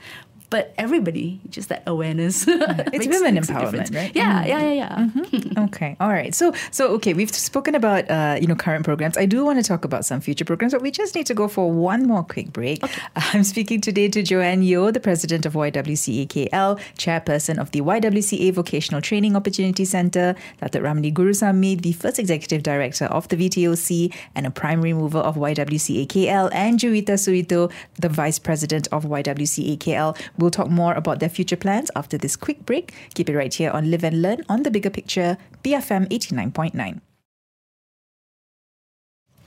But 0.56 0.74
everybody, 0.78 1.42
just 1.50 1.68
that 1.68 1.84
awareness. 1.86 2.48
It's 2.96 3.08
makes- 3.08 3.08
women 3.08 3.36
empowerment, 3.36 3.94
right? 3.94 4.16
Yeah, 4.16 4.46
yeah, 4.46 4.72
yeah, 4.72 5.08
yeah. 5.34 5.64
Okay, 5.66 5.98
all 6.00 6.08
right. 6.08 6.34
So, 6.34 6.54
so 6.72 6.88
okay, 6.96 7.14
we've 7.14 7.34
spoken 7.36 7.76
about 7.76 8.10
uh, 8.10 8.38
you 8.40 8.48
know 8.48 8.56
current 8.56 8.86
programs. 8.86 9.18
I 9.18 9.26
do 9.26 9.44
want 9.44 9.60
to 9.60 9.68
talk 9.68 9.84
about 9.84 10.06
some 10.06 10.22
future 10.22 10.46
programs, 10.46 10.72
but 10.72 10.82
we 10.82 10.92
just 10.92 11.14
need 11.14 11.26
to 11.26 11.34
go 11.34 11.50
for 11.50 11.70
one 11.70 12.08
more 12.08 12.24
quick 12.24 12.54
break. 12.54 12.80
I'm 13.34 13.44
speaking 13.44 13.82
today 13.82 14.08
to 14.08 14.24
Joanne 14.24 14.62
Yeoh, 14.62 14.94
the 14.94 15.02
president 15.02 15.46
of 15.46 15.54
YWCA 15.56 16.28
KL, 16.28 16.80
chairperson 16.98 17.60
of 17.60 17.72
the 17.72 17.82
YWCA 17.82 18.54
Vocational 18.54 19.02
Training 19.02 19.36
Opportunity 19.36 19.84
Center, 19.84 20.36
Datuk 20.62 20.84
Ramani 20.84 21.12
Gurusamy, 21.12 21.82
the 21.82 21.92
first 21.92 22.18
executive 22.18 22.64
director 22.64 23.06
of 23.06 23.28
the 23.28 23.36
VTOC 23.36 24.14
and 24.36 24.48
a 24.48 24.52
primary 24.52 24.94
mover 24.94 25.20
of 25.20 25.36
YWCA 25.36 26.08
KL, 26.08 26.50
and 26.54 26.80
Juwita 26.80 27.20
Suwito, 27.20 27.70
the 28.00 28.08
vice 28.08 28.40
president 28.40 28.88
of 28.94 29.04
YWCA 29.04 29.78
KL. 29.80 30.16
We'll 30.46 30.52
talk 30.52 30.70
more 30.70 30.94
about 30.94 31.22
their 31.22 31.30
future 31.30 31.56
plans 31.56 31.90
after 31.96 32.20
this 32.20 32.36
quick 32.36 32.68
break. 32.68 32.94
Keep 33.16 33.32
it 33.32 33.36
right 33.36 33.52
here 33.52 33.72
on 33.72 33.90
Live 33.90 34.04
and 34.04 34.22
Learn 34.22 34.44
on 34.48 34.62
the 34.62 34.70
bigger 34.70 34.92
picture, 34.92 35.40
BFM 35.64 36.08
89.9. 36.10 37.02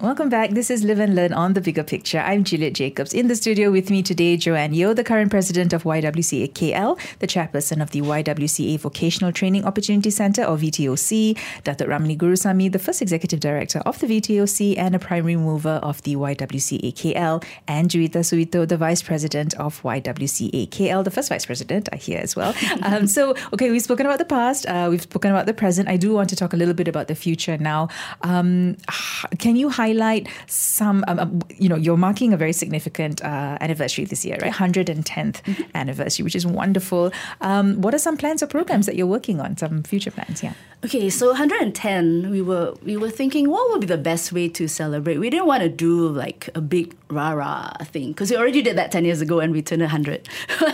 Welcome 0.00 0.28
back. 0.28 0.50
This 0.50 0.70
is 0.70 0.84
Live 0.84 1.00
and 1.00 1.16
Learn 1.16 1.32
on 1.32 1.54
the 1.54 1.60
Bigger 1.60 1.82
Picture. 1.82 2.20
I'm 2.20 2.44
Juliet 2.44 2.74
Jacobs. 2.74 3.12
In 3.12 3.26
the 3.26 3.34
studio 3.34 3.72
with 3.72 3.90
me 3.90 4.00
today, 4.00 4.36
Joanne 4.36 4.72
Yeoh, 4.72 4.94
the 4.94 5.02
current 5.02 5.28
president 5.28 5.72
of 5.72 5.82
YWCA 5.82 6.52
KL, 6.52 6.96
the 7.18 7.26
chairperson 7.26 7.82
of 7.82 7.90
the 7.90 8.02
YWCA 8.02 8.78
Vocational 8.78 9.32
Training 9.32 9.64
Opportunity 9.64 10.10
Center, 10.10 10.44
or 10.44 10.56
VTOC, 10.56 11.36
Datuk 11.64 11.88
Ramani 11.88 12.16
Gurusamy, 12.16 12.70
the 12.70 12.78
first 12.78 13.02
executive 13.02 13.40
director 13.40 13.80
of 13.80 13.98
the 13.98 14.06
VTOC 14.06 14.78
and 14.78 14.94
a 14.94 15.00
primary 15.00 15.34
mover 15.34 15.80
of 15.82 16.00
the 16.02 16.14
YWCA 16.14 16.94
KL, 16.94 17.42
and 17.66 17.90
Juwita 17.90 18.20
Suwito, 18.20 18.68
the 18.68 18.76
vice 18.76 19.02
president 19.02 19.54
of 19.54 19.82
YWCA 19.82 20.68
KL, 20.68 21.02
the 21.02 21.10
first 21.10 21.28
vice 21.28 21.44
president, 21.44 21.88
I 21.92 21.96
hear 21.96 22.20
as 22.20 22.36
well. 22.36 22.54
um, 22.82 23.08
so, 23.08 23.34
okay, 23.52 23.72
we've 23.72 23.82
spoken 23.82 24.06
about 24.06 24.18
the 24.18 24.26
past, 24.26 24.64
uh, 24.66 24.86
we've 24.88 25.02
spoken 25.02 25.32
about 25.32 25.46
the 25.46 25.54
present. 25.54 25.88
I 25.88 25.96
do 25.96 26.12
want 26.12 26.30
to 26.30 26.36
talk 26.36 26.52
a 26.52 26.56
little 26.56 26.74
bit 26.74 26.86
about 26.86 27.08
the 27.08 27.16
future 27.16 27.58
now. 27.58 27.88
Um, 28.22 28.76
can 29.40 29.56
you 29.56 29.70
highlight 29.70 29.87
some, 30.46 31.04
um, 31.08 31.18
um, 31.18 31.42
you 31.56 31.68
know, 31.68 31.76
you're 31.76 31.96
marking 31.96 32.32
a 32.32 32.36
very 32.36 32.52
significant 32.52 33.22
uh, 33.22 33.58
anniversary 33.60 34.04
this 34.04 34.24
year, 34.24 34.38
right? 34.42 34.52
110th 34.52 35.40
anniversary, 35.74 36.24
which 36.24 36.36
is 36.36 36.46
wonderful. 36.46 37.12
Um, 37.40 37.80
what 37.80 37.94
are 37.94 37.98
some 37.98 38.16
plans 38.16 38.42
or 38.42 38.46
programs 38.46 38.86
that 38.86 38.96
you're 38.96 39.06
working 39.06 39.40
on? 39.40 39.56
Some 39.56 39.82
future 39.82 40.10
plans, 40.10 40.42
yeah. 40.42 40.52
Okay, 40.84 41.10
so 41.10 41.26
110, 41.28 42.30
we 42.30 42.40
were 42.40 42.72
we 42.84 42.96
were 42.96 43.10
thinking 43.10 43.50
what 43.50 43.68
would 43.70 43.80
be 43.80 43.86
the 43.88 43.98
best 43.98 44.32
way 44.32 44.48
to 44.50 44.68
celebrate. 44.68 45.18
We 45.18 45.28
didn't 45.28 45.46
want 45.46 45.64
to 45.64 45.68
do 45.68 46.08
like 46.08 46.48
a 46.54 46.60
big 46.60 46.94
rah 47.10 47.32
rah 47.32 47.72
thing 47.82 48.12
because 48.12 48.30
we 48.30 48.36
already 48.36 48.62
did 48.62 48.78
that 48.78 48.92
10 48.92 49.04
years 49.04 49.20
ago 49.20 49.40
and 49.40 49.52
we 49.52 49.60
turned 49.60 49.82
100. 49.82 50.28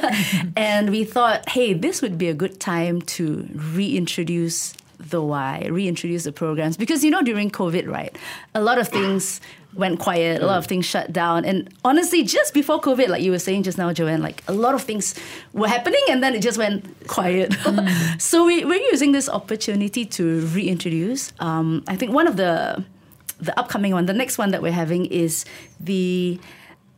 and 0.57 0.91
we 0.91 1.05
thought, 1.05 1.49
hey, 1.49 1.73
this 1.73 2.03
would 2.03 2.19
be 2.19 2.29
a 2.29 2.35
good 2.35 2.61
time 2.61 3.01
to 3.17 3.49
reintroduce 3.55 4.75
the 5.11 5.23
why, 5.23 5.67
reintroduce 5.71 6.25
the 6.25 6.33
programs 6.33 6.77
because 6.77 7.05
you 7.05 7.11
know 7.11 7.23
during 7.23 7.51
COVID, 7.51 7.89
right? 7.89 8.17
A 8.55 8.61
lot 8.61 8.79
of 8.79 8.89
things 8.89 9.41
went 9.75 9.99
quiet, 9.99 10.43
a 10.43 10.47
lot 10.47 10.59
of 10.59 10.67
things 10.67 10.87
shut 10.87 11.13
down. 11.13 11.45
And 11.45 11.69
honestly, 11.85 12.23
just 12.23 12.55
before 12.55 12.81
COVID, 12.81 13.09
like 13.09 13.23
you 13.23 13.31
were 13.31 13.39
saying 13.39 13.65
just 13.65 13.77
now, 13.77 13.93
Joanne, 13.93 14.23
like 14.23 14.43
a 14.47 14.53
lot 14.53 14.75
of 14.75 14.83
things 14.83 15.15
were 15.53 15.69
happening 15.69 16.03
and 16.09 16.23
then 16.23 16.35
it 16.35 16.43
just 16.43 16.59
went 16.59 16.85
quiet. 17.09 17.55
so 18.19 18.47
we, 18.47 18.65
we're 18.65 18.83
using 18.93 19.13
this 19.13 19.29
opportunity 19.29 20.05
to 20.07 20.47
reintroduce. 20.47 21.33
Um, 21.41 21.85
I 21.89 21.97
think 21.97 22.13
one 22.13 22.27
of 22.27 22.37
the 22.37 22.85
the 23.41 23.59
upcoming 23.59 23.93
one, 23.93 24.07
the 24.07 24.15
next 24.15 24.39
one 24.39 24.53
that 24.53 24.63
we're 24.63 24.73
having 24.73 25.07
is 25.07 25.45
the 25.81 26.39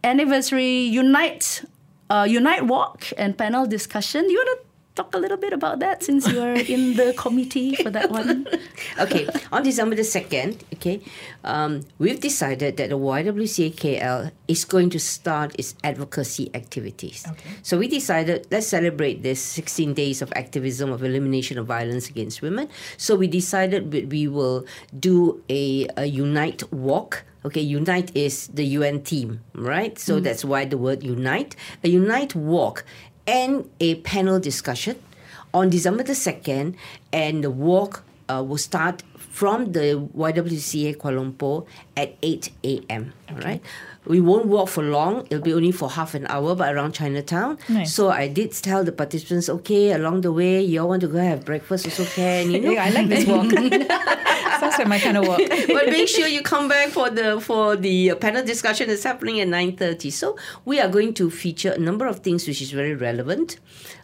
anniversary 0.05 0.81
Unite 0.81 1.65
uh, 2.11 2.27
Unite 2.29 2.67
Walk 2.67 3.07
and 3.19 3.37
panel 3.37 3.67
discussion. 3.67 4.27
Do 4.27 4.33
You 4.33 4.39
want 4.39 4.61
to 4.61 4.66
talk 4.97 5.15
a 5.15 5.19
little 5.19 5.37
bit 5.37 5.53
about 5.53 5.79
that 5.81 6.03
since 6.03 6.27
you 6.27 6.41
are 6.41 6.55
in 6.57 6.97
the 6.97 7.13
committee 7.17 7.77
for 7.77 7.91
that 7.91 8.11
one? 8.11 8.49
okay, 8.99 9.29
on 9.53 9.63
December 9.63 9.95
the 9.95 10.03
2nd, 10.03 10.63
okay, 10.75 11.01
um, 11.45 11.83
we've 11.99 12.19
decided 12.19 12.79
that 12.79 12.89
the 12.89 12.99
YWCA 12.99 13.77
KL 13.77 14.33
is 14.49 14.65
going 14.65 14.91
to 14.91 14.99
start 14.99 15.55
its 15.59 15.75
advocacy 15.85 16.51
activities. 16.55 17.25
Okay. 17.29 17.51
So 17.63 17.79
we 17.79 17.87
decided 17.89 18.47
let's 18.51 18.67
celebrate 18.67 19.23
this 19.23 19.41
16 19.41 19.95
days 19.95 20.23
of 20.23 20.33
activism 20.35 20.91
of 20.91 21.05
elimination 21.05 21.59
of 21.59 21.67
violence 21.67 22.09
against 22.09 22.41
women. 22.41 22.69
So 22.97 23.15
we 23.15 23.29
decided 23.29 23.93
we 24.11 24.27
will 24.27 24.65
do 24.99 25.45
a, 25.49 25.87
a 25.97 26.07
unite 26.07 26.73
walk 26.73 27.25
Okay, 27.47 27.61
unite 27.61 28.11
is 28.17 28.49
the 28.49 28.65
UN 28.75 29.05
team, 29.05 29.39
right? 29.55 29.97
So 30.01 30.19
mm. 30.19 30.25
that's 30.25 30.45
why 30.45 30.65
the 30.65 30.77
word 30.77 31.05
unite. 31.05 31.55
A 31.85 31.89
unite 31.89 32.35
walk 32.35 32.85
and 33.27 33.69
a 33.81 33.97
panel 33.97 34.39
discussion 34.39 34.97
on 35.53 35.71
December 35.71 36.03
the 36.03 36.13
2nd, 36.13 36.75
and 37.13 37.43
the 37.43 37.51
walk 37.51 38.05
uh, 38.29 38.43
will 38.47 38.59
start 38.59 39.03
from 39.17 39.73
the 39.73 40.09
YWCA 40.17 40.97
Kuala 40.97 41.33
Lumpur 41.33 41.67
at 41.97 42.17
8 42.23 42.51
a.m. 42.65 43.13
Okay. 43.31 43.45
Right? 43.45 43.63
we 44.07 44.21
won't 44.21 44.47
walk 44.47 44.69
for 44.69 44.83
long. 44.83 45.27
It'll 45.31 45.43
be 45.43 45.53
only 45.53 45.73
for 45.73 45.91
half 45.91 46.15
an 46.15 46.27
hour, 46.29 46.55
but 46.55 46.75
around 46.75 46.93
Chinatown. 46.93 47.59
Nice. 47.69 47.93
So 47.95 48.11
I 48.11 48.29
did 48.29 48.53
tell 48.53 48.85
the 48.85 48.93
participants, 48.93 49.49
okay, 49.49 49.93
along 49.93 50.21
the 50.21 50.33
way, 50.33 50.63
you 50.63 50.81
all 50.81 50.89
want 50.89 51.01
to 51.03 51.09
go 51.09 51.19
have 51.19 51.45
breakfast, 51.45 51.87
also 51.87 52.05
can. 52.05 52.51
You 52.51 52.61
know, 52.63 52.71
yeah, 52.71 52.85
I 52.85 52.91
like 52.91 53.09
this 53.09 53.27
walk. 53.27 53.47
Sounds 54.61 54.79
like 54.79 54.89
my 54.89 54.99
kind 54.99 55.17
of 55.17 55.27
walk. 55.27 55.41
but 55.69 55.87
make 55.87 56.09
sure 56.09 56.27
you 56.27 56.43
come 56.43 56.69
back 56.69 56.89
for 56.89 57.11
the 57.11 57.41
for 57.41 57.77
the 57.77 58.15
panel 58.15 58.45
discussion. 58.45 58.91
It's 58.91 59.05
happening 59.05 59.41
at 59.41 59.49
nine 59.49 59.77
thirty. 59.77 60.11
So 60.11 60.37
we 60.65 60.81
are 60.81 60.89
going 60.89 61.15
to 61.15 61.31
feature 61.31 61.73
a 61.73 61.79
number 61.79 62.07
of 62.07 62.21
things 62.21 62.47
which 62.47 62.61
is 62.61 62.71
very 62.71 62.95
relevant. 62.95 63.59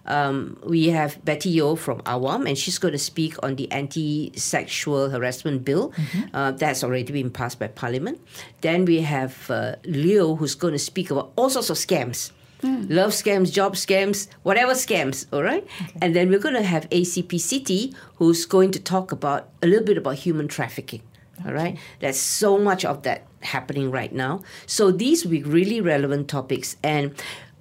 Um, 0.06 0.58
we 0.64 0.88
have 0.88 1.24
Betty 1.24 1.50
Yeo 1.50 1.76
from 1.76 2.00
Awam, 2.00 2.48
and 2.48 2.58
she's 2.58 2.78
going 2.78 2.92
to 2.92 2.98
speak 2.98 3.36
on 3.42 3.54
the 3.56 3.70
anti-sexual 3.70 5.10
harassment 5.10 5.64
bill 5.64 5.90
mm-hmm. 5.90 6.34
uh, 6.34 6.50
that's 6.52 6.82
already 6.82 7.12
been 7.12 7.30
passed 7.30 7.58
by 7.58 7.68
Parliament. 7.68 8.20
Then 8.62 8.84
we 8.84 9.02
have 9.02 9.48
uh, 9.50 9.76
Leo, 9.84 10.34
who's 10.34 10.56
going 10.56 10.72
to 10.72 10.78
speak 10.78 11.10
about 11.10 11.32
all 11.36 11.50
sorts 11.50 11.70
of 11.70 11.76
scams. 11.76 12.32
Mm. 12.62 12.90
Love 12.90 13.10
scams, 13.10 13.52
job 13.52 13.74
scams, 13.74 14.28
whatever 14.42 14.72
scams, 14.72 15.26
all 15.32 15.42
right? 15.42 15.66
Okay. 15.82 15.98
And 16.00 16.14
then 16.14 16.30
we're 16.30 16.38
going 16.38 16.54
to 16.54 16.62
have 16.62 16.88
ACP 16.90 17.34
Siti, 17.34 17.94
who's 18.16 18.46
going 18.46 18.70
to 18.72 18.80
talk 18.80 19.12
about 19.12 19.48
a 19.62 19.66
little 19.66 19.84
bit 19.84 19.98
about 19.98 20.14
human 20.16 20.48
trafficking. 20.48 21.02
Okay. 21.40 21.48
All 21.48 21.54
right, 21.54 21.78
there's 22.00 22.18
so 22.18 22.58
much 22.58 22.84
of 22.84 23.02
that 23.02 23.26
happening 23.40 23.90
right 23.90 24.12
now. 24.12 24.42
So 24.66 24.92
these 24.92 25.24
will 25.24 25.32
be 25.32 25.42
really 25.42 25.80
relevant 25.80 26.28
topics, 26.28 26.76
and 26.84 27.14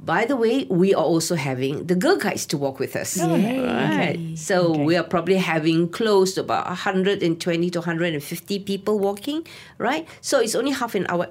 by 0.04 0.26
the 0.26 0.36
way, 0.36 0.66
we 0.66 0.96
are 0.96 1.04
also 1.04 1.36
having 1.36 1.86
the 1.86 1.96
Girl 1.96 2.18
Guides 2.18 2.48
to 2.48 2.58
walk 2.58 2.80
with 2.80 2.96
us. 2.96 3.20
Oh, 3.22 3.30
right. 3.30 4.16
Okay. 4.16 4.36
So 4.36 4.72
okay. 4.72 4.84
we 4.84 4.98
are 4.98 5.04
probably 5.04 5.38
having 5.38 5.90
close 5.90 6.34
to 6.36 6.42
about 6.42 6.66
120 6.66 7.70
to 7.70 7.80
150 7.80 8.60
people 8.60 8.98
walking, 8.98 9.46
right? 9.78 10.08
So 10.20 10.40
it's 10.40 10.56
only 10.56 10.72
half 10.72 10.96
an 10.96 11.06
hour 11.08 11.28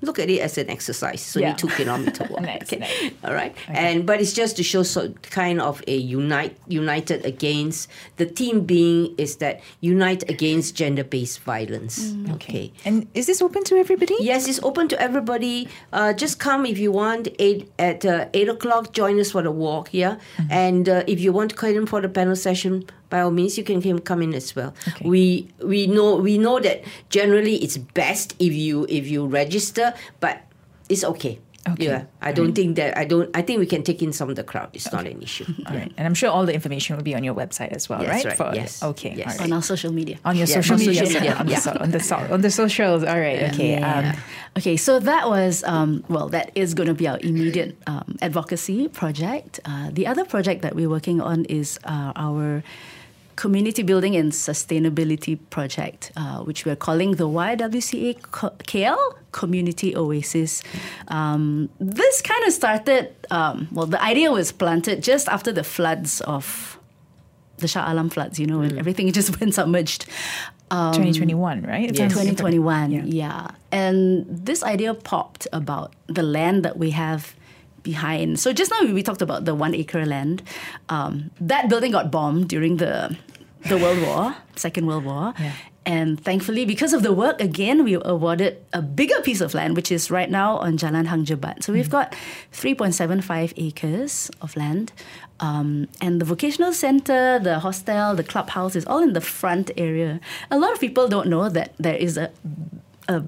look 0.00 0.18
at 0.18 0.30
it 0.30 0.40
as 0.40 0.58
an 0.58 0.70
exercise. 0.70 1.20
So 1.20 1.40
yeah. 1.40 1.54
two 1.54 1.68
kilometer 1.68 2.26
walk. 2.30 2.42
nice, 2.42 2.62
okay. 2.62 2.78
Nice. 2.78 3.12
All 3.24 3.34
right. 3.34 3.54
Okay. 3.68 3.74
And 3.74 4.06
but 4.06 4.20
it's 4.20 4.32
just 4.32 4.56
to 4.56 4.62
show 4.62 4.82
so 4.82 5.10
kind 5.22 5.60
of 5.60 5.82
a 5.86 5.96
unite 5.96 6.56
united 6.68 7.24
against 7.24 7.88
the 8.16 8.26
theme 8.26 8.64
being 8.64 9.14
is 9.18 9.36
that 9.36 9.60
unite 9.80 10.28
against 10.30 10.74
gender 10.74 11.04
based 11.04 11.40
violence. 11.40 12.12
Mm, 12.12 12.34
okay. 12.34 12.34
okay. 12.34 12.72
And 12.84 13.06
is 13.14 13.26
this 13.26 13.42
open 13.42 13.64
to 13.64 13.76
everybody? 13.76 14.16
Yes, 14.20 14.48
it's 14.48 14.60
open 14.62 14.88
to 14.88 15.00
everybody. 15.00 15.68
Uh, 15.92 16.12
just 16.12 16.38
come 16.38 16.66
if 16.66 16.78
you 16.78 16.92
want. 16.92 17.28
Eight 17.38 17.70
at 17.78 18.04
uh, 18.04 18.26
eight 18.34 18.48
o'clock. 18.48 18.92
Join 18.92 19.18
us 19.18 19.32
for 19.32 19.42
the 19.42 19.50
walk. 19.50 19.88
Yeah. 19.92 20.16
Mm-hmm. 20.36 20.52
And 20.52 20.88
uh, 20.88 21.04
if 21.06 21.20
you 21.20 21.32
want 21.32 21.50
to 21.50 21.56
come 21.56 21.70
in 21.70 21.86
for 21.86 22.00
the 22.00 22.08
panel 22.08 22.36
session, 22.36 22.84
by 23.10 23.20
all 23.20 23.30
means 23.30 23.56
you 23.56 23.64
can 23.64 23.80
come 24.00 24.22
in 24.22 24.34
as 24.34 24.54
well 24.54 24.74
okay. 24.88 25.08
we 25.08 25.48
we 25.62 25.86
know 25.86 26.16
we 26.16 26.38
know 26.38 26.58
that 26.60 26.82
generally 27.10 27.56
it's 27.56 27.76
best 27.76 28.34
if 28.38 28.52
you 28.52 28.86
if 28.88 29.08
you 29.08 29.26
register 29.26 29.94
but 30.20 30.42
it's 30.88 31.04
okay 31.04 31.38
Okay. 31.72 31.86
Yeah, 31.86 32.04
I 32.22 32.32
don't 32.32 32.54
think 32.54 32.76
that 32.76 32.96
I 32.96 33.04
don't. 33.04 33.28
I 33.36 33.42
think 33.42 33.60
we 33.60 33.66
can 33.66 33.82
take 33.82 34.02
in 34.02 34.12
some 34.12 34.30
of 34.30 34.36
the 34.36 34.44
crowd. 34.44 34.70
It's 34.72 34.86
okay. 34.86 34.96
not 34.96 35.06
an 35.06 35.22
issue. 35.22 35.44
All 35.66 35.74
yeah. 35.74 35.80
right, 35.80 35.92
and 35.96 36.06
I'm 36.06 36.14
sure 36.14 36.30
all 36.30 36.46
the 36.46 36.54
information 36.54 36.96
will 36.96 37.02
be 37.02 37.14
on 37.14 37.24
your 37.24 37.34
website 37.34 37.68
as 37.68 37.88
well, 37.88 38.02
yes, 38.02 38.24
right? 38.24 38.24
right. 38.26 38.36
For, 38.36 38.54
yes. 38.54 38.82
Okay. 38.82 39.14
Yes. 39.14 39.38
Right. 39.38 39.46
On 39.46 39.52
our 39.52 39.62
social 39.62 39.92
media. 39.92 40.18
On 40.24 40.36
your 40.36 40.46
yeah, 40.46 40.54
social, 40.54 40.74
on 40.74 40.80
media. 40.80 41.06
social 41.06 41.20
media. 41.20 41.36
On, 41.38 41.46
the, 41.46 41.82
on 41.82 41.90
the 41.90 42.00
so, 42.00 42.16
on 42.16 42.40
the 42.40 42.50
socials. 42.50 43.04
All 43.04 43.18
right. 43.18 43.42
Okay. 43.54 43.76
Um, 43.76 44.16
okay. 44.56 44.76
So 44.76 44.98
that 45.00 45.28
was 45.28 45.64
um, 45.64 46.04
well. 46.08 46.28
That 46.28 46.52
is 46.54 46.74
going 46.74 46.88
to 46.88 46.94
be 46.94 47.08
our 47.08 47.18
immediate 47.20 47.76
um, 47.86 48.16
advocacy 48.22 48.88
project. 48.88 49.60
Uh, 49.64 49.90
the 49.92 50.06
other 50.06 50.24
project 50.24 50.62
that 50.62 50.74
we're 50.74 50.90
working 50.90 51.20
on 51.20 51.44
is 51.46 51.78
uh, 51.84 52.12
our 52.16 52.62
community 53.38 53.84
building 53.84 54.16
and 54.16 54.32
sustainability 54.32 55.38
project, 55.48 56.10
uh, 56.16 56.40
which 56.40 56.66
we're 56.66 56.74
calling 56.74 57.12
the 57.12 57.28
YWCA 57.28 58.20
KL 58.72 58.98
Community 59.30 59.94
Oasis. 59.96 60.60
Um, 61.06 61.68
this 61.78 62.20
kind 62.20 62.44
of 62.48 62.52
started, 62.52 63.14
um, 63.30 63.68
well, 63.70 63.86
the 63.86 64.02
idea 64.02 64.32
was 64.32 64.50
planted 64.50 65.04
just 65.04 65.28
after 65.28 65.52
the 65.52 65.62
floods 65.62 66.20
of 66.22 66.80
the 67.58 67.68
Shah 67.68 67.84
Alam 67.86 68.10
floods, 68.10 68.40
you 68.40 68.46
know, 68.46 68.58
mm. 68.58 68.70
and 68.70 68.78
everything 68.78 69.12
just 69.20 69.40
went 69.40 69.54
submerged. 69.54 70.06
Um, 70.72 70.92
2021, 70.92 71.62
right? 71.62 71.94
Yeah, 71.94 72.08
2021, 72.08 72.90
yeah. 72.90 73.02
yeah. 73.04 73.50
And 73.70 74.26
this 74.28 74.64
idea 74.64 74.94
popped 74.94 75.46
about 75.52 75.92
the 76.08 76.24
land 76.24 76.64
that 76.64 76.76
we 76.76 76.90
have 76.90 77.36
behind. 77.92 78.38
So 78.42 78.52
just 78.52 78.70
now 78.70 78.80
we 78.98 79.02
talked 79.02 79.22
about 79.22 79.40
the 79.48 79.54
one 79.64 79.74
acre 79.82 80.04
land. 80.04 80.42
Um, 80.88 81.30
that 81.40 81.68
building 81.70 81.92
got 81.98 82.06
bombed 82.10 82.48
during 82.54 82.76
the 82.84 83.16
the 83.72 83.78
World 83.82 84.00
War, 84.06 84.36
Second 84.56 84.86
World 84.86 85.04
War. 85.04 85.34
Yeah. 85.38 85.52
And 85.88 86.20
thankfully, 86.22 86.66
because 86.66 86.92
of 86.92 87.02
the 87.02 87.14
work, 87.14 87.40
again, 87.40 87.82
we 87.82 87.96
were 87.96 88.04
awarded 88.04 88.52
a 88.74 88.82
bigger 88.82 89.20
piece 89.22 89.40
of 89.40 89.54
land, 89.54 89.74
which 89.74 89.90
is 89.90 90.10
right 90.10 90.30
now 90.30 90.58
on 90.58 90.76
Jalan 90.76 91.06
Hang 91.06 91.24
Jebat. 91.24 91.64
So 91.64 91.72
we've 91.72 91.88
got 91.88 92.12
3.75 92.52 93.54
acres 93.56 94.30
of 94.44 94.54
land. 94.54 94.92
Um, 95.40 95.88
and 96.04 96.20
the 96.20 96.26
vocational 96.26 96.74
center, 96.74 97.38
the 97.38 97.60
hostel, 97.60 98.14
the 98.14 98.26
clubhouse 98.32 98.76
is 98.76 98.84
all 98.84 99.02
in 99.02 99.14
the 99.14 99.22
front 99.22 99.70
area. 99.78 100.20
A 100.50 100.58
lot 100.58 100.72
of 100.74 100.78
people 100.78 101.08
don't 101.08 101.28
know 101.28 101.48
that 101.48 101.72
there 101.78 101.96
is 101.96 102.18
a, 102.18 102.28
a 103.08 103.24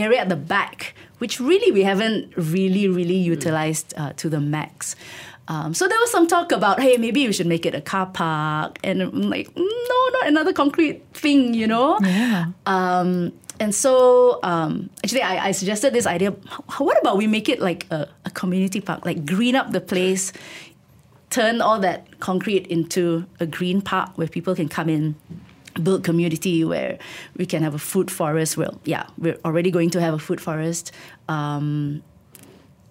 area 0.00 0.20
at 0.20 0.28
the 0.28 0.36
back, 0.36 0.94
which 1.18 1.40
really 1.40 1.70
we 1.72 1.82
haven't 1.82 2.32
really, 2.36 2.88
really 2.88 3.16
utilized 3.16 3.94
uh, 3.96 4.12
to 4.14 4.28
the 4.28 4.40
max. 4.40 4.96
Um, 5.48 5.74
so 5.74 5.88
there 5.88 5.98
was 5.98 6.10
some 6.12 6.28
talk 6.28 6.52
about, 6.52 6.80
hey, 6.80 6.96
maybe 6.96 7.26
we 7.26 7.32
should 7.32 7.46
make 7.46 7.66
it 7.66 7.74
a 7.74 7.80
car 7.80 8.06
park, 8.06 8.78
and 8.84 9.02
I'm 9.02 9.28
like, 9.30 9.50
no, 9.56 10.08
not 10.12 10.28
another 10.28 10.52
concrete 10.52 11.02
thing, 11.12 11.54
you 11.54 11.66
know. 11.66 11.98
Yeah. 12.02 12.46
Um, 12.66 13.32
and 13.58 13.74
so 13.74 14.38
um, 14.42 14.90
actually, 15.04 15.22
I, 15.22 15.48
I, 15.48 15.50
suggested 15.50 15.92
this 15.92 16.06
idea. 16.06 16.30
What 16.78 16.98
about 17.00 17.18
we 17.18 17.26
make 17.26 17.48
it 17.48 17.60
like 17.60 17.86
a, 17.90 18.08
a 18.24 18.30
community 18.30 18.80
park, 18.80 19.04
like 19.04 19.26
green 19.26 19.56
up 19.56 19.72
the 19.72 19.80
place, 19.80 20.32
turn 21.30 21.60
all 21.60 21.78
that 21.80 22.20
concrete 22.20 22.66
into 22.68 23.26
a 23.38 23.46
green 23.46 23.82
park 23.82 24.16
where 24.16 24.28
people 24.28 24.54
can 24.54 24.68
come 24.68 24.88
in 24.88 25.14
build 25.82 26.04
community 26.04 26.64
where 26.64 26.98
we 27.36 27.46
can 27.46 27.62
have 27.62 27.74
a 27.74 27.78
food 27.78 28.10
forest. 28.10 28.56
Well, 28.56 28.80
yeah, 28.84 29.06
we're 29.18 29.38
already 29.44 29.70
going 29.70 29.90
to 29.90 30.00
have 30.00 30.14
a 30.14 30.18
food 30.18 30.40
forest. 30.40 30.92
Um, 31.28 32.02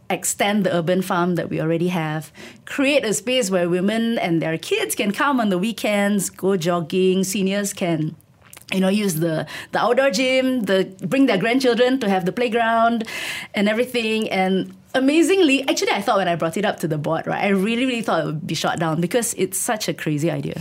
extend 0.10 0.66
the 0.66 0.76
urban 0.76 1.02
farm 1.02 1.36
that 1.36 1.50
we 1.50 1.62
already 1.62 1.90
have, 1.90 2.32
create 2.66 3.06
a 3.06 3.14
space 3.14 3.52
where 3.52 3.70
women 3.70 4.18
and 4.18 4.42
their 4.42 4.58
kids 4.58 4.96
can 4.96 5.12
come 5.12 5.40
on 5.40 5.50
the 5.50 5.58
weekends, 5.58 6.30
go 6.30 6.58
jogging, 6.58 7.24
seniors 7.24 7.74
can 7.74 8.16
you 8.74 8.80
know 8.80 8.90
use 8.90 9.16
the 9.16 9.48
the 9.72 9.80
outdoor 9.80 10.12
gym 10.12 10.62
the 10.62 10.86
bring 11.08 11.26
their 11.26 11.40
grandchildren 11.40 12.00
to 12.00 12.08
have 12.08 12.26
the 12.26 12.32
playground 12.32 13.04
and 13.56 13.68
everything 13.68 14.30
and 14.30 14.76
amazingly 14.94 15.68
actually 15.68 15.92
i 15.92 16.00
thought 16.00 16.18
when 16.18 16.28
i 16.28 16.36
brought 16.36 16.56
it 16.56 16.64
up 16.64 16.80
to 16.80 16.88
the 16.88 16.98
board 16.98 17.26
right 17.26 17.44
i 17.44 17.48
really 17.48 17.86
really 17.86 18.04
thought 18.04 18.22
it 18.22 18.26
would 18.26 18.46
be 18.46 18.54
shot 18.54 18.78
down 18.80 19.02
because 19.02 19.34
it's 19.40 19.58
such 19.58 19.88
a 19.88 19.94
crazy 19.94 20.30
idea 20.30 20.54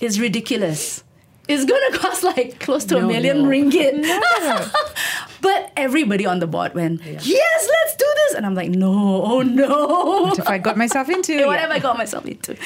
it's 0.00 0.18
ridiculous 0.18 1.04
it's 1.48 1.64
gonna 1.64 1.98
cost 1.98 2.22
like 2.22 2.60
close 2.60 2.84
to 2.86 2.94
no, 2.94 3.04
a 3.04 3.06
million 3.06 3.42
no. 3.42 3.48
ringgit. 3.48 4.00
No. 4.00 4.66
but 5.40 5.72
everybody 5.76 6.26
on 6.26 6.40
the 6.40 6.46
board 6.46 6.74
went, 6.74 7.02
yeah. 7.02 7.18
yes, 7.22 7.68
let's 7.68 7.96
do 7.96 8.04
this. 8.14 8.34
And 8.34 8.44
I'm 8.44 8.54
like, 8.54 8.70
no, 8.70 9.22
oh 9.22 9.42
no. 9.42 10.22
What 10.24 10.36
have 10.36 10.48
I 10.48 10.58
got 10.58 10.76
myself 10.76 11.08
into? 11.08 11.46
what 11.46 11.58
have 11.58 11.70
I 11.70 11.78
got 11.78 11.96
myself 11.96 12.26
into? 12.26 12.56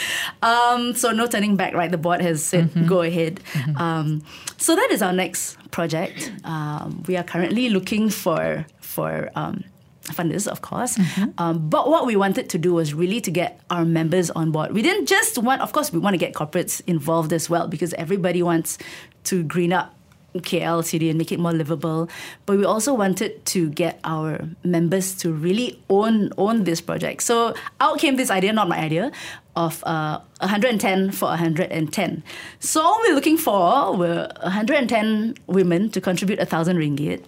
Um, 0.43 0.95
so 0.95 1.12
no 1.12 1.26
turning 1.26 1.57
back, 1.57 1.74
right? 1.74 1.91
The 1.91 1.99
board 1.99 2.20
has 2.20 2.45
said, 2.45 2.70
mm-hmm. 2.70 2.87
go 2.87 3.03
ahead. 3.03 3.41
Mm-hmm. 3.53 3.76
Um, 3.76 4.22
so 4.57 4.74
that 4.74 4.91
is 4.91 5.01
our 5.01 5.12
next 5.12 5.57
project. 5.70 6.33
Um, 6.45 7.05
we 7.07 7.16
are 7.16 7.24
currently 7.24 7.68
looking 7.68 8.11
for 8.11 8.66
for 8.80 9.30
um, 9.37 9.64
funders, 10.12 10.46
of 10.46 10.60
course. 10.60 10.96
Mm-hmm. 10.96 11.30
Um, 11.38 11.68
but 11.68 11.88
what 11.88 12.06
we 12.06 12.16
wanted 12.16 12.48
to 12.50 12.58
do 12.58 12.74
was 12.74 12.94
really 12.94 13.20
to 13.20 13.30
get 13.30 13.60
our 13.70 13.84
members 13.84 14.30
on 14.30 14.50
board. 14.52 14.72
We 14.72 14.82
didn't 14.82 15.06
just 15.06 15.38
want, 15.38 15.62
of 15.62 15.72
course, 15.72 15.92
we 15.92 15.98
want 15.98 16.14
to 16.14 16.18
get 16.18 16.34
corporates 16.34 16.82
involved 16.86 17.32
as 17.32 17.48
well 17.48 17.68
because 17.68 17.94
everybody 17.94 18.42
wants 18.42 18.78
to 19.24 19.42
green 19.42 19.72
up 19.72 19.94
KL 20.35 20.85
city 20.85 21.09
and 21.09 21.18
make 21.18 21.33
it 21.33 21.39
more 21.39 21.53
livable. 21.53 22.09
But 22.47 22.59
we 22.59 22.64
also 22.64 22.95
wanted 22.95 23.45
to 23.47 23.70
get 23.70 24.01
our 24.05 24.49
members 24.64 25.14
to 25.16 25.33
really 25.33 25.80
own 25.89 26.30
own 26.39 26.64
this 26.64 26.80
project. 26.80 27.22
So 27.22 27.55
out 27.80 27.99
came 27.99 28.16
this 28.16 28.30
idea, 28.30 28.53
not 28.53 28.68
my 28.68 28.78
idea, 28.78 29.12
of 29.55 29.85
uh, 29.85 30.18
110 30.39 31.12
for 31.12 31.28
110. 31.28 32.22
So 32.61 32.80
all 32.80 33.01
we're 33.07 33.14
looking 33.14 33.37
for 33.37 33.97
were 33.97 34.33
110 34.43 35.35
women 35.47 35.91
to 35.91 36.01
contribute 36.01 36.39
a 36.39 36.47
thousand 36.47 36.78
ringgit, 36.78 37.24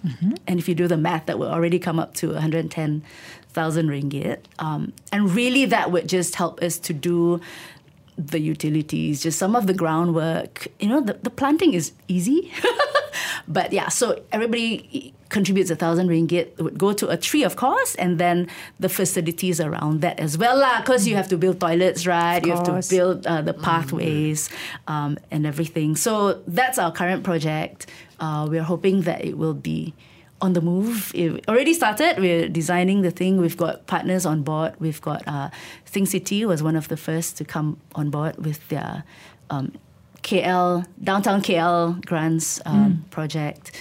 and 0.46 0.58
if 0.58 0.68
you 0.68 0.74
do 0.74 0.88
the 0.88 0.96
math, 0.96 1.26
that 1.26 1.38
will 1.38 1.50
already 1.50 1.78
come 1.78 1.98
up 1.98 2.14
to 2.14 2.32
110 2.32 3.02
thousand 3.54 3.88
ringgit. 3.88 4.40
Um, 4.58 4.92
and 5.12 5.30
really, 5.30 5.64
that 5.66 5.92
would 5.92 6.08
just 6.08 6.34
help 6.34 6.60
us 6.60 6.76
to 6.80 6.92
do 6.92 7.40
the 8.16 8.38
utilities, 8.38 9.22
just 9.22 9.38
some 9.38 9.56
of 9.56 9.66
the 9.66 9.74
groundwork. 9.74 10.68
You 10.78 10.88
know, 10.88 11.00
the, 11.00 11.14
the 11.14 11.30
planting 11.30 11.74
is 11.74 11.92
easy. 12.08 12.52
but 13.48 13.72
yeah, 13.72 13.88
so 13.88 14.22
everybody 14.32 15.14
contributes 15.34 15.68
a 15.68 15.76
thousand 15.76 16.08
ringgit, 16.08 16.46
it 16.58 16.62
would 16.62 16.78
go 16.78 16.92
to 16.92 17.08
a 17.08 17.16
tree, 17.16 17.42
of 17.42 17.56
course, 17.56 17.96
and 17.96 18.18
then 18.18 18.48
the 18.78 18.88
facilities 18.88 19.60
around 19.60 20.00
that 20.00 20.20
as 20.20 20.38
well, 20.38 20.56
lah. 20.58 20.80
Because 20.80 21.08
you 21.08 21.16
have 21.16 21.28
to 21.28 21.36
build 21.36 21.58
toilets, 21.58 22.06
right? 22.06 22.44
You 22.46 22.52
have 22.52 22.64
to 22.64 22.80
build 22.88 23.26
uh, 23.26 23.42
the 23.42 23.52
pathways 23.52 24.48
um, 24.86 25.18
and 25.30 25.44
everything. 25.44 25.96
So 25.96 26.40
that's 26.46 26.78
our 26.78 26.92
current 26.92 27.24
project. 27.24 27.86
Uh, 28.20 28.46
we're 28.48 28.62
hoping 28.62 29.02
that 29.02 29.24
it 29.24 29.36
will 29.36 29.54
be 29.54 29.92
on 30.44 30.52
the 30.52 30.60
move. 30.60 31.10
It 31.14 31.48
already 31.48 31.72
started. 31.72 32.18
We're 32.18 32.48
designing 32.48 33.00
the 33.00 33.10
thing. 33.10 33.40
We've 33.40 33.56
got 33.56 33.86
partners 33.86 34.26
on 34.26 34.42
board. 34.42 34.74
We've 34.78 35.00
got 35.00 35.26
uh, 35.26 35.48
Think 35.86 36.08
City 36.08 36.44
was 36.44 36.62
one 36.62 36.76
of 36.76 36.88
the 36.88 36.98
first 36.98 37.38
to 37.38 37.44
come 37.44 37.80
on 37.94 38.10
board 38.10 38.36
with 38.44 38.68
their 38.68 39.04
um, 39.48 39.72
KL 40.22 40.86
downtown 41.02 41.40
KL 41.40 42.04
grants 42.04 42.60
um, 42.66 43.04
project, 43.10 43.72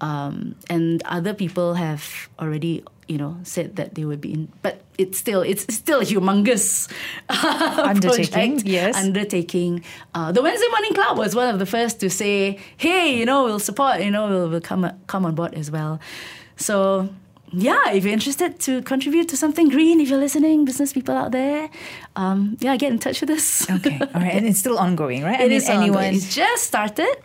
um, 0.00 0.54
and 0.70 1.02
other 1.04 1.34
people 1.34 1.74
have 1.74 2.28
already 2.38 2.82
you 3.08 3.18
know 3.18 3.36
said 3.42 3.76
that 3.76 3.94
they 3.94 4.04
would 4.04 4.20
be 4.20 4.32
in. 4.32 4.52
But 4.62 4.82
it's 4.98 5.18
still 5.18 5.42
it's 5.42 5.72
still 5.72 6.00
a 6.00 6.04
humongous 6.04 6.90
Undertaking, 7.28 8.52
project, 8.52 8.68
yes. 8.68 8.96
undertaking. 8.96 9.84
Uh, 10.14 10.32
the 10.32 10.42
Wednesday 10.42 10.68
Morning 10.70 10.94
Club 10.94 11.18
was 11.18 11.34
one 11.34 11.48
of 11.48 11.58
the 11.58 11.66
first 11.66 12.00
to 12.00 12.10
say, 12.10 12.58
"Hey, 12.76 13.16
you 13.16 13.24
know, 13.24 13.44
we'll 13.44 13.58
support. 13.58 14.00
You 14.00 14.10
know, 14.10 14.28
we'll, 14.28 14.48
we'll 14.48 14.60
come 14.60 14.90
come 15.06 15.24
on 15.24 15.34
board 15.34 15.54
as 15.54 15.70
well." 15.70 16.00
So. 16.56 17.08
Yeah, 17.52 17.92
if 17.92 18.02
you're 18.02 18.12
interested 18.12 18.58
to 18.58 18.82
contribute 18.82 19.28
to 19.28 19.36
something 19.36 19.68
green, 19.68 20.00
if 20.00 20.08
you're 20.08 20.18
listening, 20.18 20.64
business 20.64 20.92
people 20.92 21.14
out 21.14 21.30
there, 21.30 21.70
um, 22.16 22.56
yeah, 22.58 22.76
get 22.76 22.90
in 22.90 22.98
touch 22.98 23.20
with 23.20 23.30
us. 23.30 23.70
Okay, 23.70 24.00
all 24.00 24.20
right, 24.20 24.34
and 24.34 24.46
it's 24.46 24.58
still 24.58 24.76
ongoing, 24.76 25.22
right? 25.22 25.40
It 25.46 25.52
is 25.52 25.68
anyone. 25.68 26.12
It's 26.12 26.34
just 26.34 26.64
started. 26.64 27.16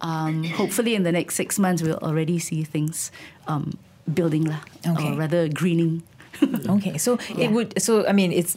Um, 0.00 0.42
hopefully, 0.42 0.96
in 0.96 1.04
the 1.04 1.12
next 1.12 1.36
six 1.36 1.60
months, 1.60 1.80
we'll 1.80 2.02
already 2.02 2.40
see 2.40 2.64
things 2.64 3.12
um, 3.46 3.78
building, 4.12 4.44
lah, 4.44 4.60
Okay. 4.86 5.12
or 5.12 5.16
rather 5.16 5.48
greening. 5.48 6.02
Okay, 6.68 6.98
so 6.98 7.18
Yeah. 7.36 7.46
it 7.46 7.50
would. 7.52 7.74
So 7.82 8.06
I 8.08 8.12
mean, 8.12 8.32
it's 8.32 8.56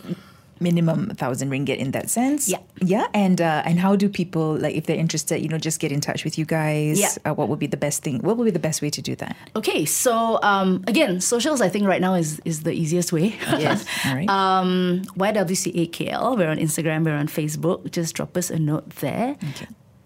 minimum 0.63 1.11
thousand 1.19 1.51
ringgit 1.51 1.75
in 1.77 1.91
that 1.91 2.09
sense. 2.09 2.47
Yeah. 2.47 2.63
yeah. 2.79 3.05
And 3.13 3.41
uh, 3.43 3.61
and 3.67 3.77
how 3.77 3.95
do 3.99 4.07
people 4.07 4.55
like 4.55 4.73
if 4.73 4.87
they're 4.87 4.97
interested, 4.97 5.43
you 5.43 5.49
know, 5.51 5.59
just 5.59 5.83
get 5.83 5.91
in 5.91 5.99
touch 5.99 6.23
with 6.23 6.39
you 6.39 6.45
guys? 6.47 6.95
Yeah. 6.97 7.11
Uh, 7.27 7.35
what 7.35 7.49
would 7.51 7.59
be 7.59 7.67
the 7.67 7.77
best 7.77 8.01
thing? 8.01 8.23
What 8.23 8.37
would 8.39 8.45
be 8.45 8.55
the 8.55 8.63
best 8.63 8.81
way 8.81 8.89
to 8.89 9.01
do 9.03 9.13
that? 9.19 9.35
Okay, 9.53 9.83
so 9.85 10.39
um, 10.41 10.81
again, 10.87 11.19
socials 11.19 11.59
I 11.59 11.67
think 11.69 11.85
right 11.85 11.99
now 12.01 12.15
is 12.15 12.39
is 12.47 12.63
the 12.63 12.71
easiest 12.71 13.11
way. 13.11 13.35
Yes. 13.59 13.83
All 14.07 14.15
right. 14.15 14.29
um, 14.31 15.03
YWCAKL. 15.19 16.37
We're 16.39 16.49
on 16.49 16.57
Instagram. 16.57 17.03
We're 17.05 17.19
on 17.19 17.27
Facebook. 17.27 17.91
Just 17.91 18.15
drop 18.15 18.35
us 18.37 18.49
a 18.49 18.57
note 18.57 18.89
there. 19.03 19.35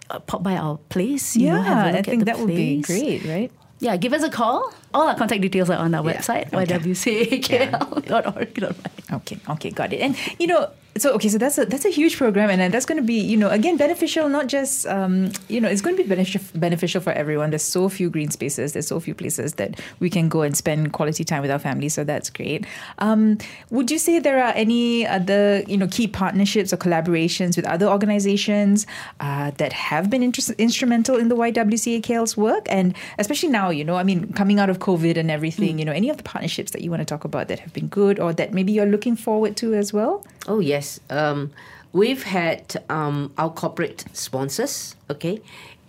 Uh, 0.09 0.17
pop 0.19 0.41
by 0.41 0.57
our 0.57 0.77
place. 0.89 1.35
You 1.37 1.53
know, 1.53 1.61
have 1.61 1.85
a 1.85 1.89
yeah, 1.91 1.97
look 1.97 2.07
I 2.07 2.11
think 2.11 2.25
that 2.25 2.39
would 2.39 2.47
be 2.49 2.81
great, 2.81 3.23
right? 3.25 3.51
Yeah, 3.79 3.95
give 3.97 4.13
us 4.13 4.23
a 4.23 4.29
call. 4.29 4.73
All 4.93 5.07
our 5.07 5.15
contact 5.15 5.41
details 5.41 5.69
are 5.69 5.77
on 5.77 5.93
our 5.95 6.03
Yeah, 6.03 6.17
website, 6.17 6.53
okay. 6.53 6.79
ywcakl.org.my. 6.79 9.15
Okay, 9.17 9.37
okay, 9.49 9.69
got 9.71 9.93
it. 9.93 10.01
And 10.01 10.15
you 10.39 10.47
know, 10.47 10.69
so 10.99 11.13
okay, 11.13 11.29
so 11.29 11.37
that's 11.37 11.57
a 11.57 11.65
that's 11.65 11.85
a 11.85 11.89
huge 11.89 12.17
program, 12.17 12.49
and 12.49 12.61
uh, 12.61 12.69
that's 12.69 12.85
going 12.85 12.99
to 13.01 13.05
be 13.05 13.19
you 13.19 13.37
know 13.37 13.49
again 13.49 13.77
beneficial, 13.77 14.29
not 14.29 14.47
just 14.47 14.87
um, 14.87 15.31
you 15.47 15.59
know 15.61 15.69
it's 15.69 15.81
going 15.81 15.95
to 15.95 16.03
be 16.03 16.07
beneficial 16.07 16.41
beneficial 16.55 17.01
for 17.01 17.11
everyone. 17.11 17.51
There's 17.51 17.63
so 17.63 17.89
few 17.89 18.09
green 18.09 18.31
spaces, 18.31 18.73
there's 18.73 18.87
so 18.87 18.99
few 18.99 19.15
places 19.15 19.53
that 19.53 19.79
we 19.99 20.09
can 20.09 20.29
go 20.29 20.41
and 20.41 20.55
spend 20.55 20.93
quality 20.93 21.23
time 21.23 21.41
with 21.41 21.51
our 21.51 21.59
families, 21.59 21.93
so 21.93 22.03
that's 22.03 22.29
great. 22.29 22.65
Um, 22.99 23.37
would 23.69 23.91
you 23.91 23.99
say 23.99 24.19
there 24.19 24.43
are 24.43 24.53
any 24.55 25.05
other 25.05 25.63
you 25.67 25.77
know 25.77 25.87
key 25.87 26.07
partnerships 26.07 26.73
or 26.73 26.77
collaborations 26.77 27.55
with 27.55 27.65
other 27.67 27.87
organizations 27.87 28.87
uh, 29.19 29.51
that 29.57 29.73
have 29.73 30.09
been 30.09 30.23
inter- 30.23 30.53
instrumental 30.57 31.17
in 31.17 31.29
the 31.29 31.35
YWCA 31.35 31.89
YWCAKL's 31.89 32.37
work, 32.37 32.65
and 32.69 32.95
especially 33.17 33.49
now, 33.49 33.69
you 33.69 33.83
know, 33.83 33.95
I 33.95 34.03
mean, 34.03 34.31
coming 34.33 34.59
out 34.59 34.69
of 34.69 34.79
COVID 34.79 35.17
and 35.17 35.31
everything, 35.31 35.79
you 35.79 35.85
know, 35.85 35.91
any 35.91 36.09
of 36.09 36.17
the 36.17 36.23
partnerships 36.23 36.71
that 36.71 36.81
you 36.81 36.89
want 36.89 37.01
to 37.01 37.05
talk 37.05 37.23
about 37.23 37.47
that 37.47 37.59
have 37.59 37.73
been 37.73 37.87
good 37.87 38.19
or 38.19 38.33
that 38.33 38.53
maybe 38.53 38.71
you're 38.71 38.85
looking 38.85 39.15
forward 39.15 39.57
to 39.57 39.73
as 39.73 39.93
well? 39.93 40.25
Oh 40.49 40.59
yes, 40.59 40.99
um, 41.11 41.51
we've 41.93 42.23
had 42.23 42.83
um, 42.89 43.31
our 43.37 43.51
corporate 43.51 44.03
sponsors, 44.13 44.95
okay, 45.07 45.41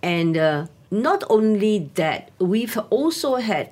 and 0.03 0.37
uh, 0.37 0.67
not 0.91 1.23
only 1.31 1.89
that, 1.95 2.29
we've 2.37 2.77
also 2.91 3.37
had 3.37 3.71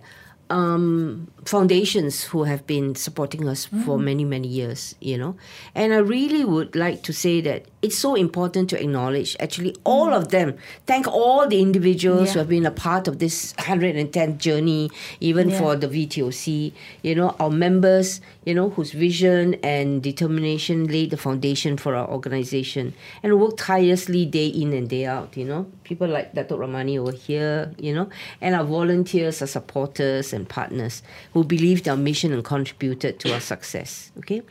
um, 0.50 1.28
foundations 1.50 2.24
who 2.26 2.44
have 2.44 2.68
been 2.68 2.94
supporting 2.94 3.50
us 3.50 3.66
for 3.66 3.98
mm. 3.98 4.04
many 4.04 4.24
many 4.24 4.48
years, 4.48 4.96
you 5.02 5.18
know, 5.18 5.36
and 5.74 5.94
I 5.94 5.98
really 5.98 6.46
would 6.46 6.76
like 6.76 7.02
to 7.04 7.14
say 7.14 7.42
that 7.42 7.66
it's 7.82 7.98
so 7.98 8.14
important 8.14 8.70
to 8.70 8.80
acknowledge 8.80 9.36
actually 9.40 9.76
all 9.84 10.10
mm. 10.10 10.18
of 10.18 10.30
them. 10.30 10.58
Thank 10.86 11.08
all 11.08 11.48
the 11.48 11.60
individuals 11.60 12.34
who 12.34 12.40
have 12.40 12.50
been 12.50 12.66
a 12.66 12.72
part 12.72 13.08
of 13.08 13.18
this 13.18 13.54
110th 13.54 14.38
journey, 14.38 14.92
even 15.20 15.50
for 15.50 15.76
the 15.76 15.88
VTOC, 15.88 16.72
you 17.02 17.16
know, 17.16 17.36
our 17.40 17.50
members, 17.50 18.22
you 18.46 18.54
know, 18.54 18.70
whose 18.70 18.92
vision 18.92 19.56
and 19.64 20.04
determination 20.04 20.88
laid 20.88 21.10
the 21.10 21.18
foundation 21.18 21.78
for 21.78 21.96
our 21.96 22.08
organization 22.10 22.94
and 23.24 23.40
worked 23.40 23.60
tirelessly 23.60 24.26
day 24.26 24.48
in 24.48 24.74
and 24.74 24.90
day 24.90 25.06
out, 25.06 25.36
you 25.36 25.46
know. 25.46 25.66
People 25.84 26.08
like 26.08 26.34
Datuk 26.34 26.60
Ramani 26.60 27.00
over 27.00 27.12
here, 27.12 27.74
you 27.80 27.96
know, 27.96 28.10
and 28.42 28.54
our 28.54 28.64
volunteers, 28.64 29.42
our 29.42 29.48
supporters 29.48 30.34
and 30.34 30.48
partners 30.48 31.02
who 31.34 31.39
believed 31.44 31.88
our 31.88 31.98
mission 31.98 32.34
and 32.34 32.44
contributed 32.44 33.20
to 33.20 33.34
our 33.34 33.40
success. 33.40 34.12
Okay. 34.20 34.42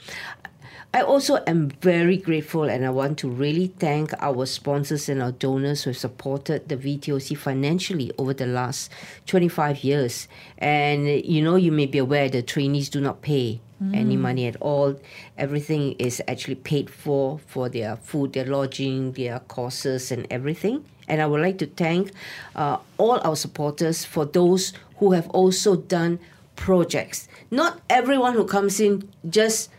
I 0.95 1.03
also 1.03 1.37
am 1.47 1.69
very 1.83 2.17
grateful 2.17 2.65
and 2.65 2.85
I 2.85 2.89
want 2.89 3.19
to 3.19 3.29
really 3.29 3.67
thank 3.67 4.15
our 4.23 4.47
sponsors 4.47 5.11
and 5.11 5.23
our 5.23 5.33
donors 5.33 5.83
who 5.83 5.91
have 5.91 5.99
supported 5.99 6.69
the 6.71 6.79
VTOC 6.79 7.37
financially 7.37 8.11
over 8.17 8.33
the 8.33 8.47
last 8.47 8.91
25 9.27 9.85
years. 9.85 10.29
And 10.57 11.07
you 11.07 11.43
know, 11.43 11.57
you 11.57 11.73
may 11.73 11.85
be 11.85 11.99
aware 11.99 12.31
the 12.31 12.43
trainees 12.43 12.89
do 12.89 13.03
not 13.03 13.21
pay 13.21 13.61
any 13.95 14.17
money 14.17 14.47
at 14.47 14.57
all. 14.57 14.99
Everything 15.37 15.93
is 15.99 16.23
actually 16.27 16.57
paid 16.57 16.91
for 16.91 17.39
for 17.47 17.69
their 17.69 17.97
food, 17.97 18.33
their 18.33 18.47
lodging, 18.47 19.13
their 19.13 19.39
courses, 19.41 20.11
and 20.11 20.27
everything. 20.31 20.85
And 21.07 21.23
I 21.23 21.27
would 21.27 21.41
like 21.41 21.59
to 21.59 21.67
thank 21.67 22.13
uh, 22.57 22.79
all 22.99 23.21
our 23.25 23.37
supporters 23.37 24.05
for 24.05 24.25
those 24.25 24.73
who 24.97 25.13
have 25.13 25.29
also 25.31 25.77
done 25.77 26.19
projects. 26.59 27.29
Not 27.51 27.81
everyone 27.89 28.35
who 28.35 28.45
comes 28.45 28.81
in 28.81 29.09
just 29.29 29.71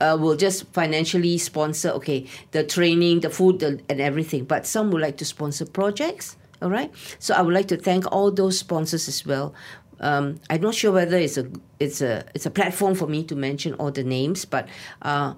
uh, 0.00 0.16
will 0.18 0.36
just 0.36 0.66
financially 0.72 1.38
sponsor 1.38 1.90
okay 1.90 2.26
the 2.50 2.64
training 2.64 3.20
the 3.20 3.30
food 3.30 3.60
the, 3.60 3.80
and 3.88 4.00
everything 4.00 4.44
but 4.44 4.66
some 4.66 4.90
would 4.90 5.00
like 5.00 5.16
to 5.16 5.24
sponsor 5.24 5.64
projects 5.64 6.36
all 6.60 6.70
right 6.70 6.90
so 7.20 7.34
i 7.34 7.40
would 7.40 7.54
like 7.54 7.68
to 7.68 7.76
thank 7.76 8.10
all 8.10 8.30
those 8.30 8.58
sponsors 8.58 9.06
as 9.06 9.24
well. 9.24 9.54
Um, 10.00 10.40
i'm 10.50 10.60
not 10.60 10.74
sure 10.74 10.90
whether 10.90 11.16
it's 11.16 11.36
a 11.36 11.48
it's 11.78 12.00
a 12.00 12.24
it's 12.34 12.46
a 12.46 12.50
platform 12.50 12.96
for 12.96 13.06
me 13.06 13.22
to 13.24 13.36
mention 13.36 13.74
all 13.74 13.92
the 13.92 14.02
names 14.02 14.44
but 14.44 14.66
uh, 15.02 15.34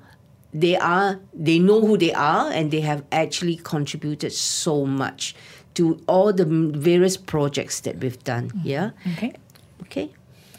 they 0.54 0.76
are 0.76 1.20
they 1.34 1.58
know 1.58 1.82
who 1.82 1.98
they 1.98 2.14
are 2.14 2.50
and 2.50 2.70
they 2.70 2.80
have 2.80 3.04
actually 3.12 3.56
contributed 3.56 4.32
so 4.32 4.86
much 4.86 5.34
to 5.74 6.00
all 6.06 6.32
the 6.32 6.46
various 6.46 7.18
projects 7.18 7.80
that 7.80 7.98
we've 7.98 8.22
done 8.24 8.50
yeah? 8.64 8.90
Okay. 9.12 9.34
okay 9.82 10.10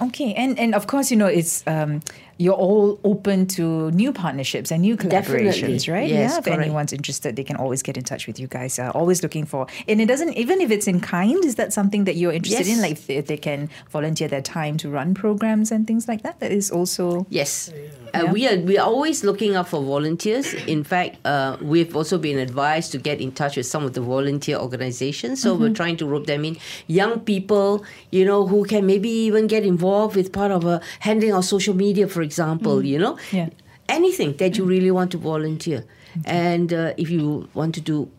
Okay, 0.02 0.34
and 0.34 0.60
and 0.60 0.76
of 0.76 0.88
course, 0.88 1.10
you 1.10 1.18
know, 1.18 1.28
it's 1.28 1.64
um, 1.68 2.02
you're 2.38 2.53
all 2.53 2.99
open 3.03 3.47
to 3.47 3.91
new 3.91 4.11
partnerships 4.11 4.71
and 4.71 4.81
new 4.81 4.97
collaborations, 4.97 5.86
Definitely. 5.86 5.93
right? 5.93 6.09
Yes, 6.09 6.31
yeah, 6.31 6.38
if 6.39 6.45
correct. 6.45 6.61
anyone's 6.61 6.91
interested, 6.93 7.36
they 7.36 7.43
can 7.43 7.55
always 7.55 7.81
get 7.81 7.95
in 7.97 8.03
touch 8.03 8.27
with 8.27 8.39
you 8.39 8.47
guys. 8.47 8.77
Uh, 8.77 8.91
always 8.93 9.23
looking 9.23 9.45
for, 9.45 9.67
and 9.88 10.01
it 10.01 10.07
doesn't 10.07 10.33
even 10.33 10.59
if 10.59 10.69
it's 10.71 10.88
in 10.88 10.99
kind. 10.99 11.43
Is 11.45 11.55
that 11.55 11.71
something 11.71 12.03
that 12.05 12.15
you're 12.15 12.33
interested 12.33 12.67
in? 12.67 12.81
Like 12.81 12.91
if 12.93 13.07
they, 13.07 13.15
if 13.15 13.27
they 13.27 13.38
can 13.38 13.69
volunteer 13.89 14.27
their 14.27 14.41
time 14.41 14.77
to 14.77 14.89
run 14.89 15.13
programs 15.13 15.71
and 15.71 15.88
things 15.88 16.07
like 16.07 16.23
that. 16.23 16.39
That 16.39 16.51
is 16.51 16.71
also 16.71 17.25
Yes, 17.29 17.71
uh, 18.13 18.27
we 18.31 18.47
are 18.47 18.57
we 18.59 18.77
are 18.77 18.86
always 18.88 19.23
looking 19.23 19.55
out 19.55 19.69
for 19.69 19.81
volunteers. 19.81 20.53
In 20.67 20.83
fact, 20.83 21.17
uh, 21.25 21.57
we've 21.61 21.95
also 21.95 22.17
been 22.17 22.38
advised 22.38 22.91
to 22.91 22.97
get 22.97 23.21
in 23.21 23.31
touch 23.31 23.55
with 23.55 23.65
some 23.65 23.83
of 23.86 23.93
the 23.93 24.01
volunteer 24.01 24.57
organizations. 24.57 25.41
So 25.41 25.53
we're 25.55 25.73
trying 25.73 25.97
to 25.97 26.05
rope 26.05 26.25
them 26.25 26.43
in. 26.43 26.57
Young 26.88 27.19
people, 27.21 27.86
you 28.11 28.25
know, 28.25 28.45
who 28.45 28.65
can 28.65 28.86
maybe 28.86 29.09
even 29.09 29.47
get 29.47 29.63
involved 29.63 30.15
with 30.15 30.33
part 30.33 30.51
of 30.51 30.65
a 30.65 30.81
handling 30.99 31.33
our 31.33 31.43
social 31.43 31.73
media, 31.73 32.07
for 32.07 32.24
example. 32.26 32.84
You 32.84 32.97
know, 33.03 33.13
Yeah. 33.32 33.49
anything 33.88 34.32
that 34.41 34.57
you 34.57 34.63
really 34.65 34.89
want 34.97 35.09
to 35.15 35.19
volunteer, 35.32 35.86
and 36.26 36.73
uh, 36.73 36.93
if 36.97 37.07
you 37.13 37.47
want 37.53 37.71
to 37.78 37.82
do 37.82 38.09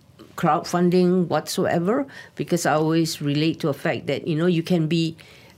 crowdfunding 0.41 1.27
whatsoever 1.33 2.07
because 2.37 2.67
I 2.67 2.75
always 2.75 3.23
relate 3.23 3.57
to 3.61 3.69
a 3.69 3.77
fact 3.85 4.07
that 4.07 4.29
you 4.29 4.37
know 4.37 4.47
you 4.47 4.63
can 4.63 4.87
be. 4.87 5.17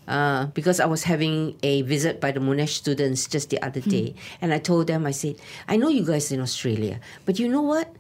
Uh, 0.09 0.47
because 0.57 0.81
I 0.81 0.87
was 0.89 1.03
having 1.05 1.53
a 1.63 1.83
visit 1.85 2.17
by 2.19 2.33
the 2.33 2.41
Monash 2.41 2.73
students 2.81 3.29
just 3.29 3.51
the 3.53 3.61
other 3.61 3.85
day, 3.85 4.15
and 4.41 4.55
I 4.57 4.59
told 4.59 4.87
them, 4.89 5.05
I 5.05 5.13
said, 5.13 5.37
I 5.69 5.77
know 5.77 5.91
you 5.93 6.01
guys 6.01 6.33
in 6.33 6.41
Australia, 6.41 6.97
but 7.29 7.37
you 7.39 7.45
know 7.47 7.61
what? 7.61 7.93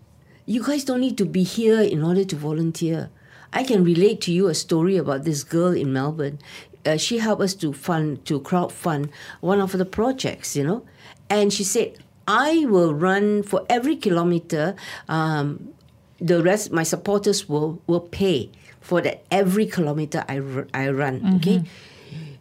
You 0.48 0.64
guys 0.64 0.84
don't 0.88 1.04
need 1.04 1.18
to 1.20 1.26
be 1.28 1.42
here 1.44 1.82
in 1.84 2.00
order 2.02 2.24
to 2.24 2.36
volunteer. 2.36 3.10
I 3.52 3.62
can 3.64 3.84
relate 3.84 4.20
to 4.22 4.32
you 4.32 4.48
a 4.48 4.54
story 4.54 4.96
about 4.96 5.24
this 5.24 5.42
girl 5.44 5.72
in 5.72 5.92
Melbourne. 5.92 6.38
Uh, 6.86 6.96
she 6.96 7.18
helped 7.18 7.42
us 7.42 7.54
to 7.54 7.72
fund 7.72 8.24
to 8.26 8.40
crowd 8.40 8.72
fund 8.72 9.10
one 9.40 9.60
of 9.60 9.72
the 9.72 9.84
projects, 9.84 10.56
you 10.56 10.64
know, 10.64 10.84
and 11.28 11.52
she 11.52 11.64
said, 11.64 11.98
"I 12.26 12.64
will 12.66 12.94
run 12.94 13.42
for 13.42 13.64
every 13.68 13.96
kilometer. 13.96 14.74
Um, 15.08 15.70
the 16.20 16.42
rest, 16.42 16.72
my 16.72 16.82
supporters 16.84 17.48
will 17.48 17.80
will 17.86 18.00
pay 18.00 18.50
for 18.80 19.00
that 19.02 19.24
every 19.30 19.66
kilometer 19.66 20.24
I 20.28 20.36
ru- 20.36 20.66
I 20.72 20.88
run. 20.90 21.36
Okay, 21.36 21.64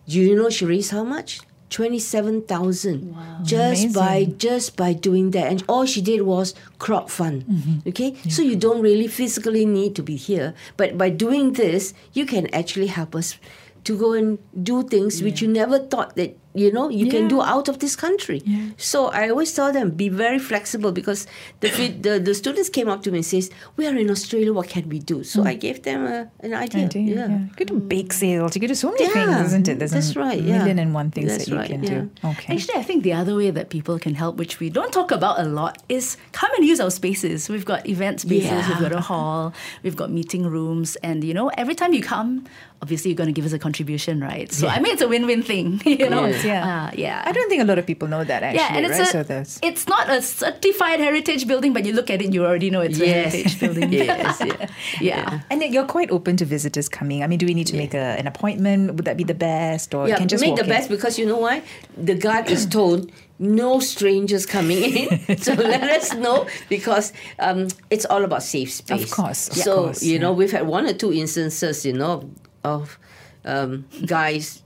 do 0.08 0.20
you 0.20 0.36
know 0.36 0.50
she 0.50 0.66
raised 0.66 0.92
how 0.92 1.04
much? 1.04 1.40
Twenty-seven 1.70 2.44
thousand 2.44 3.14
just 3.44 3.94
by 3.94 4.24
just 4.38 4.78
by 4.78 4.94
doing 4.94 5.32
that, 5.32 5.52
and 5.52 5.64
all 5.68 5.86
she 5.86 6.02
did 6.02 6.22
was 6.22 6.56
crowd 6.80 7.12
fund. 7.12 7.44
Mm-hmm. 7.44 7.90
Okay, 7.90 8.16
so 8.30 8.42
you 8.42 8.56
don't 8.56 8.82
really 8.82 9.08
physically 9.08 9.66
need 9.66 9.94
to 9.96 10.02
be 10.02 10.16
here, 10.16 10.56
but 10.78 10.98
by 10.98 11.10
doing 11.10 11.54
this, 11.54 11.94
you 12.14 12.26
can 12.26 12.48
actually 12.56 12.88
help 12.88 13.16
us 13.16 13.36
to 13.84 13.98
go 13.98 14.14
and 14.14 14.40
do 14.64 14.84
things 14.84 15.22
which 15.22 15.42
you 15.42 15.48
never 15.48 15.80
thought 15.80 16.16
that 16.16 16.38
you 16.58 16.72
know 16.72 16.90
you 16.90 17.08
can 17.10 17.28
do 17.28 17.42
out 17.42 17.68
of 17.68 17.80
this 17.80 17.96
country. 17.96 18.42
So 18.78 19.08
I 19.08 19.30
always 19.30 19.54
tell 19.54 19.72
them 19.72 19.92
be 19.92 20.10
very 20.10 20.40
flexible 20.40 20.92
because 20.92 21.28
the, 21.60 21.70
the 22.06 22.20
the 22.20 22.34
students 22.34 22.70
came 22.70 22.90
up 22.90 23.04
to 23.04 23.12
me 23.12 23.20
and 23.20 23.26
says 23.26 23.50
we 23.76 23.88
are 23.88 23.96
in 23.96 24.10
Australia, 24.10 24.54
what 24.54 24.68
can 24.70 24.90
we 24.90 25.00
do? 25.00 25.24
So 25.24 25.42
mm. 25.42 25.48
I 25.48 25.56
gave 25.56 25.84
them 25.84 26.06
a, 26.06 26.30
an 26.42 26.54
idea. 26.54 26.86
Idea, 26.86 27.02
Yeah. 27.02 27.28
yeah. 27.28 27.40
You 27.50 27.56
could 27.58 27.68
do 27.68 27.76
mm. 27.76 27.90
bake 27.90 28.14
sales. 28.14 28.56
You 28.56 28.62
could 28.62 28.68
do 28.68 28.76
so 28.76 28.92
many 28.92 29.06
Yeah, 29.06 29.14
things, 29.14 29.48
isn't 29.48 29.68
it? 29.68 29.80
There's 29.80 29.92
that's 29.92 30.16
a 30.16 30.20
right, 30.20 30.42
yeah. 30.42 30.58
million 30.58 30.80
and 30.80 30.94
one 30.94 31.12
things 31.12 31.30
That's 31.32 31.46
that 31.46 31.52
you 31.52 31.58
right, 31.58 31.70
can 31.70 31.84
yeah. 31.84 31.90
do. 31.90 32.12
Okay. 32.32 32.54
Actually, 32.54 32.80
I 32.80 32.84
think 32.84 33.04
the 33.04 33.14
other 33.14 33.36
way 33.36 33.50
that 33.52 33.70
people 33.70 33.98
can 34.00 34.16
help, 34.16 34.38
which 34.38 34.60
we 34.60 34.70
don't 34.70 34.92
talk 34.92 35.12
about 35.12 35.40
a 35.40 35.44
lot, 35.44 35.82
is 35.90 36.18
come 36.32 36.52
and 36.58 36.66
use 36.66 36.80
our 36.80 36.92
spaces. 36.92 37.50
We've 37.50 37.66
got 37.66 37.88
event 37.88 38.22
spaces, 38.22 38.68
we've 38.68 38.80
got 38.80 38.94
a 38.94 39.02
hall, 39.02 39.54
we've 39.84 39.96
got 39.96 40.12
meeting 40.12 40.44
rooms, 40.46 40.96
and 40.98 41.24
you 41.24 41.34
know, 41.34 41.50
every 41.58 41.76
time 41.76 41.94
you 41.94 42.02
come, 42.02 42.46
obviously 42.82 43.12
you're 43.12 43.18
going 43.18 43.28
to 43.28 43.34
give 43.34 43.46
us 43.46 43.54
a 43.54 43.60
contribution, 43.60 44.22
right? 44.22 44.52
So 44.52 44.68
I 44.68 44.80
mean, 44.80 44.94
it's 44.94 45.02
a 45.02 45.08
win-win 45.08 45.44
thing, 45.44 45.82
you 45.86 46.10
know. 46.10 46.32
Yes, 46.48 46.66
yeah. 46.66 46.86
Uh, 46.86 46.92
yeah. 46.96 47.24
I 47.26 47.32
don't 47.32 47.50
think 47.50 47.62
a 47.62 47.66
lot 47.66 47.78
of 47.78 47.86
people 47.86 48.08
know 48.08 48.24
that 48.24 48.44
actually, 48.44 48.60
yeah, 48.60 48.76
and 48.76 48.86
it's 48.86 49.00
right? 49.00 49.30
a, 49.30 49.46
so 49.46 49.60
it's 49.68 49.88
not 49.88 50.10
a 50.10 50.22
certified 50.22 51.00
heritage 51.00 51.48
building, 51.48 51.74
but 51.74 51.86
you 51.86 51.94
look 51.94 52.10
at 52.10 52.22
it, 52.22 52.34
you 52.34 52.46
already 52.46 52.70
know 52.70 52.82
it's 52.82 53.00
a 53.00 53.08
heritage 53.08 53.60
building. 53.64 53.92
Yes, 53.92 54.42
yeah. 54.46 54.68
yeah. 55.02 55.40
and 55.50 55.62
yet 55.62 55.72
you're 55.72 55.86
quite 55.86 56.12
open 56.12 56.38
to 56.38 56.46
visitors 56.46 56.90
coming. 56.90 57.24
I 57.24 57.28
mean, 57.28 57.40
do 57.40 57.46
we 57.46 57.54
need 57.54 57.68
to 57.68 57.78
make 57.78 57.94
a, 57.94 58.18
an 58.20 58.28
appointment? 58.28 58.96
Would 58.96 59.06
that 59.06 59.18
be 59.18 59.24
the 59.24 59.36
best, 59.36 59.94
or 59.94 60.08
Yeah, 60.08 60.18
can 60.18 60.28
just 60.28 60.42
make 60.42 60.56
the 60.56 60.64
in? 60.64 60.70
best 60.70 60.90
because 60.90 61.20
you 61.20 61.26
know 61.26 61.38
why? 61.38 61.62
The 61.98 62.16
guard 62.16 62.50
is 62.50 62.66
told 62.66 63.12
no 63.40 63.80
strangers 63.80 64.46
coming 64.46 64.82
in. 64.84 65.38
so 65.46 65.54
let 65.54 65.84
us 65.84 66.14
know 66.14 66.48
because 66.70 67.14
um, 67.40 67.68
it's 67.90 68.06
all 68.06 68.24
about 68.24 68.44
safe 68.44 68.72
space. 68.72 69.04
Of 69.04 69.12
course, 69.12 69.50
of 69.50 69.58
so 69.58 69.76
course, 69.76 70.04
you 70.04 70.20
know 70.20 70.34
we've 70.34 70.52
had 70.52 70.68
one 70.68 70.86
or 70.86 70.94
two 70.94 71.14
instances, 71.14 71.86
you 71.86 71.94
know, 71.94 72.30
of 72.64 72.98
um, 73.46 73.86
guys 74.06 74.64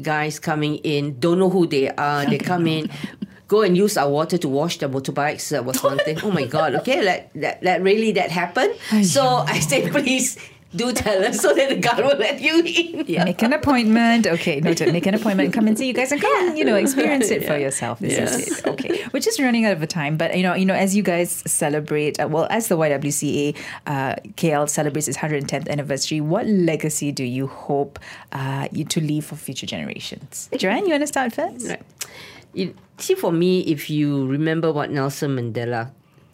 guys 0.00 0.38
coming 0.38 0.76
in 0.76 1.18
don't 1.20 1.38
know 1.38 1.50
who 1.50 1.66
they 1.66 1.90
are. 1.90 2.26
They 2.26 2.38
come 2.38 2.66
in. 2.66 2.90
Go 3.48 3.62
and 3.62 3.76
use 3.76 3.96
our 3.96 4.10
water 4.10 4.36
to 4.36 4.48
wash 4.48 4.78
their 4.78 4.90
motorbikes. 4.90 5.48
That 5.48 5.64
was 5.64 5.82
one 5.82 5.98
thing. 5.98 6.18
Oh 6.22 6.30
my 6.30 6.44
God! 6.44 6.74
Okay, 6.76 7.02
that 7.04 7.30
that, 7.34 7.62
that 7.62 7.82
really 7.82 8.12
that 8.12 8.30
happened. 8.30 8.74
So 9.02 9.24
I 9.24 9.60
say, 9.60 9.88
please 9.94 10.36
do 10.76 10.92
tell 10.92 11.24
us 11.24 11.40
so 11.40 11.54
that 11.54 11.70
the 11.70 11.76
guard 11.76 12.04
will 12.04 12.18
let 12.18 12.40
you 12.40 12.60
in. 12.60 13.06
Yeah. 13.06 13.24
Make 13.24 13.42
an 13.42 13.54
appointment. 13.54 14.26
Okay, 14.26 14.60
noted. 14.60 14.92
Make 14.92 15.06
an 15.06 15.14
appointment 15.14 15.46
and 15.46 15.54
come 15.54 15.66
and 15.66 15.78
see 15.78 15.86
you 15.86 15.94
guys 15.94 16.12
and 16.12 16.20
come 16.20 16.48
and, 16.48 16.58
you 16.58 16.64
know, 16.64 16.76
experience 16.76 17.30
it 17.30 17.44
for 17.46 17.56
yourself. 17.56 18.00
This 18.00 18.18
is 18.18 18.58
it. 18.58 18.66
Okay. 18.66 19.04
We're 19.12 19.20
just 19.20 19.40
running 19.40 19.64
out 19.64 19.80
of 19.80 19.88
time, 19.88 20.16
but 20.16 20.36
you 20.36 20.42
know, 20.42 20.54
you 20.54 20.66
know, 20.66 20.74
as 20.74 20.94
you 20.94 21.02
guys 21.02 21.42
celebrate, 21.46 22.20
uh, 22.20 22.28
well, 22.28 22.46
as 22.50 22.68
the 22.68 22.76
YWCA 22.76 23.56
uh, 23.86 24.14
KL 24.36 24.68
celebrates 24.68 25.08
its 25.08 25.16
110th 25.16 25.68
anniversary, 25.68 26.20
what 26.20 26.46
legacy 26.46 27.12
do 27.12 27.24
you 27.24 27.46
hope 27.46 27.98
uh, 28.32 28.68
you 28.70 28.84
to 28.84 29.00
leave 29.00 29.24
for 29.24 29.36
future 29.36 29.66
generations? 29.66 30.50
Joanne, 30.56 30.84
you 30.84 30.90
want 30.90 31.02
to 31.02 31.06
start 31.06 31.32
first? 31.32 31.66
Right. 31.66 31.82
You, 32.52 32.74
see, 32.98 33.14
for 33.14 33.32
me, 33.32 33.60
if 33.60 33.88
you 33.88 34.26
remember 34.26 34.72
what 34.72 34.90
Nelson 34.90 35.36
Mandela 35.36 35.90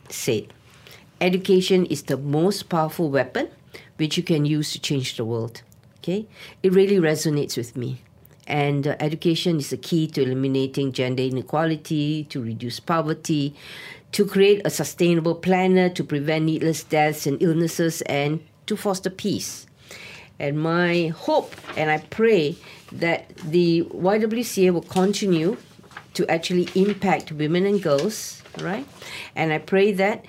said, 0.09 0.53
education 1.21 1.87
is 1.87 2.03
the 2.03 2.17
most 2.17 2.69
powerful 2.69 3.11
weapon 3.11 3.49
which 3.97 4.17
you 4.17 4.23
can 4.23 4.45
use 4.45 4.73
to 4.73 4.81
change 4.81 5.17
the 5.17 5.25
world. 5.25 5.63
Okay, 5.99 6.27
it 6.63 6.73
really 6.73 6.97
resonates 6.97 7.57
with 7.57 7.77
me. 7.77 8.03
And 8.47 8.87
uh, 8.87 8.97
education 9.01 9.57
is 9.57 9.71
the 9.71 9.79
key 9.79 10.07
to 10.09 10.23
eliminating 10.23 10.93
gender 10.93 11.23
inequality, 11.23 12.25
to 12.25 12.43
reduce 12.43 12.79
poverty, 12.79 13.55
to 14.13 14.27
create 14.27 14.61
a 14.65 14.71
sustainable 14.71 15.35
planet, 15.35 15.95
to 15.95 16.05
prevent 16.05 16.45
needless 16.45 16.85
deaths 16.85 17.27
and 17.27 17.43
illnesses, 17.43 18.03
and 18.03 18.45
to 18.67 18.77
foster 18.77 19.11
peace. 19.11 19.67
And 20.39 20.61
my 20.61 21.09
hope 21.09 21.55
and 21.77 21.91
I 21.91 21.99
pray 21.99 22.57
that 22.93 23.35
the 23.39 23.83
YWCA 23.83 24.73
will 24.73 24.83
continue 24.83 25.57
to 26.15 26.29
actually 26.31 26.69
impact 26.75 27.33
women 27.33 27.67
and 27.67 27.83
girls, 27.83 28.43
right? 28.61 28.87
And 29.35 29.53
I 29.53 29.59
pray 29.59 29.93
that 29.93 30.25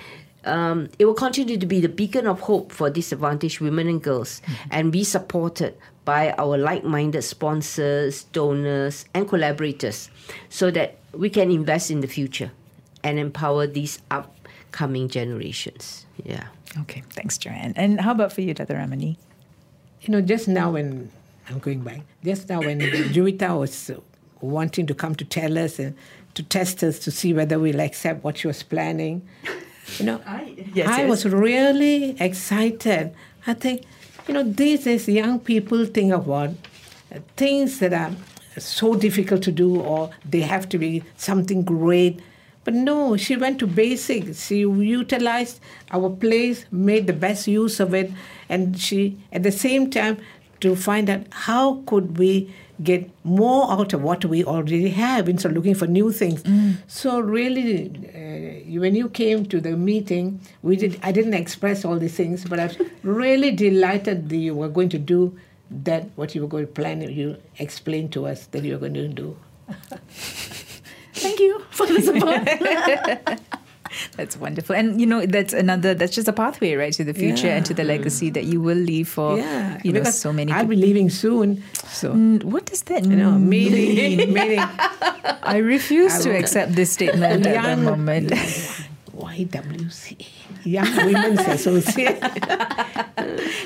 um, 0.45 0.89
it 0.99 1.05
will 1.05 1.13
continue 1.13 1.57
to 1.57 1.65
be 1.65 1.79
the 1.79 1.89
beacon 1.89 2.27
of 2.27 2.39
hope 2.41 2.71
for 2.71 2.89
disadvantaged 2.89 3.59
women 3.59 3.87
and 3.87 4.01
girls 4.01 4.41
and 4.71 4.91
be 4.91 5.03
supported 5.03 5.75
by 6.05 6.31
our 6.33 6.57
like 6.57 6.83
minded 6.83 7.23
sponsors, 7.23 8.23
donors, 8.25 9.05
and 9.13 9.27
collaborators 9.27 10.09
so 10.49 10.69
that 10.71 10.97
we 11.13 11.29
can 11.29 11.51
invest 11.51 11.89
in 11.89 12.01
the 12.01 12.07
future 12.07 12.51
and 13.03 13.19
empower 13.19 13.67
these 13.67 13.99
upcoming 14.11 15.09
generations. 15.09 16.05
Yeah. 16.23 16.47
Okay, 16.81 17.03
thanks, 17.11 17.37
Joanne. 17.37 17.73
And 17.75 18.01
how 18.01 18.11
about 18.11 18.33
for 18.33 18.41
you, 18.41 18.53
Dr. 18.53 18.75
Ramani? 18.75 19.17
You 20.01 20.11
know, 20.11 20.21
just 20.21 20.47
now 20.47 20.71
when 20.71 21.09
I'm 21.49 21.59
going 21.59 21.81
back, 21.81 22.01
just 22.23 22.49
now 22.49 22.59
when 22.59 22.79
Juwita 23.13 23.57
was 23.57 23.89
uh, 23.89 23.99
wanting 24.41 24.85
to 24.87 24.93
come 24.93 25.15
to 25.15 25.25
tell 25.25 25.57
us 25.57 25.79
and 25.79 25.95
to 26.35 26.43
test 26.43 26.83
us 26.83 26.99
to 26.99 27.11
see 27.11 27.33
whether 27.33 27.57
we'll 27.57 27.79
accept 27.79 28.23
what 28.23 28.37
she 28.37 28.47
was 28.47 28.61
planning, 28.61 29.27
you 29.97 30.05
know, 30.05 30.21
Yes, 30.73 30.87
I 30.89 31.01
yes. 31.01 31.09
was 31.09 31.25
really 31.25 32.15
excited. 32.19 33.13
I 33.47 33.53
think, 33.53 33.83
you 34.27 34.33
know, 34.33 34.43
these 34.43 34.83
days 34.85 35.07
young 35.07 35.39
people 35.39 35.85
think 35.85 36.11
about 36.13 36.51
things 37.37 37.79
that 37.79 37.93
are 37.93 38.11
so 38.59 38.95
difficult 38.95 39.43
to 39.43 39.51
do 39.51 39.79
or 39.79 40.09
they 40.27 40.41
have 40.41 40.67
to 40.69 40.77
be 40.77 41.03
something 41.17 41.63
great. 41.63 42.19
But 42.63 42.73
no, 42.73 43.15
she 43.15 43.35
went 43.37 43.59
to 43.59 43.67
basics. 43.67 44.47
She 44.47 44.59
utilized 44.61 45.59
our 45.91 46.09
place, 46.09 46.65
made 46.71 47.05
the 47.05 47.13
best 47.13 47.47
use 47.47 47.79
of 47.79 47.93
it, 47.93 48.11
and 48.49 48.79
she, 48.79 49.17
at 49.31 49.43
the 49.43 49.51
same 49.51 49.91
time, 49.91 50.17
to 50.61 50.75
find 50.75 51.09
out 51.09 51.27
how 51.31 51.83
could 51.85 52.17
we 52.17 52.51
get 52.83 53.09
more 53.23 53.71
out 53.71 53.93
of 53.93 54.01
what 54.01 54.25
we 54.25 54.43
already 54.43 54.89
have 54.89 55.29
instead 55.29 55.51
of 55.51 55.55
looking 55.55 55.75
for 55.75 55.87
new 55.87 56.11
things. 56.11 56.43
So 56.87 57.19
really, 57.19 57.87
uh, 58.13 58.79
when 58.79 58.95
you 58.95 59.09
came 59.09 59.45
to 59.47 59.59
the 59.61 59.77
meeting, 59.77 60.41
we 60.61 60.75
did. 60.75 60.99
I 61.03 61.11
didn't 61.11 61.33
express 61.33 61.85
all 61.85 61.97
these 61.97 62.15
things, 62.15 62.45
but 62.45 62.59
I 62.59 62.67
was 62.67 62.77
really 63.03 63.51
delighted 63.51 64.29
that 64.29 64.37
you 64.37 64.53
were 64.55 64.69
going 64.69 64.89
to 64.89 64.97
do 64.99 65.37
that. 65.69 66.09
What 66.15 66.35
you 66.35 66.41
were 66.41 66.47
going 66.47 66.67
to 66.67 66.71
plan, 66.71 67.01
you 67.01 67.37
explained 67.59 68.11
to 68.13 68.27
us 68.27 68.47
that 68.47 68.63
you 68.63 68.73
were 68.73 68.79
going 68.79 68.93
to 68.95 69.07
do. 69.07 69.37
Thank 71.13 71.39
you 71.39 71.59
for 71.69 71.87
the 71.87 72.01
support. 72.01 73.59
That's 74.17 74.37
wonderful. 74.37 74.75
And 74.75 74.99
you 74.99 75.05
know, 75.07 75.25
that's 75.25 75.53
another 75.53 75.93
that's 75.93 76.13
just 76.15 76.27
a 76.27 76.33
pathway, 76.33 76.75
right, 76.75 76.93
to 76.93 77.03
the 77.03 77.13
future 77.13 77.47
and 77.47 77.65
to 77.65 77.73
the 77.73 77.83
legacy 77.83 78.29
that 78.31 78.45
you 78.45 78.61
will 78.61 78.77
leave 78.77 79.07
for 79.09 79.37
yeah, 79.37 79.79
you 79.83 79.91
know 79.93 79.99
because 80.01 80.17
so 80.19 80.31
many 80.33 80.51
I'll 80.51 80.61
people. 80.61 80.75
be 80.75 80.81
leaving 80.81 81.09
soon, 81.09 81.63
so 81.87 82.13
Mm, 82.13 82.43
What 82.43 82.65
does 82.65 82.83
that 82.83 83.03
you 83.05 83.15
know, 83.15 83.31
mean? 83.31 83.71
meeting, 83.71 84.33
meeting. 84.37 84.59
I 85.43 85.57
refuse 85.57 86.19
to 86.23 86.31
accept 86.35 86.73
this 86.75 86.91
statement 86.91 87.45
at 87.45 87.75
the 87.75 87.81
moment. 87.81 88.31
YWCA, 89.15 90.27
Young 90.65 90.95
Women's 91.05 91.39
Association. 91.47 92.19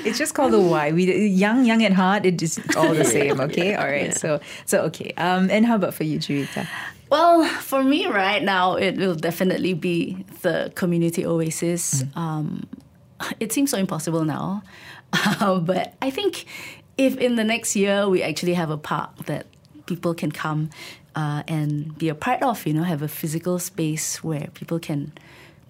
it's 0.06 0.18
just 0.18 0.34
called 0.34 0.52
the 0.52 0.60
Y. 0.60 0.92
We 0.92 1.26
young, 1.26 1.64
young 1.64 1.82
at 1.84 1.92
heart. 1.92 2.24
It 2.26 2.40
is 2.42 2.60
all 2.76 2.94
the 2.94 3.04
same. 3.18 3.40
Okay, 3.40 3.74
all 3.74 3.86
right. 3.86 4.14
So, 4.14 4.40
so 4.66 4.82
okay. 4.82 5.12
Um, 5.16 5.50
and 5.50 5.66
how 5.66 5.74
about 5.76 5.94
for 5.94 6.04
you, 6.04 6.18
Juwita? 6.18 6.66
Well, 7.10 7.44
for 7.44 7.82
me 7.82 8.06
right 8.06 8.42
now, 8.42 8.74
it 8.74 8.96
will 8.96 9.16
definitely 9.16 9.74
be 9.74 10.24
the 10.42 10.72
community 10.76 11.26
oasis. 11.26 12.04
Um, 12.14 12.66
it 13.40 13.52
seems 13.52 13.70
so 13.70 13.78
impossible 13.78 14.24
now, 14.24 14.62
uh, 15.12 15.58
but 15.72 15.94
I 16.00 16.10
think 16.10 16.44
if 16.96 17.16
in 17.16 17.34
the 17.36 17.44
next 17.44 17.74
year 17.76 18.08
we 18.08 18.22
actually 18.22 18.54
have 18.54 18.70
a 18.70 18.76
park 18.76 19.26
that 19.26 19.46
people 19.86 20.14
can 20.14 20.30
come 20.30 20.70
uh, 21.16 21.42
and 21.48 21.98
be 21.98 22.08
a 22.08 22.14
part 22.14 22.42
of, 22.42 22.64
you 22.66 22.72
know, 22.72 22.84
have 22.84 23.02
a 23.02 23.08
physical 23.08 23.58
space 23.58 24.22
where 24.22 24.46
people 24.54 24.78
can 24.78 25.12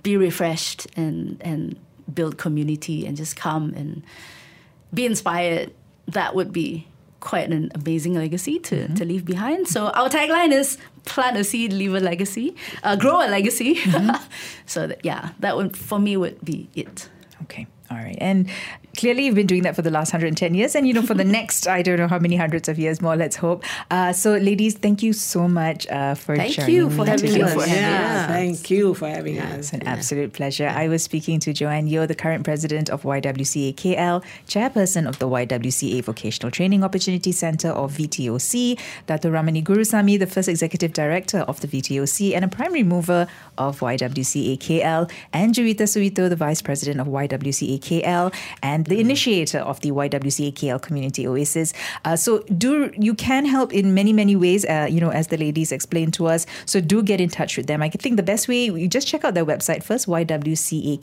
be 0.02 0.16
refreshed 0.16 0.86
and 0.96 1.38
and 1.40 1.76
build 2.12 2.36
community 2.36 3.06
and 3.06 3.16
just 3.16 3.36
come 3.36 3.72
and 3.74 4.02
be 4.92 5.06
inspired, 5.06 5.72
that 6.08 6.34
would 6.34 6.52
be 6.52 6.86
quite 7.20 7.50
an 7.50 7.70
amazing 7.74 8.14
legacy 8.14 8.58
to, 8.58 8.76
Mm-hmm. 8.76 8.94
to 8.94 9.04
leave 9.04 9.24
behind. 9.24 9.68
So 9.68 9.88
our 9.88 10.08
tagline 10.08 10.52
is 10.52 10.78
plant 11.04 11.36
a 11.36 11.44
seed, 11.44 11.72
leave 11.72 11.94
a 11.94 12.00
legacy, 12.00 12.54
uh, 12.82 12.96
grow 12.96 13.20
a 13.20 13.28
legacy. 13.28 13.76
Mm-hmm. 13.76 14.16
so 14.66 14.86
that, 14.86 15.04
yeah, 15.04 15.30
that 15.40 15.56
would 15.56 15.76
for 15.76 15.98
me 15.98 16.16
would 16.16 16.44
be 16.44 16.68
it. 16.74 17.08
Okay. 17.42 17.66
All 17.90 17.96
right. 17.96 18.18
And 18.20 18.48
clearly 18.96 19.26
you've 19.26 19.34
been 19.34 19.46
doing 19.46 19.62
that 19.62 19.76
for 19.76 19.82
the 19.82 19.90
last 19.90 20.12
110 20.12 20.54
years. 20.54 20.74
And, 20.74 20.86
you 20.86 20.92
know, 20.94 21.02
for 21.02 21.14
the 21.14 21.24
next, 21.38 21.66
I 21.66 21.82
don't 21.82 21.98
know 21.98 22.08
how 22.08 22.18
many 22.18 22.36
hundreds 22.36 22.68
of 22.68 22.78
years 22.78 23.00
more, 23.00 23.16
let's 23.16 23.36
hope. 23.36 23.64
Uh, 23.90 24.12
so, 24.12 24.34
ladies, 24.36 24.74
thank 24.74 25.02
you 25.02 25.12
so 25.12 25.48
much 25.48 25.86
uh, 25.88 26.14
for 26.14 26.36
sharing 26.36 26.52
Thank 26.52 26.68
you 26.68 26.90
for 26.90 27.06
having 27.06 27.30
today. 27.32 27.42
us. 27.42 27.68
Yeah, 27.68 27.74
Yeah. 27.74 28.26
thank 28.28 28.70
you 28.70 28.94
for 28.94 29.08
having 29.08 29.38
us. 29.38 29.58
It's 29.58 29.72
an 29.72 29.86
absolute 29.86 30.32
pleasure. 30.32 30.68
I 30.68 30.88
was 30.88 31.02
speaking 31.02 31.40
to 31.40 31.52
Joanne 31.52 31.88
Yeoh, 31.88 32.06
the 32.08 32.14
current 32.14 32.44
president 32.44 32.90
of 32.90 33.02
YWCA 33.02 33.74
KL, 33.74 34.22
chairperson 34.46 35.08
of 35.08 35.18
the 35.18 35.28
YWCA 35.28 36.02
Vocational 36.04 36.50
Training 36.50 36.82
Opportunity 36.84 37.32
Center 37.32 37.70
or 37.70 37.88
VTOC, 37.88 38.78
Dr. 39.06 39.30
Ramani 39.30 39.62
Gurusamy, 39.62 40.18
the 40.18 40.26
first 40.26 40.48
executive 40.48 40.92
director 40.92 41.38
of 41.40 41.60
the 41.60 41.68
VTOC 41.68 42.34
and 42.34 42.44
a 42.44 42.48
primary 42.48 42.82
mover 42.82 43.26
of 43.58 43.80
YWCA 43.80 44.58
KL, 44.58 45.10
and 45.32 45.54
Juwita 45.54 45.82
Suwito, 45.82 46.28
the 46.28 46.36
vice 46.36 46.62
president 46.62 47.00
of 47.00 47.06
YWCA 47.06 47.78
KL 47.80 48.32
and 48.62 48.79
the 48.84 49.00
initiator 49.00 49.58
of 49.58 49.80
the 49.80 49.90
YWCA 49.90 50.52
KL 50.52 50.80
Community 50.80 51.26
Oasis. 51.26 51.72
Uh, 52.04 52.16
so 52.16 52.40
do 52.56 52.92
you 52.98 53.14
can 53.14 53.44
help 53.44 53.72
in 53.72 53.94
many 53.94 54.12
many 54.12 54.36
ways. 54.36 54.64
Uh, 54.64 54.86
you 54.90 55.00
know, 55.00 55.10
as 55.10 55.28
the 55.28 55.36
ladies 55.36 55.72
explained 55.72 56.14
to 56.14 56.26
us. 56.26 56.46
So 56.66 56.80
do 56.80 57.02
get 57.02 57.20
in 57.20 57.28
touch 57.28 57.56
with 57.56 57.66
them. 57.66 57.82
I 57.82 57.88
think 57.88 58.16
the 58.16 58.22
best 58.22 58.48
way 58.48 58.64
you 58.64 58.88
just 58.88 59.06
check 59.08 59.24
out 59.24 59.34
their 59.34 59.44
website 59.44 59.82
first, 59.82 60.06
ywcakl.org.my. 60.06 60.96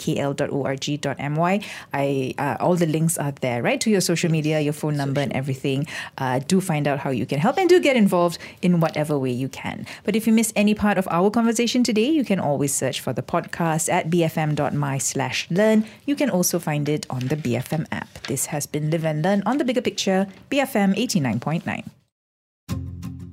I 1.94 2.34
uh, 2.38 2.58
all 2.60 2.76
the 2.76 2.86
links 2.86 3.18
are 3.18 3.32
there, 3.32 3.62
right 3.64 3.80
to 3.82 3.90
your 3.90 4.02
social 4.02 4.30
media, 4.32 4.60
your 4.60 4.74
phone 4.74 4.98
number, 4.98 5.22
and 5.22 5.34
everything. 5.34 5.88
Uh, 6.18 6.40
do 6.40 6.62
find 6.62 6.88
out 6.88 7.00
how 7.00 7.10
you 7.10 7.26
can 7.26 7.40
help 7.40 7.58
and 7.58 7.70
do 7.70 7.80
get 7.80 7.96
involved 7.96 8.38
in 8.62 8.80
whatever 8.80 9.18
way 9.18 9.32
you 9.32 9.50
can. 9.50 9.86
But 10.04 10.16
if 10.16 10.28
you 10.28 10.34
miss 10.34 10.54
any 10.56 10.74
part 10.74 10.98
of 10.98 11.08
our 11.10 11.30
conversation 11.30 11.84
today, 11.84 12.10
you 12.10 12.24
can 12.24 12.40
always 12.40 12.74
search 12.74 13.00
for 13.02 13.14
the 13.14 13.22
podcast 13.22 13.90
at 13.92 14.10
bfm.my 14.10 14.98
slash 14.98 15.48
learn. 15.50 15.86
You 16.06 16.16
can 16.16 16.30
also 16.30 16.60
find 16.60 16.88
it 16.90 17.06
on 17.10 17.28
the 17.28 17.36
BFM 17.68 17.86
app. 17.92 18.08
This 18.28 18.46
has 18.48 18.66
been 18.66 18.90
Live 18.90 19.06
and 19.06 19.24
Learn 19.24 19.44
on 19.46 19.58
the 19.58 19.66
Bigger 19.66 19.82
Picture, 19.82 20.28
BFM 20.50 20.96
89.9. 20.96 21.84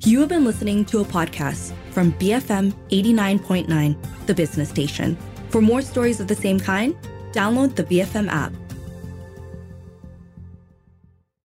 You 0.05 0.21
have 0.21 0.29
been 0.29 0.45
listening 0.45 0.85
to 0.87 1.01
a 1.01 1.05
podcast 1.05 1.73
from 1.91 2.13
BFM 2.15 2.73
89.9, 2.91 4.27
the 4.27 4.35
business 4.35 4.69
station. 4.69 5.17
For 5.49 5.61
more 5.63 5.83
stories 5.83 6.21
of 6.21 6.29
the 6.29 6.35
same 6.35 6.61
kind, 6.61 6.95
download 7.33 7.75
the 7.75 7.85
BFM 7.85 8.29
app. 8.29 8.53